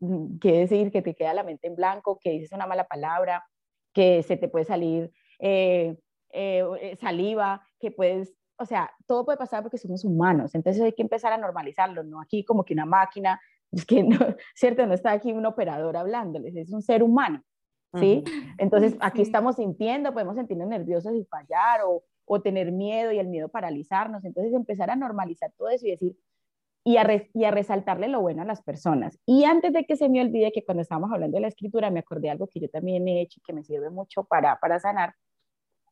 qué 0.42 0.52
decir, 0.52 0.92
que 0.92 1.02
te 1.02 1.16
queda 1.16 1.34
la 1.34 1.44
mente 1.44 1.68
en 1.68 1.76
blanco, 1.76 2.20
que 2.20 2.32
dices 2.32 2.52
una 2.52 2.66
mala 2.66 2.88
palabra, 2.88 3.46
que 3.94 4.24
se 4.24 4.38
te 4.38 4.48
puede 4.48 4.66
salir 4.66 5.12
eh, 5.40 5.96
eh, 6.30 6.98
saliva, 7.00 7.66
que 7.80 7.92
puedes 7.92 8.36
o 8.58 8.65
sea, 8.65 8.91
todo 9.06 9.26
puede 9.26 9.38
pasar 9.38 9.62
porque 9.62 9.78
somos 9.78 10.04
humanos, 10.04 10.56
entonces 10.56 10.82
hay 10.82 10.93
que 10.93 11.02
empezar 11.02 11.34
a 11.34 11.38
normalizarlo, 11.38 12.04
no 12.04 12.22
aquí 12.22 12.43
como 12.43 12.63
que 12.63 12.74
una 12.74 12.86
máquina, 12.86 13.39
es 13.72 13.86
que 13.86 14.04
no, 14.04 14.17
cierto, 14.56 14.86
no 14.86 14.93
está 14.93 15.12
aquí 15.12 15.32
un 15.32 15.46
operador 15.46 15.98
hablándoles, 15.98 16.56
es 16.56 16.72
un 16.72 16.82
ser 16.82 17.04
humano, 17.04 17.43
¿sí? 17.93 18.24
Entonces 18.58 18.96
aquí 19.00 19.22
estamos 19.22 19.56
sintiendo, 19.56 20.13
podemos 20.13 20.36
sentirnos 20.36 20.67
nerviosos 20.67 21.13
y 21.15 21.26
fallar 21.26 21.82
o, 21.86 22.04
o 22.26 22.41
tener 22.41 22.72
miedo 22.72 23.12
y 23.12 23.20
el 23.20 23.28
miedo 23.28 23.48
paralizarnos. 23.50 24.24
Entonces 24.26 24.54
empezar 24.54 24.89
a 24.91 24.96
normalizar 24.96 25.52
todo 25.58 25.70
eso 25.70 25.88
y 25.88 25.91
decir, 25.91 26.15
y 26.84 26.98
a, 26.98 27.06
y 27.34 27.43
a 27.46 27.52
resaltarle 27.52 28.08
lo 28.08 28.22
bueno 28.22 28.43
a 28.43 28.46
las 28.46 28.62
personas. 28.62 29.20
Y 29.26 29.46
antes 29.46 29.74
de 29.74 29.86
que 29.86 29.96
se 29.96 30.10
me 30.10 30.22
olvide 30.22 30.52
que 30.52 30.63
cuando 30.63 30.82
estábamos 30.82 31.12
hablando 31.12 31.36
de 31.36 31.41
la 31.41 31.48
escritura, 31.48 31.89
me 31.89 32.00
acordé 32.00 32.24
de 32.24 32.32
algo 32.32 32.48
que 32.48 32.60
yo 32.60 32.70
también 32.70 33.08
he 33.08 33.22
hecho 33.22 33.39
y 33.39 33.43
que 33.43 33.54
me 33.54 33.63
sirve 33.63 33.89
mucho 33.89 34.24
para, 34.24 34.58
para 34.60 34.80
sanar, 34.80 35.13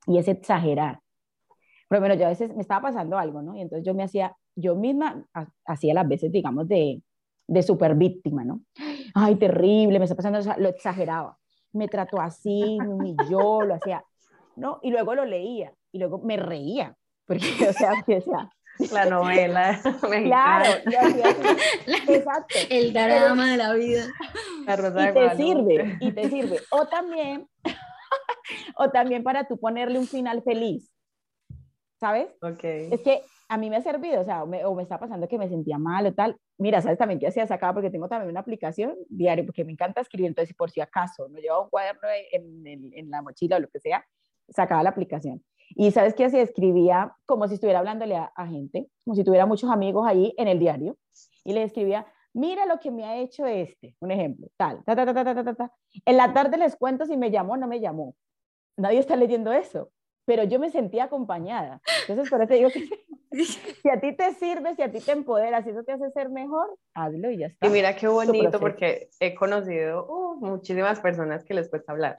y 0.07 0.17
es 0.19 0.27
exagerar. 0.27 1.01
Pero 1.87 2.01
bueno, 2.01 2.15
yo 2.15 2.25
a 2.25 2.29
veces 2.29 2.53
me 2.55 2.61
estaba 2.61 2.81
pasando 2.81 3.17
algo, 3.17 3.41
¿no? 3.41 3.55
Y 3.55 3.61
entonces 3.61 3.85
yo 3.85 3.93
me 3.93 4.03
hacía, 4.03 4.35
yo 4.55 4.75
misma 4.75 5.23
hacía 5.65 5.93
las 5.93 6.07
veces, 6.07 6.31
digamos, 6.31 6.67
de, 6.67 7.01
de 7.47 7.63
super 7.63 7.95
víctima, 7.95 8.43
¿no? 8.43 8.61
Ay, 9.13 9.35
terrible, 9.35 9.99
me 9.99 10.05
está 10.05 10.15
pasando, 10.15 10.39
lo 10.57 10.69
exageraba. 10.69 11.37
Me 11.73 11.87
trató 11.87 12.19
así, 12.19 12.77
me 12.79 12.87
humilló, 12.87 13.61
lo 13.61 13.75
hacía, 13.75 14.03
¿no? 14.55 14.79
Y 14.81 14.91
luego 14.91 15.13
lo 15.13 15.25
leía 15.25 15.73
y 15.91 15.99
luego 15.99 16.19
me 16.19 16.37
reía, 16.37 16.95
porque, 17.25 17.45
o 17.69 17.73
sea, 17.73 17.91
decía, 18.07 18.49
la 18.91 19.05
novela 19.05 19.79
Claro, 20.01 20.69
exacto. 22.07 22.55
El 22.69 22.93
drama 22.93 23.51
de 23.51 23.57
la 23.57 23.73
vida. 23.73 24.05
y 24.67 25.13
te 25.13 25.35
sirve, 25.37 25.97
y 25.99 26.11
te 26.11 26.29
sirve. 26.29 26.59
O 26.71 26.87
también, 26.87 27.47
o 28.77 28.89
también 28.89 29.23
para 29.23 29.47
tú 29.47 29.57
ponerle 29.57 29.99
un 29.99 30.07
final 30.07 30.41
feliz. 30.43 30.91
¿Sabes? 32.05 32.27
Okay. 32.39 32.89
Es 32.91 33.01
que 33.01 33.23
a 33.49 33.57
mí 33.57 33.67
me 33.67 33.77
ha 33.77 33.81
servido, 33.81 34.21
o 34.21 34.23
sea, 34.23 34.43
o 34.43 34.45
me, 34.45 34.83
está 34.83 34.99
pasando 34.99 35.27
que 35.27 35.39
me 35.39 35.49
sentía 35.49 35.79
mal 35.79 36.05
o 36.05 36.13
tal. 36.13 36.37
Mira, 36.59 36.79
¿sabes 36.79 36.99
también 36.99 37.19
qué 37.19 37.25
hacía? 37.25 37.47
Sacaba 37.47 37.73
porque 37.73 37.89
tengo 37.89 38.07
también 38.07 38.29
una 38.29 38.41
aplicación 38.41 38.95
diario, 39.09 39.43
porque 39.43 39.65
me 39.65 39.71
encanta 39.71 40.01
escribir, 40.01 40.27
entonces 40.27 40.55
por 40.55 40.69
si 40.69 40.81
acaso 40.81 41.27
no 41.29 41.39
llevaba 41.39 41.63
un 41.63 41.69
cuaderno 41.71 42.07
en, 42.31 42.67
en, 42.67 42.91
en 42.93 43.09
la 43.09 43.23
mochila 43.23 43.57
o 43.57 43.59
lo 43.59 43.69
que 43.69 43.79
sea, 43.79 44.05
sacaba 44.49 44.83
la 44.83 44.91
aplicación. 44.91 45.43
Y 45.69 45.89
sabes 45.89 46.13
qué 46.13 46.25
hacía? 46.25 46.43
Escribía 46.43 47.15
como 47.25 47.47
si 47.47 47.55
estuviera 47.55 47.79
hablándole 47.79 48.17
a, 48.17 48.47
gente, 48.47 48.87
como 49.03 49.15
si 49.15 49.23
tuviera 49.23 49.47
muchos 49.47 49.71
amigos 49.71 50.05
ahí 50.07 50.31
en 50.37 50.47
el 50.47 50.59
diario, 50.59 50.99
y 51.43 51.53
le 51.53 51.63
escribía, 51.63 52.05
mira 52.33 52.67
lo 52.67 52.79
que 52.79 52.91
me 52.91 53.03
ha 53.05 53.17
hecho 53.17 53.47
este, 53.47 53.95
un 53.99 54.11
ejemplo, 54.11 54.47
tal, 54.57 54.83
ta, 54.83 54.95
ta, 54.95 55.11
ta, 55.11 55.23
ta, 55.23 55.43
ta, 55.43 55.55
ta. 55.55 55.71
En 56.05 56.17
la 56.17 56.33
tarde 56.33 56.59
les 56.59 56.75
cuento 56.75 57.07
si 57.07 57.17
me 57.17 57.31
llamó 57.31 57.53
o 57.53 57.57
no 57.57 57.67
me 57.67 57.79
llamó. 57.79 58.15
Nadie 58.77 58.99
está 58.99 59.15
leyendo 59.15 59.51
eso, 59.51 59.89
pero 60.25 60.43
yo 60.43 60.59
me 60.59 60.69
sentía 60.71 61.05
acompañada. 61.05 61.81
Entonces, 62.01 62.29
por 62.29 62.41
eso 62.41 62.53
digo 62.53 62.69
que 62.69 62.87
si 63.81 63.89
a 63.89 63.99
ti 63.99 64.13
te 64.13 64.33
sirve, 64.33 64.75
si 64.75 64.81
a 64.81 64.91
ti 64.91 64.99
te 64.99 65.11
empodera, 65.11 65.63
si 65.63 65.69
eso 65.69 65.83
te 65.83 65.93
hace 65.93 66.09
ser 66.11 66.29
mejor, 66.29 66.77
hazlo 66.93 67.29
y 67.31 67.37
ya 67.37 67.47
está. 67.47 67.67
Y 67.67 67.69
mira 67.69 67.95
qué 67.95 68.07
bonito, 68.07 68.59
porque 68.59 69.09
he 69.19 69.35
conocido 69.35 70.05
uh, 70.07 70.35
muchísimas 70.45 70.99
personas 70.99 71.43
que 71.43 71.53
les 71.53 71.69
cuesta 71.69 71.91
hablar 71.91 72.17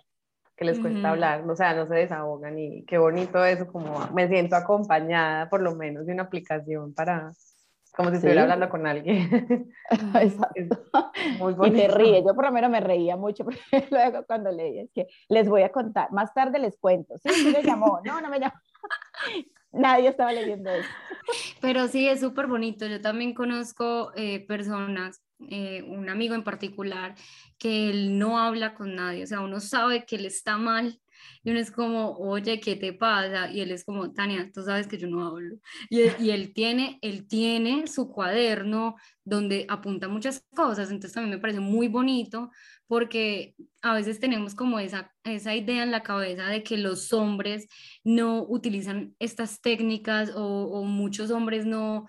que 0.56 0.64
les 0.64 0.80
cuesta 0.80 1.10
hablar, 1.10 1.48
o 1.48 1.54
sea, 1.54 1.74
no 1.74 1.86
se 1.86 1.94
desahogan 1.96 2.58
y 2.58 2.82
qué 2.86 2.96
bonito 2.96 3.44
eso, 3.44 3.66
como 3.66 4.08
me 4.14 4.26
siento 4.26 4.56
acompañada 4.56 5.50
por 5.50 5.60
lo 5.60 5.74
menos 5.74 6.06
de 6.06 6.14
una 6.14 6.22
aplicación 6.22 6.94
para, 6.94 7.30
como 7.96 8.10
si 8.10 8.16
estuviera 8.16 8.42
hablando 8.42 8.68
con 8.68 8.86
alguien. 8.86 9.72
Exacto. 10.20 10.84
Muy 11.38 11.54
bonito. 11.54 11.76
Y 11.76 11.80
te 11.80 11.88
ríes, 11.88 12.24
yo 12.26 12.34
por 12.34 12.44
lo 12.44 12.52
menos 12.52 12.70
me 12.70 12.80
reía 12.80 13.16
mucho 13.16 13.44
luego 13.90 14.24
cuando 14.26 14.52
leí, 14.52 14.80
es 14.80 14.90
que 14.92 15.06
les 15.28 15.48
voy 15.48 15.62
a 15.62 15.70
contar, 15.70 16.12
más 16.12 16.34
tarde 16.34 16.58
les 16.58 16.76
cuento, 16.78 17.16
sí, 17.18 17.30
sí 17.32 17.52
me 17.52 17.62
llamó, 17.62 18.00
no, 18.04 18.20
no 18.20 18.28
me 18.28 18.38
llamó. 18.38 18.54
Nadie 19.72 20.08
estaba 20.08 20.32
leyendo 20.32 20.70
eso. 20.70 20.88
Pero 21.60 21.86
sí, 21.88 22.08
es 22.08 22.20
súper 22.20 22.46
bonito. 22.46 22.86
Yo 22.86 23.00
también 23.02 23.34
conozco 23.34 24.10
eh, 24.14 24.46
personas 24.46 25.22
eh, 25.50 25.82
un 25.82 26.08
amigo 26.08 26.34
en 26.34 26.44
particular, 26.44 27.14
que 27.58 27.90
él 27.90 28.18
no 28.18 28.38
habla 28.38 28.74
con 28.74 28.94
nadie, 28.94 29.24
o 29.24 29.26
sea, 29.26 29.40
uno 29.40 29.60
sabe 29.60 30.06
que 30.06 30.16
él 30.16 30.24
está 30.24 30.56
mal 30.56 30.98
y 31.42 31.50
uno 31.50 31.60
es 31.60 31.70
como, 31.70 32.12
oye, 32.18 32.60
¿qué 32.60 32.76
te 32.76 32.92
pasa? 32.92 33.50
Y 33.50 33.60
él 33.60 33.70
es 33.70 33.84
como, 33.84 34.12
Tania, 34.12 34.50
tú 34.52 34.62
sabes 34.62 34.86
que 34.86 34.98
yo 34.98 35.08
no 35.08 35.26
hablo. 35.26 35.56
Y 35.88 36.02
él, 36.02 36.12
y 36.20 36.30
él 36.30 36.52
tiene, 36.52 36.98
él 37.02 37.26
tiene 37.26 37.86
su 37.86 38.08
cuaderno 38.10 38.96
donde 39.24 39.66
apunta 39.68 40.08
muchas 40.08 40.44
cosas, 40.54 40.90
entonces 40.90 41.12
también 41.12 41.36
me 41.36 41.40
parece 41.40 41.60
muy 41.60 41.88
bonito 41.88 42.50
porque 42.86 43.56
a 43.82 43.94
veces 43.94 44.20
tenemos 44.20 44.54
como 44.54 44.78
esa, 44.78 45.12
esa 45.24 45.54
idea 45.54 45.82
en 45.82 45.90
la 45.90 46.02
cabeza 46.02 46.46
de 46.46 46.62
que 46.62 46.76
los 46.76 47.12
hombres 47.12 47.66
no 48.04 48.44
utilizan 48.48 49.16
estas 49.18 49.60
técnicas 49.60 50.30
o, 50.36 50.44
o 50.44 50.84
muchos 50.84 51.32
hombres 51.32 51.66
no, 51.66 52.06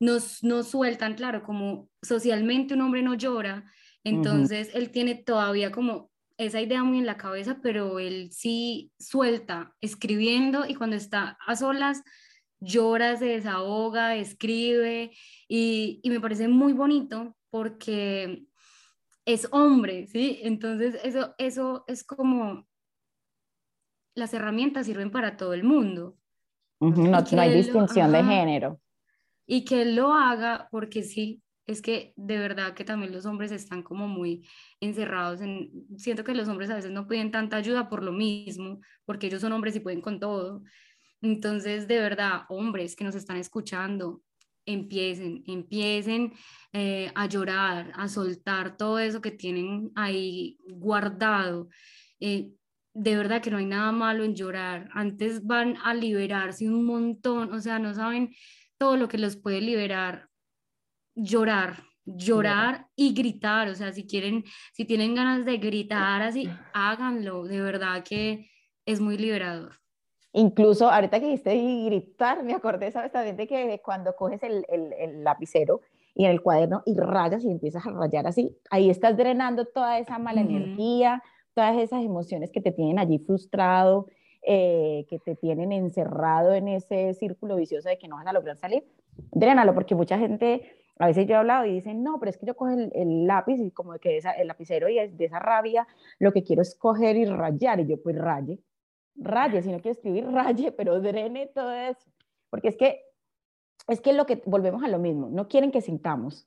nos, 0.00 0.40
sueltan, 0.66 1.14
claro, 1.14 1.42
como 1.42 1.88
socialmente 2.02 2.74
un 2.74 2.80
hombre 2.80 3.02
no 3.02 3.14
llora, 3.14 3.70
entonces 4.02 4.70
él 4.72 4.90
tiene 4.90 5.14
todavía 5.14 5.70
como 5.70 6.09
esa 6.44 6.60
idea 6.60 6.82
muy 6.84 6.98
en 6.98 7.06
la 7.06 7.16
cabeza, 7.16 7.58
pero 7.62 7.98
él 7.98 8.30
sí 8.32 8.92
suelta 8.98 9.74
escribiendo 9.80 10.66
y 10.66 10.74
cuando 10.74 10.96
está 10.96 11.36
a 11.46 11.54
solas 11.56 12.02
llora, 12.60 13.16
se 13.16 13.26
desahoga, 13.26 14.16
escribe 14.16 15.12
y, 15.48 16.00
y 16.02 16.10
me 16.10 16.20
parece 16.20 16.48
muy 16.48 16.72
bonito 16.72 17.36
porque 17.50 18.44
es 19.24 19.48
hombre, 19.50 20.06
¿sí? 20.06 20.40
Entonces 20.42 20.98
eso, 21.04 21.34
eso 21.38 21.84
es 21.86 22.04
como 22.04 22.66
las 24.14 24.34
herramientas 24.34 24.86
sirven 24.86 25.10
para 25.10 25.36
todo 25.36 25.54
el 25.54 25.64
mundo. 25.64 26.16
no, 26.80 27.24
hay 27.38 27.54
distinción 27.54 28.12
de 28.12 28.24
género 28.24 28.80
y 29.46 29.64
que 29.64 29.82
él 29.82 29.96
lo 29.96 30.12
haga 30.12 30.68
porque 30.70 31.02
sí, 31.02 31.42
es 31.70 31.82
que 31.82 32.12
de 32.16 32.38
verdad 32.38 32.74
que 32.74 32.84
también 32.84 33.12
los 33.12 33.26
hombres 33.26 33.52
están 33.52 33.82
como 33.82 34.08
muy 34.08 34.44
encerrados 34.80 35.40
en, 35.40 35.70
siento 35.96 36.24
que 36.24 36.34
los 36.34 36.48
hombres 36.48 36.68
a 36.70 36.74
veces 36.74 36.90
no 36.90 37.06
piden 37.06 37.30
tanta 37.30 37.56
ayuda 37.56 37.88
por 37.88 38.02
lo 38.02 38.12
mismo, 38.12 38.80
porque 39.04 39.28
ellos 39.28 39.40
son 39.40 39.52
hombres 39.52 39.76
y 39.76 39.80
pueden 39.80 40.00
con 40.00 40.18
todo. 40.18 40.64
Entonces, 41.22 41.86
de 41.86 42.00
verdad, 42.00 42.42
hombres 42.48 42.96
que 42.96 43.04
nos 43.04 43.14
están 43.14 43.36
escuchando, 43.36 44.22
empiecen, 44.66 45.44
empiecen 45.46 46.32
eh, 46.72 47.12
a 47.14 47.26
llorar, 47.26 47.92
a 47.94 48.08
soltar 48.08 48.76
todo 48.76 48.98
eso 48.98 49.20
que 49.20 49.30
tienen 49.30 49.92
ahí 49.94 50.58
guardado. 50.66 51.68
Eh, 52.18 52.50
de 52.94 53.16
verdad 53.16 53.40
que 53.42 53.50
no 53.52 53.58
hay 53.58 53.66
nada 53.66 53.92
malo 53.92 54.24
en 54.24 54.34
llorar. 54.34 54.88
Antes 54.92 55.46
van 55.46 55.76
a 55.84 55.94
liberarse 55.94 56.68
un 56.68 56.84
montón, 56.84 57.52
o 57.52 57.60
sea, 57.60 57.78
no 57.78 57.94
saben 57.94 58.34
todo 58.76 58.96
lo 58.96 59.08
que 59.08 59.18
los 59.18 59.36
puede 59.36 59.60
liberar, 59.60 60.29
llorar, 61.14 61.84
llorar. 62.04 62.86
y 62.96 63.14
gritar, 63.14 63.68
o 63.68 63.74
sea, 63.74 63.92
si 63.92 64.06
quieren, 64.06 64.44
si 64.72 64.84
tienen 64.84 65.14
ganas 65.14 65.44
de 65.44 65.58
gritar 65.58 66.22
así, 66.22 66.48
háganlo, 66.72 67.44
de 67.44 67.60
verdad 67.60 68.02
que 68.04 68.50
es 68.86 69.00
muy 69.00 69.16
liberador. 69.16 69.80
Incluso 70.32 70.88
ahorita 70.88 71.18
que 71.18 71.26
dijiste 71.26 71.54
y 71.56 71.86
gritar, 71.86 72.44
me 72.44 72.54
acordé, 72.54 72.92
sabes, 72.92 73.10
también 73.10 73.36
de 73.36 73.48
que 73.48 73.80
cuando 73.84 74.14
coges 74.14 74.42
el, 74.44 74.64
el, 74.68 75.24
lapicero 75.24 75.80
y 76.14 76.24
en 76.24 76.30
el 76.30 76.40
cuaderno 76.40 76.82
y 76.86 76.96
rayas 76.96 77.44
y 77.44 77.50
empiezas 77.50 77.84
a 77.86 77.90
rayar 77.90 78.26
así, 78.26 78.56
ahí 78.70 78.90
estás 78.90 79.16
drenando 79.16 79.64
toda 79.64 79.98
esa 79.98 80.18
mala 80.18 80.40
energía, 80.40 81.22
todas 81.54 81.76
esas 81.78 82.04
emociones 82.04 82.52
que 82.52 82.60
te 82.60 82.70
tienen 82.70 83.00
allí 83.00 83.18
frustrado, 83.18 84.06
eh, 84.42 85.04
que 85.08 85.18
te 85.18 85.34
tienen 85.34 85.72
encerrado 85.72 86.54
en 86.54 86.68
ese 86.68 87.12
círculo 87.14 87.56
vicioso 87.56 87.88
de 87.88 87.98
que 87.98 88.08
no 88.08 88.16
van 88.16 88.28
a 88.28 88.32
lograr 88.32 88.56
salir, 88.56 88.84
drénalo, 89.32 89.74
porque 89.74 89.94
mucha 89.94 90.16
gente, 90.16 90.79
a 91.00 91.06
veces 91.06 91.26
yo 91.26 91.34
he 91.34 91.38
hablado 91.38 91.64
y 91.64 91.72
dicen, 91.72 92.02
no, 92.02 92.20
pero 92.20 92.28
es 92.28 92.36
que 92.36 92.44
yo 92.44 92.54
cojo 92.54 92.72
el, 92.72 93.26
lápiz 93.26 93.58
y 93.58 93.70
como 93.70 93.98
que 93.98 94.18
esa, 94.18 94.32
el 94.32 94.48
lapicero 94.48 94.86
y 94.90 94.96
de 95.08 95.24
esa 95.24 95.38
rabia 95.38 95.88
lo 96.18 96.30
que 96.30 96.44
quiero 96.44 96.60
es 96.60 96.74
coger 96.74 97.16
y 97.16 97.24
rayar, 97.24 97.80
y 97.80 97.86
yo 97.86 98.02
pues 98.02 98.16
raye, 98.18 98.60
raye, 99.16 99.62
si 99.62 99.72
no 99.72 99.80
quiero 99.80 99.92
escribir, 99.92 100.26
raye, 100.30 100.72
pero 100.72 101.00
drene 101.00 101.46
todo 101.46 101.72
eso, 101.72 102.06
porque 102.50 102.68
es 102.68 102.76
que, 102.76 103.00
es 103.88 104.02
que 104.02 104.12
lo 104.12 104.26
que, 104.26 104.42
volvemos 104.44 104.82
a 104.84 104.88
lo 104.88 104.98
mismo, 104.98 105.30
no 105.30 105.48
quieren 105.48 105.70
que 105.70 105.80
sintamos, 105.80 106.46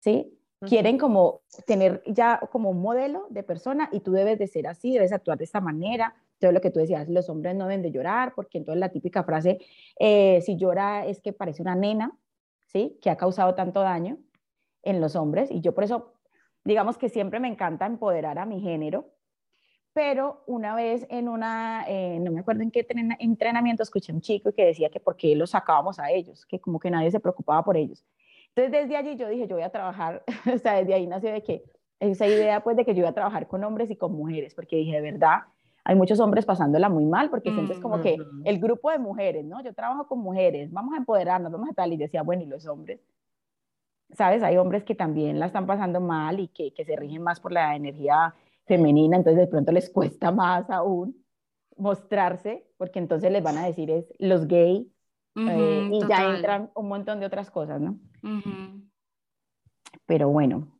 ¿sí? 0.00 0.38
Quieren 0.60 0.96
como 0.96 1.42
tener 1.66 2.02
ya 2.06 2.40
como 2.50 2.70
un 2.70 2.80
modelo 2.80 3.26
de 3.28 3.42
persona 3.42 3.90
y 3.92 4.00
tú 4.00 4.12
debes 4.12 4.38
de 4.38 4.46
ser 4.46 4.66
así, 4.66 4.94
debes 4.94 5.12
actuar 5.12 5.36
de 5.36 5.44
esta 5.44 5.60
manera, 5.60 6.14
todo 6.38 6.52
lo 6.52 6.62
que 6.62 6.70
tú 6.70 6.80
decías, 6.80 7.06
los 7.10 7.28
hombres 7.28 7.54
no 7.54 7.66
deben 7.66 7.82
de 7.82 7.90
llorar, 7.90 8.32
porque 8.34 8.56
entonces 8.56 8.80
la 8.80 8.88
típica 8.88 9.24
frase, 9.24 9.58
eh, 10.00 10.40
si 10.40 10.56
llora 10.56 11.04
es 11.04 11.20
que 11.20 11.34
parece 11.34 11.60
una 11.60 11.74
nena, 11.74 12.18
¿sí? 12.74 12.98
Que 13.00 13.08
ha 13.08 13.16
causado 13.16 13.54
tanto 13.54 13.80
daño 13.80 14.18
en 14.82 15.00
los 15.00 15.16
hombres. 15.16 15.50
Y 15.50 15.60
yo 15.60 15.74
por 15.74 15.84
eso, 15.84 16.12
digamos 16.64 16.98
que 16.98 17.08
siempre 17.08 17.40
me 17.40 17.48
encanta 17.48 17.86
empoderar 17.86 18.38
a 18.38 18.44
mi 18.44 18.60
género, 18.60 19.06
pero 19.92 20.42
una 20.46 20.74
vez 20.74 21.06
en 21.08 21.28
una, 21.28 21.84
eh, 21.88 22.18
no 22.20 22.32
me 22.32 22.40
acuerdo 22.40 22.62
en 22.62 22.72
qué 22.72 22.84
entrenamiento, 23.20 23.84
escuché 23.84 24.10
a 24.10 24.14
un 24.16 24.20
chico 24.20 24.52
que 24.52 24.66
decía 24.66 24.90
que 24.90 24.98
por 24.98 25.16
qué 25.16 25.36
los 25.36 25.50
sacábamos 25.50 26.00
a 26.00 26.10
ellos, 26.10 26.44
que 26.46 26.60
como 26.60 26.80
que 26.80 26.90
nadie 26.90 27.12
se 27.12 27.20
preocupaba 27.20 27.64
por 27.64 27.76
ellos. 27.76 28.04
Entonces 28.48 28.72
desde 28.72 28.96
allí 28.96 29.16
yo 29.16 29.28
dije, 29.28 29.46
yo 29.46 29.54
voy 29.54 29.64
a 29.64 29.70
trabajar, 29.70 30.24
o 30.52 30.58
sea, 30.58 30.74
desde 30.74 30.94
ahí 30.94 31.06
nació 31.06 31.32
de 31.32 31.42
que 31.42 31.62
esa 32.00 32.26
idea 32.26 32.62
pues 32.64 32.76
de 32.76 32.84
que 32.84 32.92
yo 32.92 33.00
iba 33.00 33.10
a 33.10 33.14
trabajar 33.14 33.46
con 33.46 33.62
hombres 33.62 33.88
y 33.90 33.96
con 33.96 34.12
mujeres, 34.12 34.54
porque 34.54 34.76
dije, 34.76 35.00
de 35.00 35.12
verdad, 35.12 35.44
hay 35.84 35.94
muchos 35.96 36.18
hombres 36.18 36.46
pasándola 36.46 36.88
muy 36.88 37.04
mal 37.04 37.28
porque 37.28 37.52
sientes 37.52 37.78
como 37.78 38.00
que 38.00 38.16
el 38.44 38.58
grupo 38.58 38.90
de 38.90 38.98
mujeres, 38.98 39.44
¿no? 39.44 39.62
Yo 39.62 39.74
trabajo 39.74 40.06
con 40.06 40.20
mujeres, 40.20 40.72
vamos 40.72 40.94
a 40.94 40.96
empoderarnos, 40.96 41.52
vamos 41.52 41.68
a 41.70 41.74
tal, 41.74 41.92
y 41.92 41.98
decía, 41.98 42.22
bueno, 42.22 42.42
¿y 42.42 42.46
los 42.46 42.66
hombres? 42.66 43.00
¿Sabes? 44.10 44.42
Hay 44.42 44.56
hombres 44.56 44.84
que 44.84 44.94
también 44.94 45.38
la 45.38 45.46
están 45.46 45.66
pasando 45.66 46.00
mal 46.00 46.40
y 46.40 46.48
que, 46.48 46.72
que 46.72 46.84
se 46.84 46.96
rigen 46.96 47.22
más 47.22 47.38
por 47.38 47.52
la 47.52 47.76
energía 47.76 48.34
femenina, 48.66 49.18
entonces 49.18 49.40
de 49.40 49.46
pronto 49.46 49.72
les 49.72 49.90
cuesta 49.92 50.32
más 50.32 50.70
aún. 50.70 51.22
mostrarse, 51.76 52.66
porque 52.78 52.98
entonces 52.98 53.30
les 53.30 53.42
van 53.42 53.58
a 53.58 53.66
decir 53.66 53.90
es 53.90 54.06
los 54.18 54.46
gay, 54.46 54.90
eh, 55.36 55.90
y 55.92 56.06
ya 56.06 56.34
entran 56.34 56.70
un 56.74 56.88
montón 56.88 57.20
de 57.20 57.26
otras 57.26 57.50
cosas, 57.50 57.80
¿no? 57.80 57.98
Pero 60.06 60.28
bueno, 60.28 60.73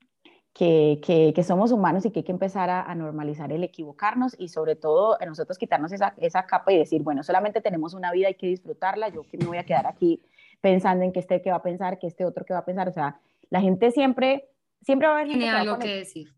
que, 0.55 1.33
que, 1.35 1.43
somos 1.43 1.73
humanos 1.73 2.07
y 2.07 2.13
que 2.13 2.21
hay 2.21 2.25
que 2.25 2.33
empezar 2.33 2.71
a, 2.71 2.95
normalizar 2.95 3.51
el 3.51 3.65
equivocarnos 3.65 4.37
y 4.39 4.49
sobre 4.49 4.77
todo 4.77 5.21
a 5.21 5.27
nosotros 5.27 5.59
quitarnos 5.59 5.91
esa, 5.91 6.15
esa 6.19 6.47
capa 6.47 6.73
y 6.73 6.79
decir, 6.79 7.03
bueno, 7.03 7.25
solamente 7.25 7.61
tenemos 7.61 7.93
una 7.93 8.13
vida, 8.13 8.29
hay 8.29 8.37
que 8.37 8.47
disfrutarla, 8.47 9.09
yo 9.09 9.25
que 9.25 9.37
me 9.37 9.47
voy 9.47 9.59
a 9.59 9.65
quedar 9.65 9.89
aquí 9.89 10.23
pensando 10.61 11.05
en 11.05 11.13
que 11.13 11.19
este 11.19 11.43
que 11.43 11.51
va 11.51 11.57
a 11.57 11.63
pensar, 11.63 11.99
que 11.99 12.07
este 12.07 12.25
otro 12.25 12.45
que 12.45 12.53
va 12.53 12.61
a 12.61 12.65
pensar, 12.65 12.89
o 12.89 12.93
sea, 12.93 13.21
la 13.51 13.61
gente 13.61 13.91
siempre, 13.91 14.49
siempre 14.81 15.09
va 15.09 15.15
a 15.15 15.17
haber 15.17 15.29
gente 15.29 15.45
Tiene 15.45 15.59
algo 15.59 15.79
que 15.79 15.89
decir. 15.89 16.29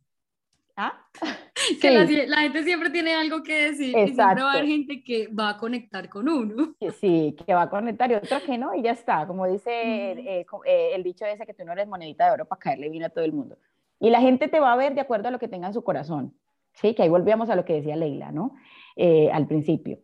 ¿Ah? 0.79 1.07
que 1.81 1.91
la, 2.27 2.39
gente 2.39 2.64
siempre 2.64 2.91
tiene 2.91 3.14
algo 3.14 3.43
que 3.43 3.71
decir 3.71 3.89
y 3.89 4.14
siempre 4.14 4.43
va 4.43 4.51
a 4.51 4.53
haber 4.55 4.67
gente 4.67 5.05
que 5.05 5.29
va 5.29 5.51
a 5.51 5.57
conectar 5.59 6.09
con 6.09 6.29
uno. 6.29 6.75
Sí, 7.01 7.37
que 7.47 7.55
va 7.55 7.62
a 7.62 7.71
conectar 7.71 8.11
y 8.11 8.14
otro 8.14 8.43
que 8.45 8.57
no 8.57 8.75
y 8.75 8.83
ya 8.83 8.93
está, 8.93 9.27
como 9.27 9.47
dice 9.47 9.71
eh, 9.73 10.47
eh, 10.67 10.91
el 10.95 11.03
dicho 11.03 11.27
ese 11.27 11.47
que 11.47 11.55
tú 11.55 11.64
no 11.64 11.73
eres 11.73 11.87
monedita 11.87 12.27
de 12.27 12.33
oro 12.33 12.45
para 12.47 12.59
caerle 12.59 12.89
bien 12.89 13.05
a 13.05 13.11
todo 13.11 13.25
el 13.25 13.33
mundo. 13.33 13.59
Y 13.99 14.11
la 14.11 14.20
gente 14.20 14.49
te 14.49 14.61
va 14.61 14.72
a 14.72 14.76
ver 14.76 14.94
de 14.94 15.01
acuerdo 15.01 15.28
a 15.28 15.30
lo 15.30 15.38
que 15.38 15.49
tenga 15.49 15.66
en 15.68 15.74
su 15.74 15.82
corazón, 15.82 16.34
¿sí? 16.74 16.94
Que 16.94 17.03
ahí 17.03 17.09
volvíamos 17.09 17.51
a 17.51 17.57
lo 17.57 17.64
que 17.64 17.74
decía 17.74 17.97
Leila, 17.97 18.32
¿no? 18.32 18.55
Eh, 18.97 19.30
al 19.32 19.47
principio. 19.47 19.99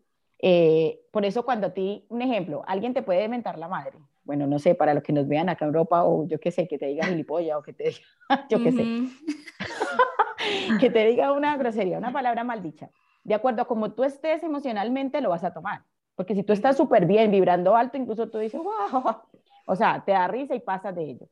por 1.13 1.25
eso 1.25 1.45
cuando 1.45 1.69
a 1.69 1.75
ti, 1.75 2.07
un 2.09 2.23
ejemplo, 2.23 2.63
alguien 2.67 2.95
te 2.95 3.03
puede 3.03 3.29
mentar 3.29 3.59
la 3.59 3.69
madre, 3.69 3.99
bueno, 4.25 4.47
no 4.47 4.59
sé, 4.59 4.75
para 4.75 4.95
los 4.95 5.03
que 5.03 5.13
nos 5.13 5.27
vean 5.27 5.49
acá 5.49 5.65
en 5.65 5.71
Europa 5.71 6.05
o 6.05 6.27
yo 6.27 6.39
qué 6.39 6.51
sé, 6.51 6.69
que 6.69 6.79
te 6.79 6.87
diga 6.87 7.07
gilipollas 7.07 7.59
o 7.59 7.63
que 7.63 7.73
te 7.73 7.85
diga, 7.85 8.01
yo 8.51 8.63
qué 8.63 8.73
sé. 8.73 8.85
que 10.81 10.91
te 10.91 11.07
diga 11.07 11.33
una 11.33 11.57
grosería, 11.57 11.99
una 11.99 12.13
palabra 12.13 12.45
maldicha. 12.45 12.91
De 13.25 13.35
acuerdo 13.35 13.63
a 13.63 13.65
cómo 13.67 13.93
tú 13.93 14.05
estés 14.05 14.43
emocionalmente, 14.43 15.21
lo 15.21 15.31
vas 15.31 15.45
a 15.45 15.53
tomar. 15.53 15.85
Porque 16.15 16.35
si 16.35 16.43
tú 16.43 16.53
estás 16.53 16.77
súper 16.77 17.07
bien, 17.07 17.31
vibrando 17.31 17.75
alto, 17.75 17.97
incluso 17.97 18.29
tú 18.29 18.39
dices, 18.39 18.61
wow, 18.61 19.17
o 19.67 19.77
sea, 19.77 20.05
te 20.05 20.13
da 20.13 20.29
risa 20.29 20.55
y 20.55 20.61
pasas 20.61 20.95
de 20.95 21.05
ello. 21.05 21.29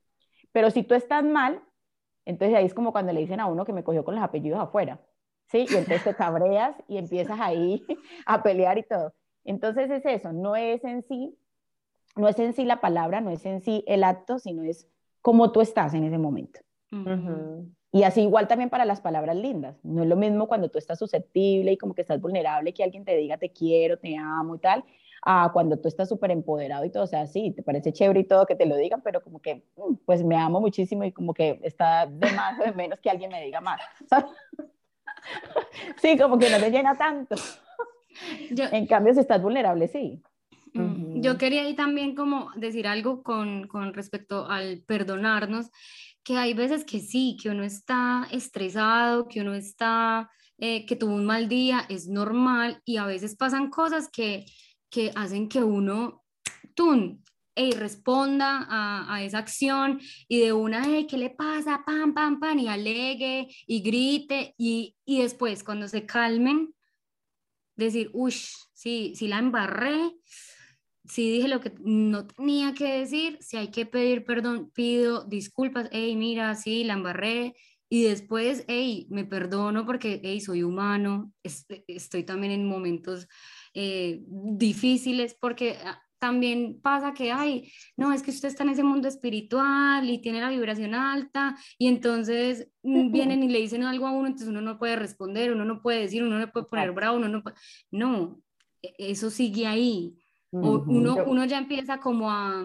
Pero 0.52 0.70
si 0.70 0.82
tú 0.82 0.94
estás 0.94 1.24
mal, 1.24 1.62
entonces 2.24 2.56
ahí 2.56 2.66
es 2.66 2.74
como 2.74 2.92
cuando 2.92 3.12
le 3.12 3.20
dicen 3.20 3.40
a 3.40 3.46
uno 3.46 3.64
que 3.64 3.72
me 3.72 3.84
cogió 3.84 4.04
con 4.04 4.14
los 4.14 4.24
apellidos 4.24 4.60
afuera, 4.60 5.00
¿sí? 5.46 5.66
Y 5.68 5.74
entonces 5.74 6.04
te 6.04 6.14
cabreas 6.14 6.76
y 6.88 6.98
empiezas 6.98 7.38
ahí 7.40 7.84
a 8.26 8.42
pelear 8.42 8.78
y 8.78 8.82
todo. 8.82 9.12
Entonces 9.44 9.90
es 9.90 10.04
eso, 10.04 10.32
no 10.32 10.56
es 10.56 10.84
en 10.84 11.02
sí, 11.02 11.36
no 12.16 12.28
es 12.28 12.38
en 12.38 12.52
sí 12.52 12.64
la 12.64 12.80
palabra, 12.80 13.20
no 13.20 13.30
es 13.30 13.44
en 13.46 13.60
sí 13.60 13.84
el 13.86 14.04
acto, 14.04 14.38
sino 14.38 14.62
es 14.62 14.88
cómo 15.22 15.52
tú 15.52 15.60
estás 15.60 15.94
en 15.94 16.04
ese 16.04 16.18
momento. 16.18 16.60
Y 17.92 18.02
así 18.02 18.22
igual 18.22 18.48
también 18.48 18.70
para 18.70 18.84
las 18.84 19.00
palabras 19.00 19.36
lindas. 19.36 19.76
No 19.84 20.02
es 20.02 20.08
lo 20.08 20.16
mismo 20.16 20.48
cuando 20.48 20.68
tú 20.68 20.78
estás 20.78 20.98
susceptible 20.98 21.72
y 21.72 21.76
como 21.76 21.94
que 21.94 22.02
estás 22.02 22.20
vulnerable 22.20 22.72
que 22.74 22.84
alguien 22.84 23.04
te 23.04 23.16
diga 23.16 23.36
te 23.38 23.50
quiero, 23.50 23.98
te 23.98 24.16
amo 24.16 24.56
y 24.56 24.58
tal, 24.58 24.84
a 25.22 25.50
cuando 25.52 25.78
tú 25.78 25.88
estás 25.88 26.08
súper 26.08 26.30
empoderado 26.30 26.84
y 26.84 26.90
todo. 26.90 27.04
O 27.04 27.06
sea, 27.06 27.26
sí, 27.26 27.52
te 27.52 27.62
parece 27.62 27.92
chévere 27.92 28.20
y 28.20 28.24
todo 28.24 28.46
que 28.46 28.54
te 28.54 28.66
lo 28.66 28.76
digan, 28.76 29.02
pero 29.02 29.22
como 29.22 29.40
que, 29.40 29.64
mm, 29.76 29.94
pues 30.04 30.24
me 30.24 30.36
amo 30.36 30.60
muchísimo 30.60 31.04
y 31.04 31.12
como 31.12 31.34
que 31.34 31.60
está 31.62 32.06
de 32.06 32.32
más 32.32 32.58
o 32.58 32.64
de 32.64 32.72
menos 32.72 33.00
que 33.00 33.10
alguien 33.10 33.30
me 33.30 33.44
diga 33.44 33.60
más. 33.60 33.80
sí, 36.00 36.16
como 36.18 36.38
que 36.38 36.50
no 36.50 36.58
te 36.58 36.70
llena 36.70 36.96
tanto. 36.96 37.36
en 38.50 38.86
cambio, 38.86 39.14
si 39.14 39.20
estás 39.20 39.42
vulnerable, 39.42 39.88
sí. 39.88 40.22
Mm, 40.72 41.20
yo 41.20 41.36
quería 41.36 41.62
ahí 41.62 41.74
también 41.74 42.14
como 42.14 42.50
decir 42.56 42.86
algo 42.86 43.22
con, 43.22 43.66
con 43.66 43.92
respecto 43.92 44.46
al 44.46 44.82
perdonarnos 44.86 45.70
que 46.22 46.36
hay 46.36 46.54
veces 46.54 46.84
que 46.84 47.00
sí, 47.00 47.36
que 47.40 47.50
uno 47.50 47.64
está 47.64 48.28
estresado, 48.30 49.26
que 49.26 49.40
uno 49.40 49.54
está, 49.54 50.30
eh, 50.58 50.86
que 50.86 50.96
tuvo 50.96 51.14
un 51.14 51.24
mal 51.24 51.48
día, 51.48 51.86
es 51.88 52.08
normal 52.08 52.80
y 52.84 52.98
a 52.98 53.06
veces 53.06 53.36
pasan 53.36 53.70
cosas 53.70 54.08
que, 54.08 54.44
que 54.90 55.12
hacen 55.14 55.48
que 55.48 55.62
uno, 55.62 56.24
¡tum! 56.74 57.22
y 57.56 57.72
responda 57.72 58.66
a, 58.68 59.14
a, 59.14 59.22
esa 59.22 59.38
acción 59.38 60.00
y 60.28 60.40
de 60.40 60.52
una, 60.52 60.82
hey, 60.86 61.06
¿qué 61.08 61.18
le 61.18 61.30
pasa? 61.30 61.82
Pam, 61.84 62.14
pam, 62.14 62.40
pam, 62.40 62.58
y 62.58 62.68
alegue 62.68 63.48
y 63.66 63.82
grite 63.82 64.54
y, 64.56 64.96
y 65.04 65.22
después 65.22 65.62
cuando 65.64 65.88
se 65.88 66.06
calmen, 66.06 66.74
decir, 67.76 68.10
uy, 68.12 68.34
sí, 68.72 69.14
sí 69.16 69.28
la 69.28 69.38
embarré, 69.38 70.12
si 71.04 71.30
dije 71.30 71.48
lo 71.48 71.60
que 71.60 71.72
no 71.80 72.26
tenía 72.26 72.72
que 72.74 73.00
decir, 73.00 73.38
si 73.40 73.56
hay 73.56 73.70
que 73.70 73.86
pedir 73.86 74.24
perdón, 74.24 74.70
pido 74.72 75.24
disculpas, 75.24 75.88
hey, 75.92 76.14
mira, 76.16 76.54
sí, 76.54 76.84
la 76.84 76.94
embarré, 76.94 77.54
y 77.92 78.04
después, 78.04 78.64
hey, 78.68 79.08
me 79.10 79.24
perdono 79.24 79.84
porque, 79.84 80.20
hey, 80.22 80.40
soy 80.40 80.62
humano, 80.62 81.32
estoy 81.42 82.22
también 82.22 82.52
en 82.52 82.64
momentos 82.64 83.26
eh, 83.74 84.22
difíciles, 84.26 85.36
porque 85.40 85.76
ah, 85.84 86.00
también 86.18 86.80
pasa 86.82 87.14
que, 87.14 87.32
ay, 87.32 87.72
no, 87.96 88.12
es 88.12 88.22
que 88.22 88.30
usted 88.30 88.48
está 88.48 88.62
en 88.64 88.70
ese 88.70 88.82
mundo 88.82 89.08
espiritual 89.08 90.08
y 90.08 90.20
tiene 90.20 90.40
la 90.40 90.50
vibración 90.50 90.94
alta, 90.94 91.56
y 91.78 91.88
entonces 91.88 92.68
mm, 92.82 93.10
vienen 93.12 93.42
y 93.42 93.48
le 93.48 93.60
dicen 93.60 93.84
algo 93.84 94.06
a 94.06 94.12
uno, 94.12 94.26
entonces 94.26 94.48
uno 94.48 94.60
no 94.60 94.78
puede 94.78 94.96
responder, 94.96 95.52
uno 95.52 95.64
no 95.64 95.82
puede 95.82 96.00
decir, 96.00 96.22
uno 96.22 96.38
no 96.38 96.50
puede 96.52 96.66
poner 96.66 96.92
bravo, 96.92 97.16
uno 97.16 97.28
no 97.28 97.42
puede, 97.42 97.56
no, 97.90 98.40
e, 98.82 98.92
eso 98.98 99.30
sigue 99.30 99.66
ahí 99.66 100.16
uno, 100.52 101.24
uno 101.26 101.44
ya 101.44 101.58
empieza 101.58 101.98
como 101.98 102.30
a, 102.30 102.64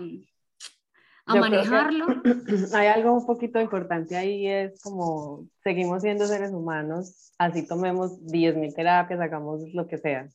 a 1.25 1.35
manejarlo. 1.35 2.07
Hay 2.73 2.87
algo 2.87 3.13
un 3.13 3.25
poquito 3.25 3.59
importante 3.59 4.15
ahí, 4.15 4.47
es 4.47 4.81
como 4.81 5.47
seguimos 5.63 6.01
siendo 6.01 6.25
seres 6.25 6.51
humanos, 6.51 7.33
así 7.37 7.67
tomemos 7.67 8.19
10.000 8.25 8.73
terapias, 8.73 9.19
hagamos 9.19 9.61
lo 9.73 9.87
que 9.87 9.97
sea. 9.97 10.29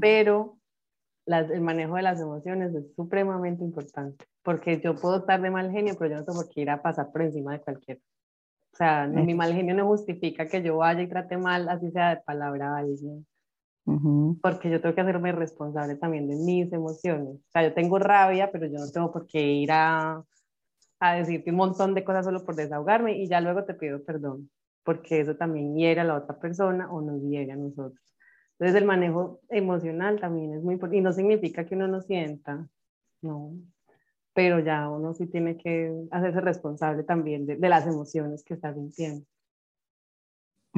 Pero 0.00 0.58
el 1.26 1.60
manejo 1.60 1.96
de 1.96 2.02
las 2.02 2.20
emociones 2.20 2.74
es 2.74 2.94
supremamente 2.94 3.62
importante, 3.64 4.24
porque 4.42 4.80
yo 4.80 4.94
puedo 4.94 5.18
estar 5.18 5.40
de 5.40 5.50
mal 5.50 5.70
genio, 5.70 5.94
pero 5.98 6.10
yo 6.10 6.16
no 6.20 6.24
tengo 6.24 6.40
por 6.42 6.48
qué 6.50 6.62
ir 6.62 6.70
a 6.70 6.82
pasar 6.82 7.12
por 7.12 7.22
encima 7.22 7.52
de 7.52 7.60
cualquiera. 7.60 8.00
O 8.72 8.76
sea, 8.76 9.06
mi 9.06 9.34
mal 9.34 9.52
genio 9.52 9.74
no 9.74 9.86
justifica 9.86 10.46
que 10.46 10.62
yo 10.62 10.78
vaya 10.78 11.02
y 11.02 11.08
trate 11.08 11.36
mal, 11.36 11.68
así 11.68 11.90
sea 11.90 12.16
de 12.16 12.22
palabra 12.22 12.74
a 12.74 12.78
alguien 12.78 13.26
porque 14.40 14.70
yo 14.70 14.80
tengo 14.80 14.94
que 14.94 15.00
hacerme 15.00 15.32
responsable 15.32 15.96
también 15.96 16.28
de 16.28 16.36
mis 16.36 16.72
emociones. 16.72 17.36
O 17.36 17.50
sea, 17.50 17.64
yo 17.64 17.74
tengo 17.74 17.98
rabia, 17.98 18.50
pero 18.52 18.66
yo 18.66 18.78
no 18.78 18.90
tengo 18.90 19.12
por 19.12 19.26
qué 19.26 19.40
ir 19.40 19.72
a, 19.72 20.22
a 21.00 21.14
decirte 21.14 21.50
un 21.50 21.56
montón 21.56 21.94
de 21.94 22.04
cosas 22.04 22.24
solo 22.24 22.44
por 22.44 22.54
desahogarme 22.54 23.18
y 23.18 23.26
ya 23.26 23.40
luego 23.40 23.64
te 23.64 23.74
pido 23.74 24.02
perdón, 24.04 24.50
porque 24.84 25.20
eso 25.20 25.36
también 25.36 25.74
hiere 25.76 26.00
a 26.00 26.04
la 26.04 26.16
otra 26.16 26.38
persona 26.38 26.90
o 26.92 27.00
nos 27.00 27.22
hiere 27.22 27.52
a 27.52 27.56
nosotros. 27.56 28.00
Entonces 28.62 28.80
el 28.80 28.86
manejo 28.86 29.40
emocional 29.48 30.20
también 30.20 30.54
es 30.54 30.62
muy 30.62 30.74
importante 30.74 30.98
y 30.98 31.00
no 31.00 31.12
significa 31.12 31.66
que 31.66 31.74
uno 31.74 31.88
no 31.88 32.00
sienta, 32.00 32.68
no, 33.20 33.54
pero 34.34 34.60
ya 34.60 34.88
uno 34.88 35.14
sí 35.14 35.26
tiene 35.26 35.56
que 35.56 35.92
hacerse 36.12 36.40
responsable 36.40 37.02
también 37.02 37.44
de, 37.44 37.56
de 37.56 37.68
las 37.68 37.88
emociones 37.88 38.44
que 38.44 38.54
está 38.54 38.72
sintiendo. 38.72 39.26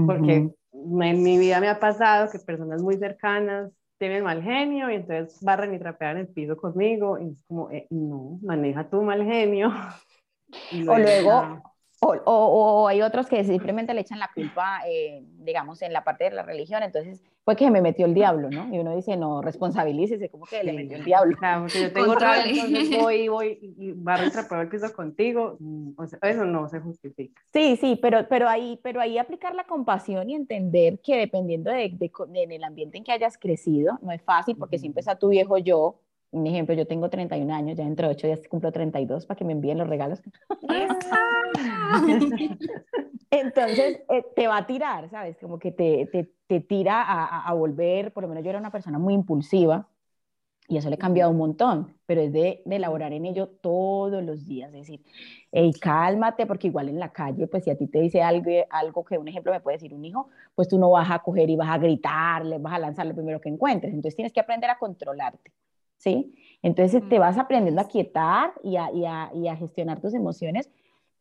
Porque 0.07 0.49
en 0.73 1.23
mi 1.23 1.37
vida 1.37 1.61
me 1.61 1.69
ha 1.69 1.79
pasado 1.79 2.31
que 2.31 2.39
personas 2.39 2.81
muy 2.81 2.97
cercanas 2.97 3.71
tienen 3.99 4.25
mal 4.25 4.43
genio 4.43 4.91
y 4.91 4.95
entonces 4.95 5.39
barren 5.43 5.75
y 5.75 5.79
trapean 5.79 6.17
el 6.17 6.29
piso 6.29 6.57
conmigo 6.57 7.19
y 7.19 7.33
es 7.33 7.39
como, 7.47 7.71
eh, 7.71 7.87
no, 7.91 8.39
maneja 8.43 8.89
tu 8.89 9.03
mal 9.03 9.23
genio. 9.23 9.69
o 10.89 10.97
luego, 10.97 11.74
o, 12.01 12.17
o, 12.27 12.89
hay 12.89 13.03
otros 13.03 13.27
que 13.27 13.43
simplemente 13.45 13.95
le 13.95 14.03
echan 14.03 14.19
la 14.19 14.31
culpa, 14.35 14.81
eh, 14.87 15.23
digamos, 15.39 15.81
en 15.83 15.93
la 15.93 16.05
parte 16.05 16.25
de 16.25 16.31
la 16.31 16.43
religión, 16.43 16.83
entonces 16.83 17.23
fue 17.45 17.57
que 17.57 17.71
me 17.71 17.83
metió 17.83 18.07
el 18.07 18.15
diablo, 18.15 18.49
¿no? 18.51 18.75
Y 18.75 18.79
uno 18.79 18.97
dice, 18.97 19.17
no, 19.19 19.43
responsabilícese, 19.43 20.31
¿cómo 20.31 20.47
que 20.47 20.65
le 20.65 20.73
metió 20.73 20.97
el 20.97 21.05
diablo? 21.05 21.37
Claro, 21.37 21.63
porque 21.63 21.83
yo 21.83 21.93
tengo 21.93 22.15
rabia, 22.15 22.65
entonces 22.65 22.99
voy, 22.99 23.29
voy 23.29 23.59
y 23.79 23.93
barro 23.93 24.25
y 24.25 24.61
el 24.61 24.69
piso 24.69 24.93
contigo, 24.95 25.57
mm, 25.61 25.91
o 25.97 26.07
sea, 26.07 26.19
eso 26.23 26.45
no 26.47 26.69
se 26.69 26.81
justifica. 26.81 27.43
Sí, 27.53 27.77
sí, 27.77 27.99
pero, 28.01 28.27
pero, 28.29 28.49
ahí, 28.49 28.81
pero 28.83 29.01
ahí 29.01 29.19
aplicar 29.19 29.55
la 29.55 29.65
compasión 29.65 30.31
y 30.31 30.35
entender 30.35 30.99
que 31.01 31.19
dependiendo 31.19 31.71
de, 31.71 31.91
de, 31.91 32.11
en 32.35 32.53
el 32.53 32.65
ambiente 32.65 32.97
en 32.97 33.05
que 33.05 33.13
hayas 33.13 33.37
crecido, 33.37 33.99
no 34.01 34.11
es 34.11 34.23
fácil 34.23 34.57
porque 34.57 34.79
siempre 34.79 35.01
está 35.01 35.19
tu 35.19 35.29
viejo 35.29 35.59
yo, 35.59 35.97
un 36.35 36.47
ejemplo, 36.47 36.75
yo 36.75 36.87
tengo 36.87 37.09
31 37.09 37.55
años, 37.55 37.77
ya 37.77 37.85
dentro 37.85 38.09
de 38.09 38.15
8 38.15 38.27
días 38.27 38.49
cumplo 38.49 38.73
32 38.73 39.27
para 39.27 39.39
que 39.39 39.45
me 39.45 39.53
envíen 39.53 39.79
los 39.79 39.89
regalos. 39.89 40.21
Entonces, 43.31 44.01
eh, 44.09 44.25
te 44.35 44.47
va 44.47 44.59
a 44.59 44.67
tirar, 44.67 45.09
¿sabes? 45.11 45.37
Como 45.39 45.59
que 45.59 45.73
te, 45.73 46.07
te, 46.07 46.31
te 46.47 46.61
tira 46.61 47.03
a, 47.03 47.49
a, 47.49 47.55
volver, 47.55 48.13
por 48.13 48.23
lo 48.23 48.29
menos 48.29 48.45
yo 48.45 48.51
era 48.51 48.59
una 48.59 48.71
persona 48.71 48.99
muy 48.99 49.15
impulsiva 49.15 49.89
y 50.67 50.79
eso 50.79 50.89
le 50.89 50.95
ha 50.95 50.99
cambiado 50.99 51.31
un 51.31 51.37
montón, 51.37 51.95
pero 52.07 52.23
es 52.23 52.33
de, 52.33 52.63
de 52.65 52.77
elaborar 52.77 53.13
en 53.13 53.27
ello 53.27 53.49
todos 53.49 54.23
los 54.23 54.47
días, 54.47 54.73
es 54.73 54.81
decir, 54.81 55.05
hey, 55.53 55.73
cálmate, 55.79 56.47
porque 56.47 56.69
igual 56.69 56.89
en 56.89 56.99
la 56.99 57.13
calle, 57.13 57.47
pues 57.47 57.65
si 57.65 57.71
a 57.71 57.77
ti 57.77 57.87
te 57.87 58.01
dice 58.01 58.23
algo, 58.23 58.51
algo 58.71 59.05
que 59.05 59.19
un 59.19 59.29
ejemplo 59.29 59.53
me 59.53 59.61
puede 59.61 59.77
decir 59.77 59.95
un 59.95 60.05
hijo, 60.05 60.29
pues 60.55 60.69
tú 60.69 60.79
no 60.79 60.91
vas 60.91 61.11
a 61.11 61.19
coger 61.19 61.51
y 61.51 61.57
vas 61.57 61.69
a 61.69 61.79
gritarle, 61.79 62.59
vas 62.59 62.75
a 62.75 62.79
lanzar 62.79 63.07
lo 63.07 63.15
primero 63.15 63.41
que 63.41 63.51
encuentres, 63.51 63.93
entonces 63.93 64.17
tienes 64.17 64.33
que 64.33 64.41
aprender 64.41 64.71
a 64.71 64.79
controlarte. 64.79 65.53
¿Sí? 66.05 66.35
Entonces 66.63 67.03
te 67.09 67.19
vas 67.19 67.39
aprendiendo 67.39 67.81
a 67.81 67.89
quietar 67.89 68.53
y 68.63 68.77
a, 68.77 68.93
y 68.93 69.07
a, 69.07 69.31
y 69.35 69.49
a 69.49 69.57
gestionar 69.57 70.01
tus 70.01 70.15
emociones, 70.15 70.71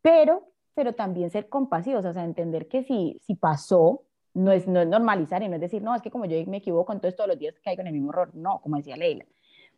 pero, 0.01 0.49
pero 0.73 0.93
también 0.93 1.29
ser 1.29 1.49
compasivos, 1.49 2.05
o 2.05 2.13
sea, 2.13 2.25
entender 2.25 2.67
que 2.67 2.83
si, 2.83 3.17
si 3.21 3.35
pasó, 3.35 4.03
no 4.33 4.51
es, 4.51 4.67
no 4.67 4.81
es 4.81 4.87
normalizar 4.87 5.41
y 5.41 5.47
no 5.47 5.55
es 5.55 5.61
decir, 5.61 5.81
no, 5.81 5.95
es 5.95 6.01
que 6.01 6.11
como 6.11 6.25
yo 6.25 6.37
me 6.47 6.57
equivoco, 6.57 6.91
entonces 6.91 7.15
todos 7.15 7.29
los 7.29 7.39
días 7.39 7.55
caigo 7.63 7.81
en 7.81 7.87
el 7.87 7.93
mismo 7.93 8.11
error. 8.11 8.31
No, 8.33 8.59
como 8.61 8.77
decía 8.77 8.97
Leila. 8.97 9.25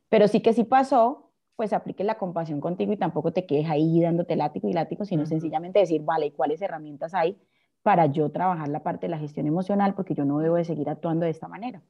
Pero 0.10 0.28
sí 0.28 0.39
que 0.39 0.53
sí 0.53 0.64
pasó, 0.64 1.32
pues 1.56 1.74
aplique 1.74 2.03
la 2.03 2.18
compasión 2.18 2.60
contigo 2.60 2.93
y 2.93 2.97
tampoco 2.97 3.32
te 3.32 3.45
quedes 3.45 3.70
ahí 3.70 4.01
dándote 4.01 4.36
látigo 4.36 4.70
y 4.70 4.74
látigo, 4.74 5.06
sino 5.06 5.26
sencillamente 5.26 5.80
decir, 5.80 6.01
vale, 6.03 6.32
¿cuáles 6.32 6.62
herramientas 6.62 7.14
hay 7.14 7.38
para 7.84 8.08
yo 8.08 8.32
trabajar 8.32 8.70
la 8.70 8.82
parte 8.82 9.06
de 9.06 9.12
la 9.12 9.20
gestión 9.20 9.45
emocional? 9.45 9.93
Porque 9.93 10.16
yo 10.16 10.26
no 10.26 10.39
debo 10.39 10.56
de 10.56 10.66
seguir 10.66 10.89
actuando 10.89 11.26
de 11.26 11.32
esta 11.32 11.47
manera. 11.47 11.82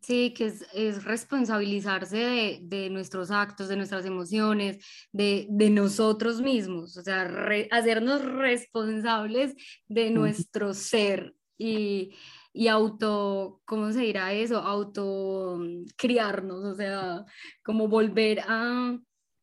Sí, 0.00 0.32
que 0.32 0.46
es, 0.46 0.66
es 0.72 1.04
responsabilizarse 1.04 2.16
de, 2.16 2.60
de, 2.62 2.90
nuestros 2.90 3.30
actos, 3.30 3.68
de 3.68 3.76
nuestras 3.76 4.06
emociones, 4.06 4.78
de, 5.12 5.46
de 5.50 5.68
nosotros 5.68 6.40
mismos, 6.40 6.96
o 6.96 7.02
sea, 7.02 7.28
hacernos 7.70 8.24
responsables 8.24 9.54
de 9.88 10.10
nuestro 10.10 10.72
ser 10.72 11.34
y, 11.58 12.14
y 12.52 12.68
auto, 12.68 13.60
¿cómo 13.66 13.92
se 13.92 14.00
dirá 14.00 14.32
eso? 14.32 14.58
Auto 14.58 15.56
mm, 15.58 15.84
criarnos, 15.96 16.64
o 16.64 16.74
sea, 16.74 17.24
como 17.62 17.88
volver 17.88 18.40
a... 18.48 18.96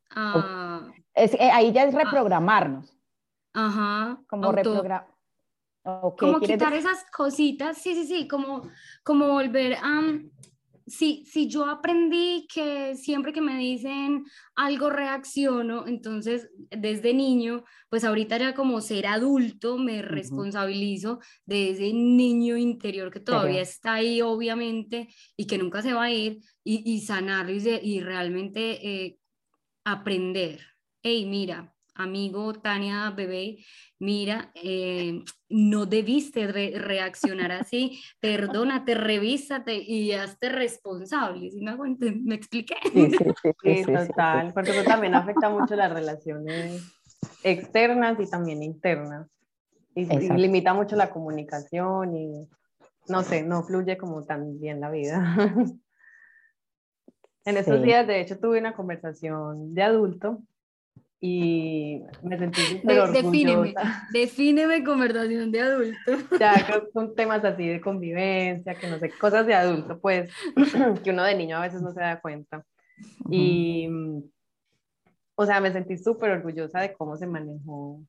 a 0.10 0.92
es, 1.14 1.36
eh, 1.36 1.52
ahí 1.52 1.72
ya 1.72 1.84
es 1.84 1.94
reprogramarnos. 1.94 2.98
ajá. 3.54 4.20
Como 4.28 4.52
reprogramar 5.84 6.18
como 6.18 6.40
quitar 6.40 6.74
esas 6.74 7.06
cositas, 7.12 7.78
sí, 7.78 7.94
sí, 7.96 8.06
sí, 8.06 8.28
como, 8.28 8.70
como 9.04 9.28
volver 9.28 9.76
a... 9.76 10.20
si, 10.86 11.26
si 11.26 11.48
yo 11.48 11.66
aprendí 11.66 12.46
que 12.54 12.96
siempre 12.96 13.32
que 13.32 13.42
me 13.42 13.58
dicen 13.58 14.26
algo 14.56 14.90
reacciono, 14.90 15.88
entonces 15.88 16.50
desde 16.70 17.14
niño, 17.14 17.64
pues 17.90 18.04
ahorita 18.04 18.38
ya 18.38 18.54
como 18.54 18.82
ser 18.82 19.08
adulto 19.08 19.78
me 19.78 20.02
responsabilizo 20.02 21.20
de 21.46 21.72
ese 21.72 21.94
niño 21.94 22.58
interior 22.58 23.12
que 23.12 23.20
todavía 23.20 23.62
está 23.62 23.94
ahí, 23.96 24.22
obviamente, 24.22 25.08
y 25.38 25.48
que 25.48 25.58
nunca 25.58 25.82
se 25.82 25.94
va 25.94 26.04
a 26.04 26.12
ir, 26.12 26.40
y, 26.66 26.82
y 26.86 27.02
sanar 27.02 27.50
y, 27.50 27.58
y 27.82 28.00
realmente 28.02 28.88
eh, 28.88 29.20
aprender. 29.86 30.62
Hey, 31.02 31.26
mira, 31.26 31.73
amigo, 31.96 32.54
Tania, 32.54 33.12
bebé, 33.12 33.58
mira, 34.00 34.52
eh, 34.56 35.24
no 35.50 35.86
debiste 35.86 36.48
reaccionar 36.48 37.52
así, 37.52 38.02
perdónate, 38.20 38.96
revísate 38.96 39.76
y 39.76 40.14
hazte 40.14 40.50
responsable. 40.50 41.52
¿Sí 41.52 41.62
me, 41.62 41.76
¿Me 42.24 42.36
expliqué? 42.36 42.76
Sí, 42.92 43.12
sí, 43.12 43.84
sí, 43.84 43.94
total, 43.94 44.54
porque 44.54 44.72
eso 44.72 44.84
también 44.84 45.16
afecta 45.16 45.50
mucho 45.50 45.76
las 45.76 45.92
relaciones 45.92 46.82
externas 47.44 48.20
y 48.20 48.30
también 48.30 48.64
internas. 48.64 49.28
Y, 49.96 50.06
limita 50.06 50.74
mucho 50.74 50.96
la 50.96 51.12
comunicación 51.12 52.16
y 52.16 52.50
no 53.08 53.22
sé, 53.22 53.44
no 53.44 53.64
fluye 53.64 53.98
como 53.98 54.24
tan 54.24 54.60
bien 54.60 54.80
la 54.80 54.90
vida. 54.90 55.36
en 57.46 57.58
estos 57.58 57.84
días, 57.84 58.08
de 58.08 58.22
hecho, 58.22 58.40
tuve 58.40 58.60
una 58.60 58.74
conversación 58.74 59.76
de 59.76 59.84
adulto 59.84 60.42
y 61.26 62.04
me 62.22 62.38
sentí 62.38 62.60
súper 62.60 63.00
orgullosa. 63.00 63.22
Defíneme, 63.22 63.74
defíneme 64.12 64.84
conversación 64.84 65.54
de 65.54 65.62
adulto. 65.62 66.12
Ya, 66.38 66.84
son 66.92 67.16
temas 67.16 67.46
así 67.46 67.66
de 67.66 67.80
convivencia, 67.80 68.76
que 68.76 68.90
no 68.90 69.00
sé, 69.00 69.10
cosas 69.10 69.46
de 69.46 69.54
adulto, 69.54 70.02
pues, 70.02 70.30
que 71.02 71.12
uno 71.12 71.24
de 71.24 71.36
niño 71.36 71.56
a 71.56 71.62
veces 71.62 71.82
no 71.82 71.94
se 71.94 72.02
da 72.02 72.20
cuenta. 72.20 72.66
Y, 73.30 73.88
o 75.36 75.46
sea, 75.46 75.62
me 75.62 75.72
sentí 75.72 75.98
súper 75.98 76.32
orgullosa 76.32 76.82
de 76.82 76.92
cómo 76.92 77.16
se 77.16 77.26
manejó 77.26 78.02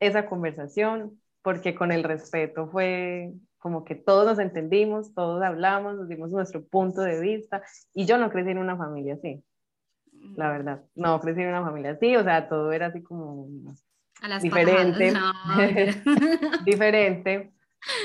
esa 0.00 0.26
conversación, 0.26 1.20
porque 1.42 1.72
con 1.76 1.92
el 1.92 2.02
respeto 2.02 2.66
fue 2.66 3.30
como 3.58 3.84
que 3.84 3.94
todos 3.94 4.26
nos 4.26 4.40
entendimos, 4.40 5.14
todos 5.14 5.40
hablamos, 5.40 5.94
nos 5.94 6.08
dimos 6.08 6.32
nuestro 6.32 6.64
punto 6.64 7.02
de 7.02 7.20
vista, 7.20 7.62
y 7.94 8.06
yo 8.06 8.18
no 8.18 8.28
crecí 8.28 8.50
en 8.50 8.58
una 8.58 8.76
familia 8.76 9.14
así 9.14 9.40
la 10.34 10.50
verdad. 10.50 10.82
No, 10.94 11.20
crecí 11.20 11.42
en 11.42 11.48
una 11.48 11.64
familia 11.64 11.92
así, 11.92 12.16
o 12.16 12.24
sea, 12.24 12.48
todo 12.48 12.72
era 12.72 12.86
así 12.86 13.02
como 13.02 13.48
diferente. 14.40 15.12
diferente. 16.64 17.52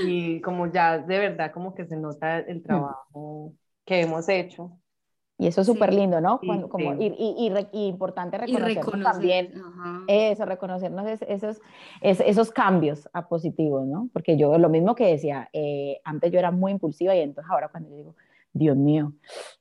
Y 0.06 0.42
como 0.42 0.72
ya 0.72 1.00
de 1.00 1.18
verdad 1.18 1.52
como 1.52 1.74
que 1.74 1.86
se 1.86 1.96
nota 1.96 2.40
el 2.40 2.60
mm. 2.60 2.64
trabajo 2.64 3.54
que 3.86 4.02
hemos 4.02 4.30
hecho. 4.30 4.78
Y 5.38 5.48
eso 5.48 5.62
es 5.62 5.68
súper 5.68 5.92
lindo, 5.92 6.22
¿no? 6.22 6.40
Cuando, 6.40 6.70
como, 6.70 6.94
y, 7.02 7.08
y, 7.18 7.52
y, 7.72 7.88
importante 7.88 8.38
reconocernos 8.38 9.02
también, 9.02 9.54
eso, 10.08 10.46
reconocernos 10.46 11.20
esos, 11.20 11.60
esos 12.02 12.52
cambios 12.52 13.10
a 13.12 13.28
positivos, 13.28 13.88
¿no? 13.88 14.08
Porque 14.14 14.38
yo 14.38 14.56
lo 14.60 14.70
mismo 14.70 14.94
que 14.94 15.08
decía, 15.08 15.50
eh, 15.52 16.00
antes 16.04 16.32
yo 16.32 16.38
era 16.38 16.52
muy 16.52 16.74
impulsiva 16.74 17.16
y 17.16 17.22
entonces 17.22 17.50
ahora 17.52 17.70
cuando 17.70 17.90
yo 17.90 17.96
digo, 17.96 18.16
Dios 18.54 18.76
mío, 18.76 19.14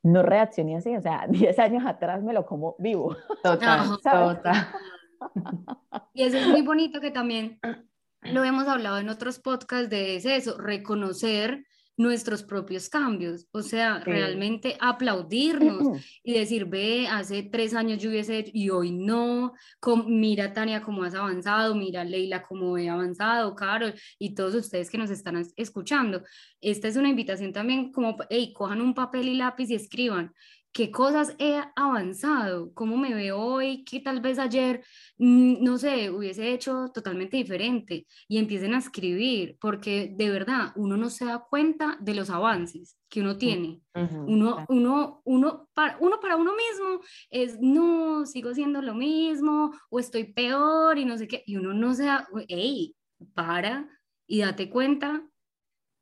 no 0.03 0.22
reaccioné 0.22 0.76
así, 0.76 0.97
o 0.97 1.01
sea, 1.01 1.26
10 1.28 1.59
años 1.59 1.84
atrás 1.86 2.22
me 2.22 2.32
lo 2.32 2.47
como 2.47 2.76
vivo. 2.78 3.16
Total, 3.43 3.88
total. 4.03 4.68
Y 6.14 6.22
eso 6.22 6.38
es 6.38 6.49
muy 6.49 6.62
bonito 6.62 7.01
que 7.01 7.11
también 7.11 7.59
lo 8.22 8.45
hemos 8.45 8.66
hablado 8.68 8.99
en 8.99 9.09
otros 9.09 9.38
podcasts 9.38 9.91
de 9.91 10.16
eso, 10.16 10.59
reconocer 10.59 11.64
nuestros 12.01 12.42
propios 12.42 12.88
cambios, 12.88 13.46
o 13.53 13.61
sea, 13.61 14.01
realmente 14.01 14.74
aplaudirnos 14.80 16.01
y 16.24 16.32
decir, 16.32 16.64
ve, 16.64 17.07
hace 17.07 17.42
tres 17.42 17.74
años 17.74 17.98
yo 17.98 18.09
hubiese 18.09 18.38
hecho 18.38 18.53
y 18.55 18.70
hoy 18.70 18.90
no, 18.90 19.53
mira 20.07 20.55
Tania 20.55 20.80
cómo 20.80 21.05
has 21.05 21.14
avanzado, 21.14 21.74
mira 21.74 22.03
Leila 22.03 22.42
cómo 22.42 22.78
he 22.78 22.88
avanzado, 22.88 23.55
Carol 23.55 23.92
y 24.18 24.34
todos 24.34 24.55
ustedes 24.55 24.88
que 24.88 24.96
nos 24.96 25.11
están 25.11 25.46
escuchando. 25.57 26.22
Esta 26.62 26.88
es 26.88 26.96
una 26.96 27.11
invitación 27.11 27.53
también 27.53 27.92
como, 27.92 28.16
hey, 28.30 28.55
cojan 28.55 28.80
un 28.80 28.94
papel 28.94 29.28
y 29.28 29.34
lápiz 29.34 29.68
y 29.68 29.74
escriban 29.74 30.32
qué 30.73 30.91
cosas 30.91 31.35
he 31.39 31.61
avanzado, 31.75 32.73
cómo 32.75 32.97
me 32.97 33.12
veo 33.14 33.39
hoy, 33.39 33.85
que 33.85 34.01
tal 34.01 34.21
vez 34.21 34.39
ayer, 34.39 34.85
mm, 35.18 35.62
no 35.62 35.79
sé, 35.79 36.11
hubiese 36.11 36.53
hecho 36.53 36.91
totalmente 36.95 37.37
diferente 37.37 38.07
y 38.29 38.39
empiecen 38.39 38.75
a 38.75 38.79
escribir, 38.79 39.57
porque 39.61 40.12
de 40.14 40.31
verdad 40.31 40.73
uno 40.77 40.97
no 40.97 41.11
se 41.11 41.25
da 41.25 41.41
cuenta 41.41 41.99
de 42.01 42.14
los 42.14 42.31
avances 42.31 42.97
que 43.09 43.21
uno 43.21 43.37
tiene. 43.37 43.81
uno, 43.95 44.64
uno, 44.68 45.21
uno, 45.25 45.68
para, 45.75 45.97
uno 46.01 46.21
para 46.21 46.37
uno 46.37 46.53
mismo 46.53 47.01
es, 47.31 47.59
no, 47.61 48.25
sigo 48.25 48.55
siendo 48.55 48.81
lo 48.81 48.95
mismo 48.95 49.73
o 49.91 49.99
estoy 49.99 50.33
peor 50.33 50.99
y 50.99 51.05
no 51.05 51.18
sé 51.18 51.27
qué, 51.27 51.43
y 51.47 51.57
uno 51.57 51.75
no 51.75 51.95
se 51.95 52.05
da, 52.05 52.29
hey, 52.49 52.95
para 53.35 53.89
y 54.27 54.41
date 54.41 54.71
cuenta, 54.71 55.27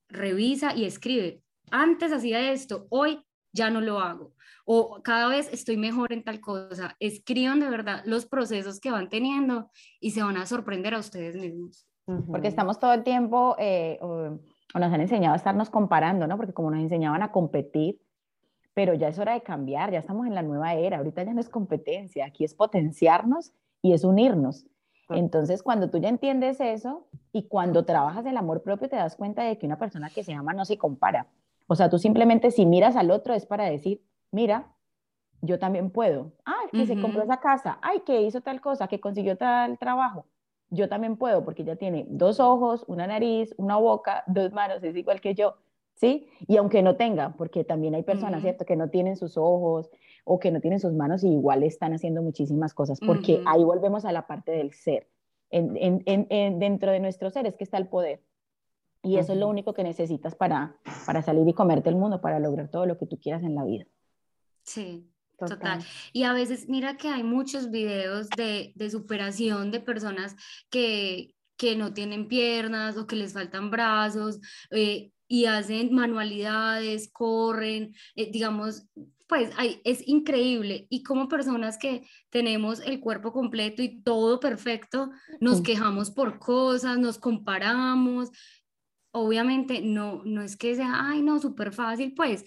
revisa 0.08 0.74
y 0.76 0.84
escribe. 0.84 1.42
Antes 1.70 2.12
hacía 2.12 2.52
esto, 2.52 2.86
hoy 2.90 3.24
ya 3.52 3.70
no 3.70 3.80
lo 3.80 4.00
hago 4.00 4.34
o 4.70 5.00
cada 5.02 5.28
vez 5.28 5.48
estoy 5.50 5.78
mejor 5.78 6.12
en 6.12 6.22
tal 6.22 6.40
cosa. 6.40 6.94
Escriban 7.00 7.58
de 7.58 7.70
verdad 7.70 8.02
los 8.04 8.26
procesos 8.26 8.80
que 8.80 8.90
van 8.90 9.08
teniendo 9.08 9.70
y 9.98 10.10
se 10.10 10.22
van 10.22 10.36
a 10.36 10.44
sorprender 10.44 10.92
a 10.92 10.98
ustedes 10.98 11.36
mismos. 11.36 11.86
Porque 12.04 12.48
estamos 12.48 12.78
todo 12.78 12.92
el 12.92 13.02
tiempo, 13.02 13.56
eh, 13.58 13.98
o, 14.02 14.38
nos 14.74 14.92
han 14.92 15.00
enseñado 15.00 15.32
a 15.32 15.38
estarnos 15.38 15.70
comparando, 15.70 16.26
¿no? 16.26 16.36
Porque 16.36 16.52
como 16.52 16.70
nos 16.70 16.80
enseñaban 16.80 17.22
a 17.22 17.32
competir, 17.32 17.98
pero 18.74 18.92
ya 18.92 19.08
es 19.08 19.18
hora 19.18 19.32
de 19.32 19.40
cambiar, 19.40 19.90
ya 19.90 20.00
estamos 20.00 20.26
en 20.26 20.34
la 20.34 20.42
nueva 20.42 20.74
era, 20.74 20.98
ahorita 20.98 21.22
ya 21.22 21.32
no 21.32 21.40
es 21.40 21.48
competencia, 21.48 22.26
aquí 22.26 22.44
es 22.44 22.52
potenciarnos 22.52 23.54
y 23.80 23.94
es 23.94 24.04
unirnos. 24.04 24.66
Entonces, 25.08 25.62
cuando 25.62 25.88
tú 25.88 25.96
ya 25.96 26.10
entiendes 26.10 26.60
eso 26.60 27.08
y 27.32 27.48
cuando 27.48 27.86
trabajas 27.86 28.26
el 28.26 28.36
amor 28.36 28.62
propio, 28.62 28.90
te 28.90 28.96
das 28.96 29.16
cuenta 29.16 29.44
de 29.44 29.56
que 29.56 29.64
una 29.64 29.78
persona 29.78 30.10
que 30.10 30.24
se 30.24 30.34
ama 30.34 30.52
no 30.52 30.66
se 30.66 30.76
compara. 30.76 31.26
O 31.66 31.74
sea, 31.74 31.88
tú 31.88 31.98
simplemente 31.98 32.50
si 32.50 32.66
miras 32.66 32.96
al 32.96 33.10
otro 33.10 33.32
es 33.32 33.46
para 33.46 33.64
decir, 33.64 34.02
mira, 34.30 34.74
yo 35.40 35.58
también 35.58 35.90
puedo. 35.90 36.32
Ah, 36.44 36.62
que 36.72 36.86
se 36.86 37.00
compró 37.00 37.22
esa 37.22 37.38
casa. 37.38 37.78
Ay, 37.82 38.00
que 38.00 38.22
hizo 38.22 38.40
tal 38.40 38.60
cosa, 38.60 38.88
que 38.88 39.00
consiguió 39.00 39.36
tal 39.36 39.78
trabajo. 39.78 40.26
Yo 40.70 40.88
también 40.88 41.16
puedo 41.16 41.44
porque 41.44 41.62
ella 41.62 41.76
tiene 41.76 42.06
dos 42.08 42.40
ojos, 42.40 42.84
una 42.88 43.06
nariz, 43.06 43.54
una 43.56 43.76
boca, 43.76 44.24
dos 44.26 44.52
manos, 44.52 44.82
es 44.82 44.96
igual 44.96 45.20
que 45.20 45.34
yo. 45.34 45.54
¿Sí? 45.94 46.28
Y 46.46 46.56
aunque 46.58 46.82
no 46.82 46.94
tenga, 46.94 47.34
porque 47.36 47.64
también 47.64 47.96
hay 47.96 48.04
personas, 48.04 48.42
¿cierto?, 48.42 48.64
que 48.64 48.76
no 48.76 48.88
tienen 48.88 49.16
sus 49.16 49.36
ojos 49.36 49.90
o 50.24 50.38
que 50.38 50.52
no 50.52 50.60
tienen 50.60 50.78
sus 50.78 50.92
manos 50.92 51.24
y 51.24 51.28
igual 51.28 51.64
están 51.64 51.92
haciendo 51.92 52.22
muchísimas 52.22 52.72
cosas, 52.72 53.00
porque 53.04 53.42
ahí 53.46 53.64
volvemos 53.64 54.04
a 54.04 54.12
la 54.12 54.28
parte 54.28 54.52
del 54.52 54.72
ser. 54.72 55.08
En, 55.50 55.76
en, 56.06 56.58
dentro 56.60 56.92
de 56.92 57.00
nuestro 57.00 57.30
ser 57.30 57.46
es 57.46 57.56
que 57.56 57.64
está 57.64 57.78
el 57.78 57.88
poder. 57.88 58.22
Y 59.02 59.16
eso 59.16 59.32
es 59.32 59.38
lo 59.40 59.48
único 59.48 59.72
que 59.74 59.82
necesitas 59.82 60.36
para, 60.36 60.76
para 61.04 61.22
salir 61.22 61.48
y 61.48 61.52
comerte 61.52 61.88
el 61.88 61.96
mundo, 61.96 62.20
para 62.20 62.38
lograr 62.38 62.68
todo 62.68 62.86
lo 62.86 62.96
que 62.96 63.06
tú 63.06 63.18
quieras 63.18 63.42
en 63.42 63.56
la 63.56 63.64
vida. 63.64 63.86
Sí, 64.68 65.10
Total. 65.46 65.84
Y 66.12 66.24
a 66.24 66.32
veces, 66.32 66.68
mira 66.68 66.96
que 66.96 67.08
hay 67.08 67.22
muchos 67.22 67.70
videos 67.70 68.28
de, 68.30 68.72
de 68.74 68.90
superación 68.90 69.70
de 69.70 69.78
personas 69.78 70.34
que, 70.68 71.34
que, 71.56 71.76
no 71.76 71.94
tienen 71.94 72.26
piernas 72.26 72.96
o 72.96 73.06
que 73.06 73.14
les 73.14 73.34
faltan 73.34 73.70
brazos 73.70 74.40
eh, 74.72 75.12
y 75.28 75.44
hacen 75.44 75.94
manualidades, 75.94 77.08
corren, 77.12 77.94
eh, 78.16 78.32
digamos, 78.32 78.88
pues 79.28 79.52
hay, 79.56 79.80
es 79.84 80.06
increíble. 80.08 80.88
Y 80.90 81.04
como 81.04 81.28
personas 81.28 81.78
que 81.78 82.04
tenemos 82.30 82.80
el 82.80 82.98
cuerpo 82.98 83.32
completo 83.32 83.80
y 83.80 84.02
todo 84.02 84.40
perfecto, 84.40 85.10
nos 85.40 85.60
quejamos 85.60 86.10
por 86.10 86.40
cosas, 86.40 86.98
nos 86.98 87.18
comparamos 87.18 88.30
obviamente 89.10 89.80
no, 89.80 90.22
no 90.24 90.42
es 90.42 90.56
que 90.56 90.74
sea, 90.74 91.08
ay, 91.08 91.22
no, 91.22 91.38
súper 91.38 91.72
fácil, 91.72 92.14
pues 92.14 92.44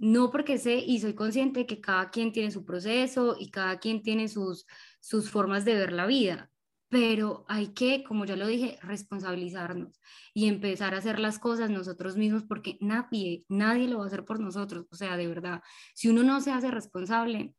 no 0.00 0.30
porque 0.30 0.56
sé 0.56 0.76
y 0.76 0.98
soy 0.98 1.14
consciente 1.14 1.66
que 1.66 1.80
cada 1.80 2.10
quien 2.10 2.32
tiene 2.32 2.50
su 2.50 2.64
proceso 2.64 3.36
y 3.38 3.50
cada 3.50 3.78
quien 3.78 4.02
tiene 4.02 4.28
sus, 4.28 4.66
sus 4.98 5.30
formas 5.30 5.66
de 5.66 5.74
ver 5.74 5.92
la 5.92 6.06
vida, 6.06 6.50
pero 6.88 7.44
hay 7.48 7.68
que, 7.68 8.02
como 8.02 8.24
ya 8.24 8.34
lo 8.34 8.46
dije, 8.46 8.78
responsabilizarnos 8.82 10.00
y 10.32 10.48
empezar 10.48 10.94
a 10.94 10.98
hacer 10.98 11.18
las 11.20 11.38
cosas 11.38 11.68
nosotros 11.68 12.16
mismos 12.16 12.44
porque 12.44 12.78
nadie, 12.80 13.44
nadie 13.50 13.88
lo 13.88 13.98
va 13.98 14.04
a 14.04 14.06
hacer 14.06 14.24
por 14.24 14.40
nosotros, 14.40 14.86
o 14.90 14.96
sea, 14.96 15.18
de 15.18 15.28
verdad, 15.28 15.62
si 15.94 16.08
uno 16.08 16.22
no 16.22 16.40
se 16.40 16.50
hace 16.50 16.70
responsable, 16.70 17.54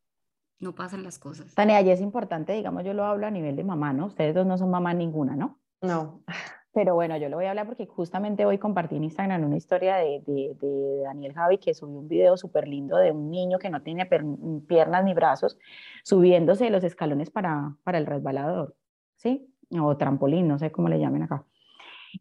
no 0.59 0.73
pasan 0.73 1.03
las 1.03 1.19
cosas. 1.19 1.53
Tania, 1.53 1.81
y 1.81 1.91
es 1.91 2.01
importante, 2.01 2.53
digamos, 2.53 2.83
yo 2.83 2.93
lo 2.93 3.05
hablo 3.05 3.27
a 3.27 3.31
nivel 3.31 3.55
de 3.55 3.63
mamá, 3.63 3.93
¿no? 3.93 4.07
Ustedes 4.07 4.33
dos 4.33 4.47
no 4.47 4.57
son 4.57 4.71
mamá 4.71 4.95
ninguna, 4.95 5.35
¿no? 5.35 5.61
No. 5.81 6.23
Pero 6.73 6.95
bueno, 6.95 7.17
yo 7.17 7.27
lo 7.27 7.35
voy 7.35 7.45
a 7.45 7.49
hablar 7.49 7.65
porque 7.65 7.85
justamente 7.85 8.45
hoy 8.45 8.57
compartí 8.57 8.95
en 8.95 9.03
Instagram 9.03 9.43
una 9.43 9.57
historia 9.57 9.97
de, 9.97 10.55
Daniel 11.03 11.33
Javi 11.33 11.57
que 11.57 11.73
subió 11.73 11.99
un 11.99 12.07
video 12.07 12.37
súper 12.37 12.67
lindo 12.67 12.95
de 12.95 13.11
un 13.11 13.29
niño 13.29 13.59
que 13.59 13.69
no 13.69 13.81
tiene 13.81 14.05
piernas 14.05 15.03
ni 15.03 15.13
brazos 15.13 15.57
subiéndose 16.03 16.69
los 16.69 16.83
escalones 16.85 17.29
para, 17.29 17.75
para 17.83 17.97
el 17.97 18.05
resbalador, 18.05 18.75
¿sí? 19.17 19.53
O 19.69 19.97
trampolín, 19.97 20.47
no 20.47 20.57
sé 20.59 20.71
cómo 20.71 20.87
le 20.87 20.99
llamen 20.99 21.23
acá. 21.23 21.45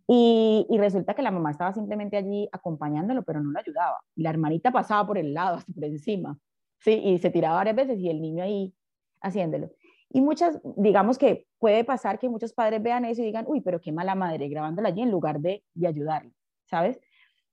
Y, 0.06 0.66
y, 0.68 0.78
resulta 0.78 1.14
que 1.14 1.22
la 1.22 1.32
mamá 1.32 1.50
estaba 1.50 1.72
simplemente 1.72 2.16
allí 2.16 2.48
acompañándolo, 2.52 3.22
pero 3.24 3.42
no 3.42 3.50
lo 3.50 3.58
ayudaba. 3.58 3.98
La 4.14 4.30
hermanita 4.30 4.70
pasaba 4.70 5.04
por 5.04 5.18
el 5.18 5.34
lado, 5.34 5.56
hasta 5.56 5.72
por 5.72 5.84
encima, 5.84 6.38
¿sí? 6.78 6.92
Y 6.92 7.18
se 7.18 7.30
tiraba 7.30 7.56
varias 7.56 7.76
veces 7.76 7.98
y 7.98 8.08
el 8.08 8.20
niño 8.20 8.44
ahí 8.44 8.74
haciéndolo. 9.20 9.70
Y 10.12 10.20
muchas, 10.20 10.60
digamos 10.76 11.18
que 11.18 11.46
puede 11.58 11.84
pasar 11.84 12.18
que 12.18 12.28
muchos 12.28 12.52
padres 12.52 12.82
vean 12.82 13.04
eso 13.04 13.22
y 13.22 13.26
digan, 13.26 13.44
uy, 13.46 13.60
pero 13.60 13.80
qué 13.80 13.92
mala 13.92 14.14
madre, 14.14 14.48
grabándola 14.48 14.88
allí 14.88 15.02
en 15.02 15.10
lugar 15.10 15.40
de, 15.40 15.62
de 15.74 15.86
ayudarle, 15.86 16.32
¿sabes? 16.64 17.00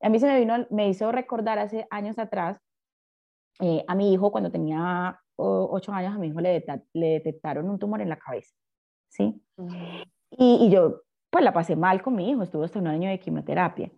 A 0.01 0.09
mí 0.09 0.19
se 0.19 0.27
me 0.27 0.39
vino, 0.39 0.65
me 0.71 0.89
hizo 0.89 1.11
recordar 1.11 1.59
hace 1.59 1.87
años 1.91 2.17
atrás 2.17 2.59
eh, 3.59 3.83
a 3.87 3.95
mi 3.95 4.13
hijo 4.13 4.31
cuando 4.31 4.51
tenía 4.51 5.19
ocho 5.35 5.91
años, 5.91 6.15
a 6.15 6.17
mi 6.17 6.27
hijo 6.27 6.41
le, 6.41 6.65
le 6.93 7.07
detectaron 7.07 7.69
un 7.69 7.77
tumor 7.77 8.01
en 8.01 8.09
la 8.09 8.17
cabeza, 8.17 8.55
¿sí? 9.07 9.39
y, 10.31 10.65
y, 10.65 10.69
yo, 10.71 11.03
pues 11.29 11.43
la 11.43 11.53
pasé 11.53 11.75
mal 11.75 12.01
con 12.01 12.15
mi 12.15 12.31
hijo, 12.31 12.41
estuvo 12.41 12.63
hasta 12.63 12.79
un 12.79 12.87
año 12.87 13.09
de 13.09 13.19
quimioterapia. 13.19 13.91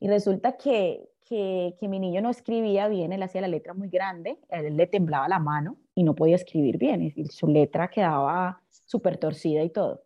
Y 0.00 0.08
resulta 0.08 0.56
que, 0.56 1.08
que, 1.24 1.74
que 1.78 1.88
mi 1.88 1.98
niño 1.98 2.20
no 2.20 2.30
escribía 2.30 2.88
bien, 2.88 3.12
él 3.12 3.22
hacía 3.22 3.40
la 3.40 3.48
letra 3.48 3.74
muy 3.74 3.88
grande, 3.88 4.38
él 4.48 4.76
le 4.76 4.86
temblaba 4.86 5.28
la 5.28 5.38
mano 5.38 5.76
y 5.94 6.02
no 6.02 6.14
podía 6.14 6.36
escribir 6.36 6.78
bien, 6.78 7.02
y 7.02 7.26
su 7.26 7.46
letra 7.46 7.88
quedaba 7.88 8.60
súper 8.68 9.16
torcida 9.16 9.62
y 9.62 9.70
todo. 9.70 10.02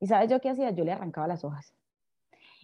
¿Y 0.00 0.06
sabes 0.06 0.30
yo 0.30 0.40
qué 0.40 0.50
hacía? 0.50 0.70
Yo 0.70 0.84
le 0.84 0.92
arrancaba 0.92 1.26
las 1.26 1.44
hojas. 1.44 1.74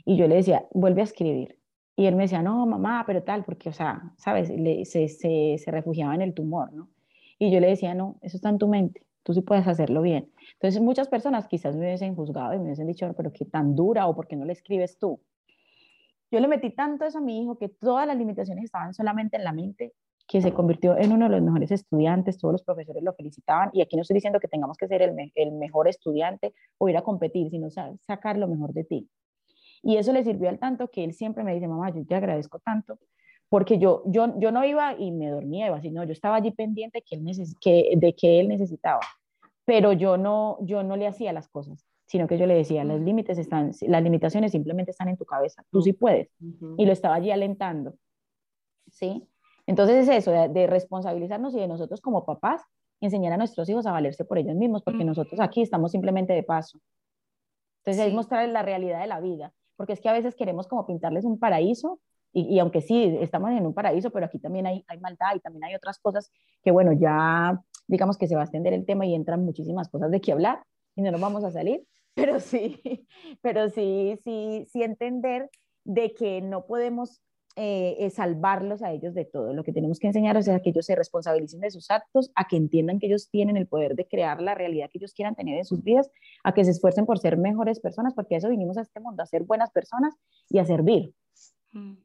Y 0.05 0.17
yo 0.17 0.29
le 0.29 0.37
decía, 0.37 0.67
vuelve 0.73 1.01
a 1.01 1.05
escribir. 1.05 1.59
Y 1.97 2.07
él 2.07 2.17
me 2.17 2.25
decía, 2.25 2.43
no, 2.43 2.67
mamá, 2.67 3.05
pero 3.07 3.23
tal, 3.23 3.45
porque, 3.45 3.69
o 3.69 3.73
sea, 3.73 4.13
¿sabes? 4.17 4.49
se, 4.49 5.09
se, 5.09 5.57
se, 5.59 5.71
refugiaba 5.71 6.15
en 6.15 6.23
el 6.23 6.35
tumor, 6.35 6.73
¿no? 6.73 6.89
Y 7.39 7.51
yo 7.51 7.61
le 7.61 7.69
decía, 7.69 7.95
no, 7.95 8.17
eso 8.21 8.37
está 8.37 8.49
en 8.49 8.59
tu 8.59 8.69
mente, 8.69 9.03
tú 9.23 9.33
sí 9.33 9.43
puedes 9.43 9.67
hacerlo 9.67 10.03
bien. 10.03 10.31
Entonces, 10.55 10.81
muchas 10.81 11.09
personas 11.09 11.47
quizás 11.47 11.77
me 11.77 11.87
hubiesen 11.87 12.15
juzgado 12.15 12.55
y 12.55 12.59
me 12.59 12.65
hubiesen 12.65 12.87
dicho, 12.87 13.13
pero 13.17 13.33
qué 13.33 13.45
tan 13.45 13.75
dura 13.77 14.07
o 14.07 14.15
por 14.15 14.27
qué 14.27 14.37
no 14.37 14.45
le 14.45 14.53
escribes 14.53 14.99
tú. 14.99 15.21
Yo 16.35 16.41
le 16.41 16.49
metí 16.49 16.71
tanto 16.71 17.05
eso 17.05 17.19
a 17.19 17.21
mi 17.21 17.41
hijo 17.41 17.57
que 17.57 17.69
todas 17.69 18.09
las 18.09 18.17
limitaciones 18.17 18.65
estaban 18.65 18.93
solamente 18.93 19.37
en 19.37 19.45
la 19.45 19.53
mente 19.53 19.93
que 20.27 20.43
se 20.43 20.53
convirtió 20.53 20.99
en 20.99 21.13
uno 21.13 21.27
de 21.27 21.31
los 21.31 21.43
mejores 21.43 21.71
estudiantes, 21.71 22.39
todos 22.39 22.55
los 22.55 22.65
profesores 22.65 23.05
lo 23.05 23.13
felicitaban, 23.13 23.71
y 23.73 23.83
aquí 23.83 23.95
no 23.95 24.03
estoy 24.03 24.15
diciendo 24.15 24.41
que 24.41 24.49
tengamos 24.49 24.77
que 24.77 24.89
ser 24.89 25.01
el, 25.01 25.53
mejor 25.53 25.87
estudiante 25.87 26.53
o 26.77 26.89
ir 26.89 26.97
a 26.97 27.03
competir, 27.03 27.51
sino 27.51 27.69
sacar 27.71 28.37
lo 28.37 28.49
mejor 28.49 28.73
de 28.73 28.83
ti. 28.83 29.09
Y 29.81 29.97
eso 29.97 30.13
le 30.13 30.25
sirvió 30.25 30.49
al 30.49 30.59
tanto 30.59 30.89
que 30.89 31.05
él 31.05 31.13
siempre 31.13 31.45
me 31.45 31.55
dice, 31.55 31.69
mamá, 31.69 31.91
yo 31.95 32.05
te 32.05 32.17
agradezco 32.17 32.59
tanto, 32.59 32.99
porque 33.49 33.79
yo, 33.79 34.03
no 34.05 34.65
iba 34.65 34.99
y 34.99 35.13
me 35.13 35.31
dormía, 35.31 35.69
iba 35.69 35.77
así, 35.77 35.93
no, 35.93 36.03
yo 36.03 36.11
estaba 36.11 36.35
allí 36.35 36.51
pendiente 36.51 36.99
de 36.99 38.15
que 38.17 38.41
él 38.41 38.49
necesitaba, 38.49 39.03
pero 39.65 39.93
yo 39.93 40.17
no, 40.17 40.59
yo 40.63 40.83
no 40.83 40.97
le 40.97 41.07
hacía 41.07 41.33
las 41.33 41.47
cosas, 41.47 41.87
sino 42.07 42.27
que 42.27 42.39
yo 42.39 42.47
le 42.47 42.55
decía, 42.55 42.85
los 42.85 43.01
límites 43.01 43.39
están, 43.39 43.73
las 43.83 44.03
limitaciones 44.03 44.53
simplemente 44.53 44.91
están 44.91 45.09
en 45.09 45.17
tu 45.17 45.25
cabeza, 45.25 45.65
tú 45.71 45.81
sí 45.81 45.93
puedes, 45.93 46.29
y 46.77 46.87
lo 46.87 46.93
estaba 46.93 47.17
allí 47.17 47.31
alentando, 47.31 47.95
¿sí? 48.89 49.27
Entonces 49.67 50.09
es 50.09 50.17
eso, 50.17 50.31
de, 50.31 50.67
responsabilizarnos 50.67 51.55
y 51.55 51.61
de 51.61 51.69
nosotros 51.69 52.01
como 52.01 52.25
papás 52.25 52.63
enseñar 53.01 53.33
a 53.33 53.37
nuestros 53.37 53.69
hijos 53.69 53.87
a 53.87 53.93
valerse 53.93 54.25
por 54.25 54.39
ellos 54.39 54.55
mismos, 54.55 54.83
porque 54.83 55.05
nosotros 55.05 55.41
aquí 55.41 55.63
estamos 55.63 55.93
simplemente 55.93 56.33
de 56.33 56.43
paso. 56.43 56.79
Entonces 57.83 58.07
es 58.07 58.15
mostrarles 58.15 58.53
la 58.53 58.63
realidad 58.63 59.01
de 59.01 59.07
la 59.07 59.21
vida, 59.21 59.53
porque 59.77 59.93
es 59.95 60.01
que 60.01 60.09
a 60.09 60.13
veces 60.13 60.35
queremos 60.35 60.67
como 60.69 60.87
pintarles 60.87 61.25
un 61.25 61.39
paraíso, 61.39 62.01
y, 62.37 62.59
aunque 62.59 62.81
sí, 62.81 63.17
estamos 63.21 63.51
en 63.53 63.65
un 63.65 63.75
paraíso, 63.75 64.11
pero 64.11 64.27
aquí 64.27 64.41
también 64.41 64.67
hay, 64.67 64.85
hay 64.89 64.99
maldad 64.99 65.37
y 65.37 65.41
también 65.41 65.65
hay 65.65 65.77
otras 65.77 66.01
cosas 66.01 66.33
que, 66.65 66.73
bueno, 66.73 66.93
ya 66.93 67.63
digamos 67.87 68.19
que 68.19 68.27
se 68.27 68.35
va 68.35 68.41
a 68.41 68.45
extender 68.45 68.73
el 68.73 68.85
tema 68.85 69.07
y 69.07 69.15
entran 69.15 69.45
muchísimas 69.45 69.89
cosas 69.89 70.11
de 70.11 70.21
qué 70.21 70.33
hablar 70.33 70.65
y 70.97 71.03
no 71.03 71.13
nos 71.13 71.21
vamos 71.21 71.45
a 71.45 71.53
salir, 71.53 71.87
pero 72.17 72.41
sí, 72.41 72.81
pero 73.43 73.69
sí, 73.71 74.19
sí, 74.23 74.67
sí 74.71 74.83
entender 74.83 75.51
de 75.85 76.15
que 76.15 76.41
no 76.41 76.67
podemos 76.67 77.21
eh, 77.57 78.11
salvarlos 78.11 78.83
a 78.83 78.93
ellos 78.93 79.15
de 79.15 79.25
todo. 79.25 79.53
Lo 79.53 79.63
que 79.63 79.73
tenemos 79.73 79.99
que 79.99 80.09
enseñar 80.09 80.37
es 80.37 80.49
a 80.49 80.61
que 80.61 80.71
ellos 80.71 80.87
se 80.87 80.97
responsabilicen 80.97 81.61
de 81.61 81.71
sus 81.71 81.91
actos, 81.91 82.33
a 82.35 82.49
que 82.49 82.57
entiendan 82.57 82.99
que 82.99 83.07
ellos 83.07 83.29
tienen 83.31 83.57
el 83.57 83.69
poder 83.69 83.95
de 83.95 84.09
crear 84.09 84.43
la 84.43 84.55
realidad 84.55 84.91
que 84.91 84.99
ellos 84.99 85.15
quieran 85.15 85.35
tener 85.35 85.57
en 85.57 85.65
sus 85.65 85.83
vidas, 85.83 86.11
a 86.43 86.53
que 86.53 86.65
se 86.65 86.73
esfuercen 86.73 87.07
por 87.07 87.19
ser 87.19 87.37
mejores 87.37 87.81
personas, 87.81 88.15
porque 88.15 88.35
a 88.35 88.39
eso 88.39 88.49
vinimos 88.49 88.77
a 88.77 88.83
este 88.83 89.01
mundo, 89.01 89.23
a 89.23 89.27
ser 89.27 89.45
buenas 89.45 89.71
personas 89.71 90.15
y 90.49 90.59
a 90.59 90.65
servir. 90.65 91.15
Mm. 91.73 92.04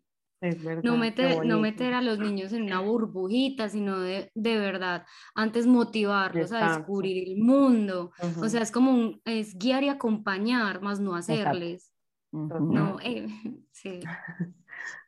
No, 0.83 0.97
meter, 0.97 1.45
no 1.45 1.59
meter 1.59 1.93
a 1.93 2.01
los 2.01 2.19
niños 2.19 2.53
en 2.53 2.63
una 2.63 2.79
burbujita, 2.79 3.69
sino 3.69 3.99
de, 3.99 4.31
de 4.35 4.57
verdad, 4.57 5.05
antes 5.35 5.67
motivarlos 5.67 6.51
a 6.51 6.75
descubrir 6.75 7.27
el 7.27 7.37
mundo. 7.37 8.11
O 8.41 8.47
sea, 8.47 8.61
es 8.61 8.71
como 8.71 8.91
un, 8.91 9.21
es 9.25 9.57
guiar 9.57 9.83
y 9.83 9.89
acompañar, 9.89 10.81
más 10.81 10.99
no 10.99 11.15
hacerles. 11.15 11.91
No, 12.31 12.99
eh, 13.01 13.27
sí. 13.71 13.99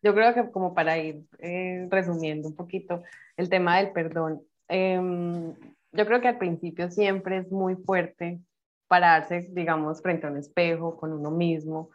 Yo 0.04 0.14
creo 0.14 0.34
que 0.34 0.52
como 0.52 0.74
para 0.74 0.98
ir 0.98 1.24
eh, 1.40 1.88
resumiendo 1.90 2.48
un 2.48 2.56
poquito 2.56 3.04
el 3.38 3.50
tema 3.50 3.78
del 3.78 3.92
perdón, 3.92 4.42
em, 4.68 5.54
yo 5.94 6.06
creo 6.06 6.22
que 6.22 6.28
al 6.28 6.38
principio 6.38 6.90
siempre 6.90 7.38
es 7.38 7.52
muy 7.52 7.76
fuerte 7.76 8.42
pararse, 8.88 9.48
digamos, 9.52 10.02
frente 10.02 10.28
a 10.28 10.32
un 10.32 10.38
espejo 10.38 10.98
con 10.98 11.14
uno 11.14 11.32
mismo 11.32 11.90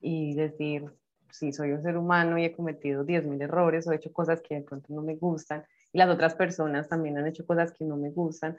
y 0.00 0.34
decir, 0.34 0.84
sí, 1.30 1.52
soy 1.52 1.72
un 1.72 1.82
ser 1.82 1.96
humano 1.96 2.38
y 2.38 2.44
he 2.44 2.52
cometido 2.52 3.04
10.000 3.04 3.40
errores 3.42 3.86
o 3.86 3.92
he 3.92 3.96
hecho 3.96 4.12
cosas 4.12 4.40
que 4.40 4.56
de 4.56 4.62
pronto 4.62 4.92
no 4.92 5.02
me 5.02 5.16
gustan 5.16 5.64
y 5.92 5.98
las 5.98 6.08
otras 6.08 6.34
personas 6.34 6.88
también 6.88 7.18
han 7.18 7.26
hecho 7.26 7.46
cosas 7.46 7.72
que 7.72 7.84
no 7.84 7.96
me 7.96 8.10
gustan, 8.10 8.56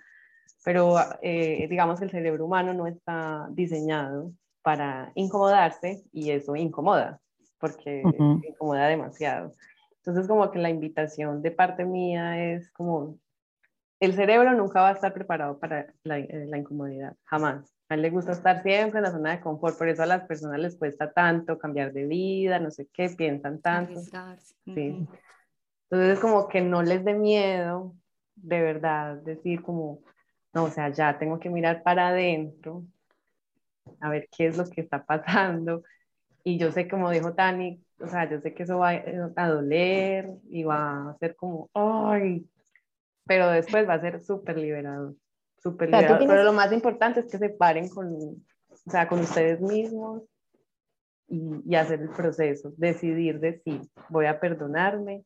pero 0.64 0.96
eh, 1.22 1.68
digamos 1.70 2.00
que 2.00 2.06
el 2.06 2.12
cerebro 2.12 2.46
humano 2.46 2.74
no 2.74 2.88
está 2.88 3.48
diseñado 3.52 4.32
para 4.62 5.12
incomodarse 5.16 6.04
y 6.12 6.32
eso 6.32 6.56
incomoda 6.56 7.22
porque 7.60 8.04
incomoda 8.48 8.88
demasiado. 8.88 9.54
Entonces, 9.98 10.28
como 10.28 10.50
que 10.52 10.60
la 10.60 10.70
invitación 10.70 11.42
de 11.42 11.52
parte 11.52 11.86
mía 11.86 12.54
es 12.54 12.72
como, 12.72 13.18
el 14.00 14.14
cerebro 14.14 14.54
nunca 14.54 14.82
va 14.82 14.90
a 14.90 14.94
estar 14.94 15.14
preparado 15.14 15.60
para 15.60 15.94
la, 16.04 16.20
eh, 16.20 16.50
incomodidad, 16.56 17.16
jamás. 17.24 17.74
A 17.90 17.96
él 17.96 18.02
le 18.02 18.10
gusta 18.10 18.34
estar 18.34 18.62
siempre 18.64 19.00
en 19.00 19.04
la 19.04 19.12
zona 19.12 19.32
de 19.32 19.40
confort, 19.40 19.78
por 19.78 19.88
eso 19.88 20.04
a 20.04 20.08
las 20.08 20.24
personas 20.24 20.60
les 20.60 20.76
cuesta 20.76 21.12
tanto 21.12 21.58
cambiar 21.58 21.94
de 21.94 22.06
vida, 22.06 22.60
no 22.60 22.70
sé 22.70 22.88
qué, 22.92 23.10
piensan 23.10 23.62
tanto. 23.62 24.02
Sí. 24.66 25.08
Entonces, 25.90 26.20
como 26.20 26.50
que 26.50 26.60
no 26.60 26.84
les 26.84 27.06
dé 27.06 27.14
miedo, 27.14 27.96
de 28.36 28.62
verdad, 28.62 29.16
decir 29.18 29.62
como, 29.62 30.02
no, 30.54 30.66
o 30.66 30.70
sea, 30.70 30.90
ya 30.90 31.18
tengo 31.18 31.40
que 31.40 31.50
mirar 31.50 31.82
para 31.82 32.10
adentro, 32.10 32.84
a 34.02 34.10
ver 34.10 34.28
qué 34.36 34.48
es 34.48 34.58
lo 34.58 34.66
que 34.70 34.82
está 34.82 35.06
pasando, 35.06 35.84
y 36.44 36.58
yo 36.58 36.72
sé, 36.72 36.90
como 36.90 37.10
dijo 37.10 37.34
Tani, 37.34 37.82
o 38.00 38.08
sea, 38.08 38.30
yo 38.30 38.40
sé 38.42 38.54
que 38.54 38.64
eso 38.64 38.80
va 38.80 38.92
a 39.36 39.48
doler 39.50 40.30
y 40.50 40.64
va 40.64 41.10
a 41.10 41.18
ser 41.20 41.36
como, 41.36 41.70
ay, 41.74 42.46
pero 43.26 43.50
después 43.50 43.88
va 43.88 43.96
a 43.96 44.02
ser 44.02 44.22
súper 44.22 44.58
liberador, 44.58 45.14
súper 45.62 45.90
liberador. 45.90 46.28
Pero 46.28 46.44
lo 46.44 46.54
más 46.54 46.72
importante 46.72 47.22
es 47.22 47.32
que 47.32 47.38
se 47.38 47.50
paren 47.50 47.90
con, 47.90 48.08
o 48.08 48.92
sea, 48.92 49.08
con 49.08 49.20
ustedes 49.20 49.62
mismos 49.62 50.24
y, 51.28 51.62
y 51.66 51.76
hacer 51.76 52.02
el 52.02 52.10
proceso, 52.10 52.74
decidir 52.78 53.40
decir, 53.40 53.82
voy 54.10 54.26
a 54.26 54.40
perdonarme 54.40 55.24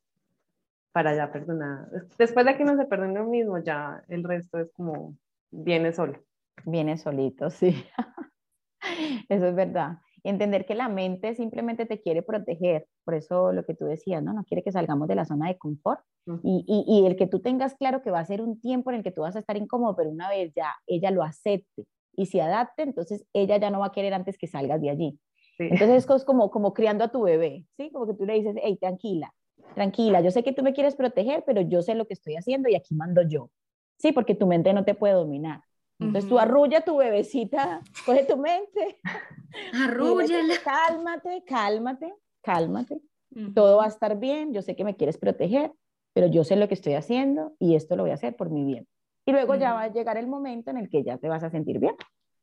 para 0.91 1.15
ya 1.15 1.31
perdonar. 1.31 1.87
Después 2.17 2.45
de 2.45 2.57
que 2.57 2.63
uno 2.63 2.77
se 2.77 2.85
perdone 2.85 3.19
uno 3.21 3.29
mismo, 3.29 3.57
ya 3.59 4.03
el 4.07 4.23
resto 4.23 4.59
es 4.59 4.71
como, 4.73 5.15
viene 5.51 5.93
solo. 5.93 6.21
Viene 6.65 6.97
solito, 6.97 7.49
sí. 7.49 7.85
Eso 9.29 9.47
es 9.47 9.55
verdad 9.55 9.99
entender 10.23 10.65
que 10.65 10.75
la 10.75 10.89
mente 10.89 11.35
simplemente 11.35 11.85
te 11.85 12.01
quiere 12.01 12.21
proteger, 12.21 12.87
por 13.03 13.15
eso 13.15 13.51
lo 13.51 13.63
que 13.65 13.73
tú 13.73 13.85
decías, 13.85 14.21
¿no? 14.21 14.33
No 14.33 14.43
quiere 14.43 14.63
que 14.63 14.71
salgamos 14.71 15.07
de 15.07 15.15
la 15.15 15.25
zona 15.25 15.47
de 15.47 15.57
confort 15.57 16.01
y, 16.43 16.63
y, 16.87 17.05
el 17.07 17.15
que 17.15 17.25
tú 17.25 17.39
tengas 17.39 17.73
claro 17.75 18.03
que 18.03 18.11
va 18.11 18.19
a 18.19 18.25
ser 18.25 18.41
un 18.41 18.59
tiempo 18.61 18.91
en 18.91 18.97
el 18.97 19.03
que 19.03 19.11
tú 19.11 19.21
vas 19.21 19.35
a 19.35 19.39
estar 19.39 19.57
incómodo, 19.57 19.95
pero 19.95 20.09
una 20.11 20.29
vez 20.29 20.53
ya 20.55 20.75
ella 20.85 21.09
lo 21.09 21.23
acepte 21.23 21.85
y 22.15 22.27
se 22.27 22.41
adapte, 22.41 22.83
entonces 22.83 23.25
ella 23.33 23.57
ya 23.57 23.71
no 23.71 23.79
va 23.79 23.87
a 23.87 23.91
querer 23.91 24.13
antes 24.13 24.37
que 24.37 24.47
salgas 24.47 24.79
de 24.81 24.91
allí. 24.91 25.19
Entonces 25.57 26.07
es 26.07 26.25
como, 26.25 26.49
como 26.49 26.73
criando 26.73 27.03
a 27.03 27.11
tu 27.11 27.21
bebé, 27.21 27.65
¿sí? 27.77 27.91
Como 27.91 28.07
que 28.07 28.13
tú 28.13 28.25
le 28.25 28.33
dices, 28.33 28.55
hey, 28.63 28.77
tranquila, 28.79 29.33
tranquila, 29.75 30.21
yo 30.21 30.31
sé 30.31 30.43
que 30.43 30.53
tú 30.53 30.63
me 30.63 30.73
quieres 30.73 30.95
proteger, 30.95 31.43
pero 31.45 31.61
yo 31.61 31.81
sé 31.81 31.95
lo 31.95 32.05
que 32.05 32.13
estoy 32.13 32.35
haciendo 32.35 32.69
y 32.69 32.75
aquí 32.75 32.95
mando 32.95 33.21
yo. 33.21 33.49
Sí, 33.97 34.11
porque 34.11 34.33
tu 34.33 34.47
mente 34.47 34.73
no 34.73 34.83
te 34.85 34.95
puede 34.95 35.13
dominar. 35.13 35.61
Entonces 36.01 36.27
tú 36.27 36.39
arrulla 36.39 36.81
tu 36.81 36.97
bebecita, 36.97 37.81
coge 38.05 38.25
tu 38.25 38.37
mente. 38.37 38.99
Arrúllala. 39.73 40.55
Cálmate, 40.63 41.43
cálmate, 41.45 42.13
cálmate. 42.41 43.01
Todo 43.53 43.77
va 43.77 43.85
a 43.85 43.87
estar 43.87 44.19
bien, 44.19 44.53
yo 44.53 44.61
sé 44.61 44.75
que 44.75 44.83
me 44.83 44.95
quieres 44.95 45.17
proteger, 45.17 45.71
pero 46.13 46.27
yo 46.27 46.43
sé 46.43 46.57
lo 46.57 46.67
que 46.67 46.73
estoy 46.73 46.95
haciendo 46.95 47.53
y 47.59 47.75
esto 47.75 47.95
lo 47.95 48.03
voy 48.03 48.11
a 48.11 48.15
hacer 48.15 48.35
por 48.35 48.49
mi 48.49 48.65
bien. 48.65 48.87
Y 49.25 49.31
luego 49.31 49.55
ya 49.55 49.73
va 49.73 49.83
a 49.83 49.91
llegar 49.91 50.17
el 50.17 50.27
momento 50.27 50.71
en 50.71 50.77
el 50.77 50.89
que 50.89 51.03
ya 51.03 51.17
te 51.17 51.29
vas 51.29 51.43
a 51.43 51.49
sentir 51.49 51.79
bien. 51.79 51.95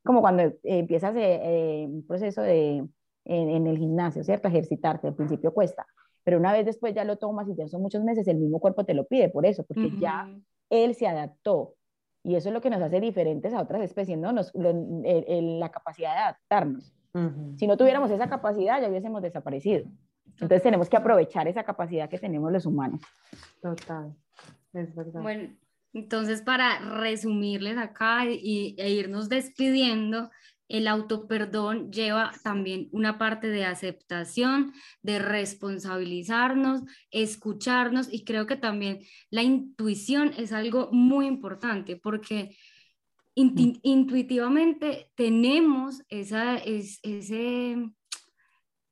Como 0.03 0.21
cuando 0.21 0.43
eh, 0.43 0.57
empiezas 0.63 1.15
eh, 1.15 1.41
eh, 1.43 1.85
un 1.87 2.07
proceso 2.07 2.41
de, 2.41 2.87
en, 3.25 3.67
el 3.67 3.77
gimnasio, 3.77 4.23
¿cierto? 4.23 4.47
Ejercitarte, 4.47 5.07
al 5.07 5.15
principio 5.15 5.53
cuesta, 5.53 5.85
pero 6.23 6.37
una 6.37 6.53
vez 6.53 6.65
después 6.65 6.93
ya 6.95 7.03
lo 7.03 7.17
tomas 7.17 7.47
y 7.49 7.55
ya 7.55 7.67
son 7.67 7.81
muchos 7.81 8.03
meses, 8.03 8.27
el 8.27 8.37
mismo 8.37 8.59
cuerpo 8.59 8.85
te 8.85 8.93
lo 8.93 9.05
pide 9.05 9.29
por 9.29 9.45
eso, 9.45 9.63
porque 9.65 9.91
ya 9.99 10.33
él 10.69 10.95
se 10.95 11.07
adaptó. 11.07 11.75
Y 12.23 12.35
eso 12.35 12.49
es 12.49 12.53
lo 12.53 12.61
que 12.61 12.69
nos 12.69 12.81
hace 12.81 12.99
diferentes 12.99 13.53
a 13.53 13.61
otras 13.61 13.81
especies, 13.81 14.17
¿no? 14.17 14.31
Nos, 14.31 14.51
la 14.53 15.69
capacidad 15.69 16.13
de 16.13 16.19
adaptarnos. 16.19 16.93
Si 17.57 17.65
no 17.65 17.75
tuviéramos 17.75 18.11
esa 18.11 18.29
capacidad, 18.29 18.81
ya 18.81 18.89
hubiésemos 18.89 19.21
desaparecido. 19.21 19.85
Entonces 20.33 20.61
tenemos 20.61 20.89
que 20.89 20.97
aprovechar 20.97 21.47
esa 21.47 21.63
capacidad 21.63 22.09
que 22.09 22.17
tenemos 22.17 22.51
los 22.51 22.65
humanos. 22.65 23.01
Total, 23.61 24.15
es 24.73 24.95
verdad. 24.95 25.21
Bueno, 25.21 25.49
entonces 25.93 26.41
para 26.41 26.79
resumirles 26.79 27.77
acá 27.77 28.25
y, 28.25 28.75
e 28.77 28.91
irnos 28.91 29.27
despidiendo, 29.27 30.29
el 30.69 30.87
autoperdón 30.87 31.91
lleva 31.91 32.31
también 32.43 32.87
una 32.91 33.17
parte 33.17 33.47
de 33.47 33.65
aceptación, 33.65 34.71
de 35.01 35.19
responsabilizarnos, 35.19 36.83
escucharnos 37.11 38.07
y 38.13 38.23
creo 38.23 38.45
que 38.45 38.55
también 38.55 38.99
la 39.31 39.41
intuición 39.41 40.31
es 40.37 40.53
algo 40.53 40.89
muy 40.91 41.25
importante 41.25 41.97
porque 41.97 42.55
mm. 43.35 43.79
intuitivamente 43.81 45.11
tenemos 45.15 46.03
esa, 46.07 46.57
ese, 46.57 47.71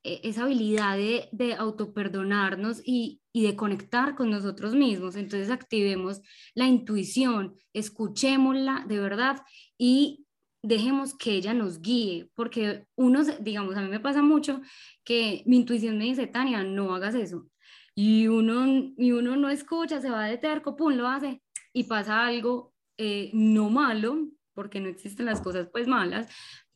e, 0.03 0.21
esa 0.23 0.43
habilidad 0.43 0.97
de, 0.97 1.29
de 1.31 1.53
autoperdonarnos 1.53 2.81
y, 2.83 3.21
y 3.31 3.43
de 3.43 3.55
conectar 3.55 4.15
con 4.15 4.31
nosotros 4.31 4.73
mismos. 4.73 5.15
Entonces 5.15 5.51
activemos 5.51 6.21
la 6.55 6.65
intuición, 6.65 7.55
escuchémosla 7.71 8.83
de 8.87 8.99
verdad 8.99 9.43
y 9.77 10.26
dejemos 10.63 11.15
que 11.15 11.31
ella 11.31 11.53
nos 11.53 11.81
guíe, 11.81 12.29
porque 12.33 12.85
uno, 12.95 13.23
digamos, 13.39 13.75
a 13.75 13.81
mí 13.81 13.89
me 13.89 13.99
pasa 13.99 14.21
mucho 14.21 14.61
que 15.03 15.43
mi 15.45 15.57
intuición 15.57 15.97
me 15.97 16.05
dice, 16.05 16.27
Tania, 16.27 16.63
no 16.63 16.93
hagas 16.93 17.15
eso. 17.15 17.47
Y 17.95 18.27
uno, 18.27 18.93
y 18.97 19.11
uno 19.11 19.35
no 19.35 19.49
escucha, 19.49 20.01
se 20.01 20.09
va 20.09 20.25
de 20.25 20.37
terco, 20.37 20.75
pum, 20.75 20.93
lo 20.93 21.07
hace 21.07 21.41
y 21.73 21.83
pasa 21.83 22.25
algo 22.25 22.73
eh, 22.97 23.31
no 23.33 23.69
malo, 23.69 24.27
porque 24.53 24.79
no 24.79 24.89
existen 24.89 25.25
las 25.25 25.41
cosas 25.41 25.69
pues 25.71 25.87
malas, 25.87 26.27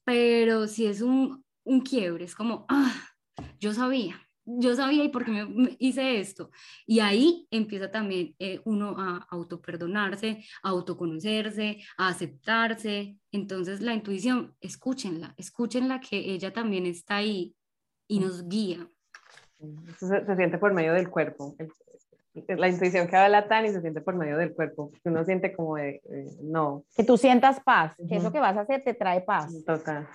pero 0.04 0.68
si 0.68 0.86
es 0.86 1.02
un, 1.02 1.44
un 1.64 1.82
quiebre, 1.82 2.26
es 2.26 2.36
como, 2.36 2.66
ah, 2.70 2.94
yo 3.60 3.74
sabía, 3.74 4.20
yo 4.60 4.76
sabía 4.76 5.04
y 5.04 5.10
por 5.10 5.26
qué 5.26 5.32
me, 5.32 5.76
hice 5.80 6.20
esto. 6.20 6.52
Y 6.86 7.00
ahí 7.00 7.48
empieza 7.52 7.92
también 7.92 8.36
eh, 8.40 8.62
uno 8.66 8.96
a 8.98 9.28
autoperdonarse, 9.30 10.44
a 10.64 10.70
autoconocerse, 10.70 11.80
a 11.98 12.10
aceptarse. 12.10 13.18
Entonces 13.32 13.82
la 13.82 13.94
intuición, 13.94 14.56
escúchenla, 14.62 15.34
escúchenla 15.38 16.00
que 16.00 16.18
ella 16.18 16.54
también 16.54 16.86
está 16.86 17.18
ahí 17.18 17.56
y 18.08 18.20
nos 18.20 18.48
guía. 18.48 18.88
se, 19.98 20.36
siente 20.36 20.58
por 20.58 20.74
medio 20.74 20.94
del 20.94 21.10
cuerpo. 21.10 21.56
La 22.48 22.70
intuición 22.70 23.08
que 23.08 23.18
habla 23.18 23.48
Tani 23.48 23.70
se 23.70 23.82
siente 23.82 24.00
por 24.00 24.16
medio 24.16 24.38
del 24.38 24.54
cuerpo. 24.54 24.92
Uno 25.04 25.26
siente 25.26 25.54
como 25.54 25.76
de, 25.76 26.02
no. 26.42 26.86
Que 26.96 27.04
tú 27.04 27.18
sientas 27.18 27.60
paz, 27.60 27.94
que 28.08 28.16
eso 28.16 28.32
que 28.32 28.40
vas 28.40 28.56
a 28.56 28.62
hacer 28.62 28.84
te 28.84 28.94
trae 28.94 29.22
paz. 29.22 29.52
Total. 29.66 30.08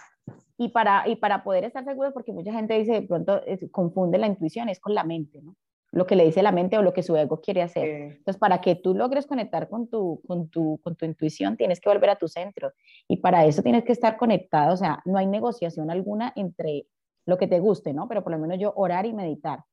Y 0.58 0.68
para, 0.68 1.06
y 1.06 1.16
para 1.16 1.44
poder 1.44 1.64
estar 1.64 1.84
seguros, 1.84 2.12
porque 2.12 2.32
mucha 2.32 2.52
gente 2.52 2.78
dice, 2.78 2.92
de 2.92 3.02
pronto 3.02 3.40
confunde 3.70 4.18
la 4.18 4.26
intuición, 4.26 4.68
es 4.68 4.80
con 4.80 4.94
la 4.94 5.04
mente, 5.04 5.40
¿no? 5.42 5.54
Lo 5.92 6.06
que 6.06 6.16
le 6.16 6.24
dice 6.24 6.42
la 6.42 6.52
mente 6.52 6.76
o 6.76 6.82
lo 6.82 6.92
que 6.92 7.02
su 7.02 7.16
ego 7.16 7.40
quiere 7.40 7.62
hacer. 7.62 7.88
Entonces, 7.88 8.38
para 8.38 8.60
que 8.60 8.74
tú 8.74 8.94
logres 8.94 9.26
conectar 9.26 9.68
con 9.68 9.88
tu, 9.88 10.20
con, 10.26 10.48
tu, 10.48 10.78
con 10.82 10.96
tu 10.96 11.04
intuición, 11.06 11.56
tienes 11.56 11.80
que 11.80 11.88
volver 11.88 12.10
a 12.10 12.16
tu 12.16 12.28
centro. 12.28 12.72
Y 13.08 13.18
para 13.18 13.44
eso 13.46 13.62
tienes 13.62 13.84
que 13.84 13.92
estar 13.92 14.16
conectado, 14.16 14.74
o 14.74 14.76
sea, 14.76 15.00
no 15.04 15.16
hay 15.16 15.26
negociación 15.26 15.90
alguna 15.90 16.32
entre 16.36 16.86
lo 17.24 17.38
que 17.38 17.46
te 17.46 17.60
guste, 17.60 17.92
¿no? 17.92 18.08
Pero 18.08 18.22
por 18.22 18.32
lo 18.32 18.38
menos 18.38 18.58
yo 18.58 18.72
orar 18.76 19.06
y 19.06 19.12
meditar. 19.12 19.64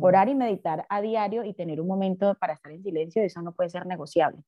Orar 0.00 0.28
y 0.28 0.34
meditar 0.34 0.84
a 0.88 1.00
diario 1.00 1.44
y 1.44 1.54
tener 1.54 1.80
un 1.80 1.88
momento 1.88 2.36
para 2.38 2.52
estar 2.52 2.70
en 2.70 2.82
silencio, 2.82 3.22
eso 3.22 3.40
no 3.40 3.52
puede 3.52 3.70
ser 3.70 3.86
negociable. 3.86 4.42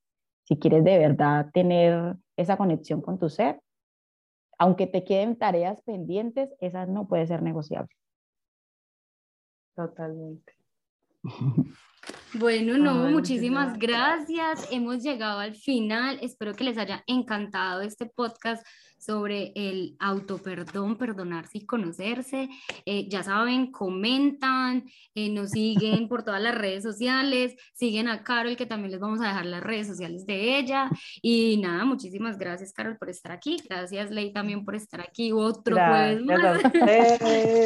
Si 0.44 0.58
quieres 0.58 0.84
de 0.84 0.98
verdad 0.98 1.46
tener 1.52 2.16
esa 2.36 2.56
conexión 2.56 3.00
con 3.00 3.18
tu 3.18 3.30
ser, 3.30 3.60
aunque 4.58 4.86
te 4.86 5.04
queden 5.04 5.36
tareas 5.36 5.82
pendientes, 5.82 6.54
esas 6.60 6.88
no 6.88 7.06
puede 7.06 7.26
ser 7.26 7.42
negociable. 7.42 7.94
Totalmente. 9.74 10.52
Bueno, 12.34 12.76
no, 12.78 13.08
muchísimas 13.10 13.78
gracias. 13.78 14.68
Hemos 14.72 15.02
llegado 15.02 15.38
al 15.38 15.54
final. 15.54 16.18
Espero 16.20 16.52
que 16.54 16.64
les 16.64 16.76
haya 16.78 17.04
encantado 17.06 17.80
este 17.82 18.06
podcast 18.06 18.66
sobre 19.04 19.52
el 19.54 19.96
autoperdón, 19.98 20.96
perdonarse 20.96 21.58
y 21.58 21.66
conocerse. 21.66 22.48
Eh, 22.86 23.08
ya 23.08 23.22
saben, 23.22 23.70
comentan, 23.70 24.84
eh, 25.14 25.28
nos 25.28 25.50
siguen 25.50 26.08
por 26.08 26.22
todas 26.22 26.40
las 26.40 26.54
redes 26.54 26.82
sociales, 26.82 27.54
siguen 27.74 28.08
a 28.08 28.24
Carol, 28.24 28.56
que 28.56 28.66
también 28.66 28.92
les 28.92 29.00
vamos 29.00 29.20
a 29.20 29.28
dejar 29.28 29.46
las 29.46 29.62
redes 29.62 29.86
sociales 29.86 30.26
de 30.26 30.58
ella. 30.58 30.90
Y 31.20 31.58
nada, 31.62 31.84
muchísimas 31.84 32.38
gracias, 32.38 32.72
Carol, 32.72 32.96
por 32.96 33.10
estar 33.10 33.32
aquí. 33.32 33.58
Gracias, 33.68 34.10
Ley, 34.10 34.32
también 34.32 34.64
por 34.64 34.74
estar 34.74 35.00
aquí 35.00 35.32
otro 35.32 35.76
jueves 35.76 36.22
más. 36.22 36.62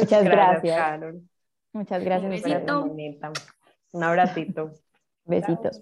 Muchas 0.01 0.23
gracias. 0.23 0.77
Carol. 0.77 1.21
Muchas 1.71 2.03
gracias. 2.03 2.23
Un 2.23 2.95
besito. 2.95 3.29
Un 3.91 4.03
abracito. 4.03 4.73
Besitos. 5.25 5.81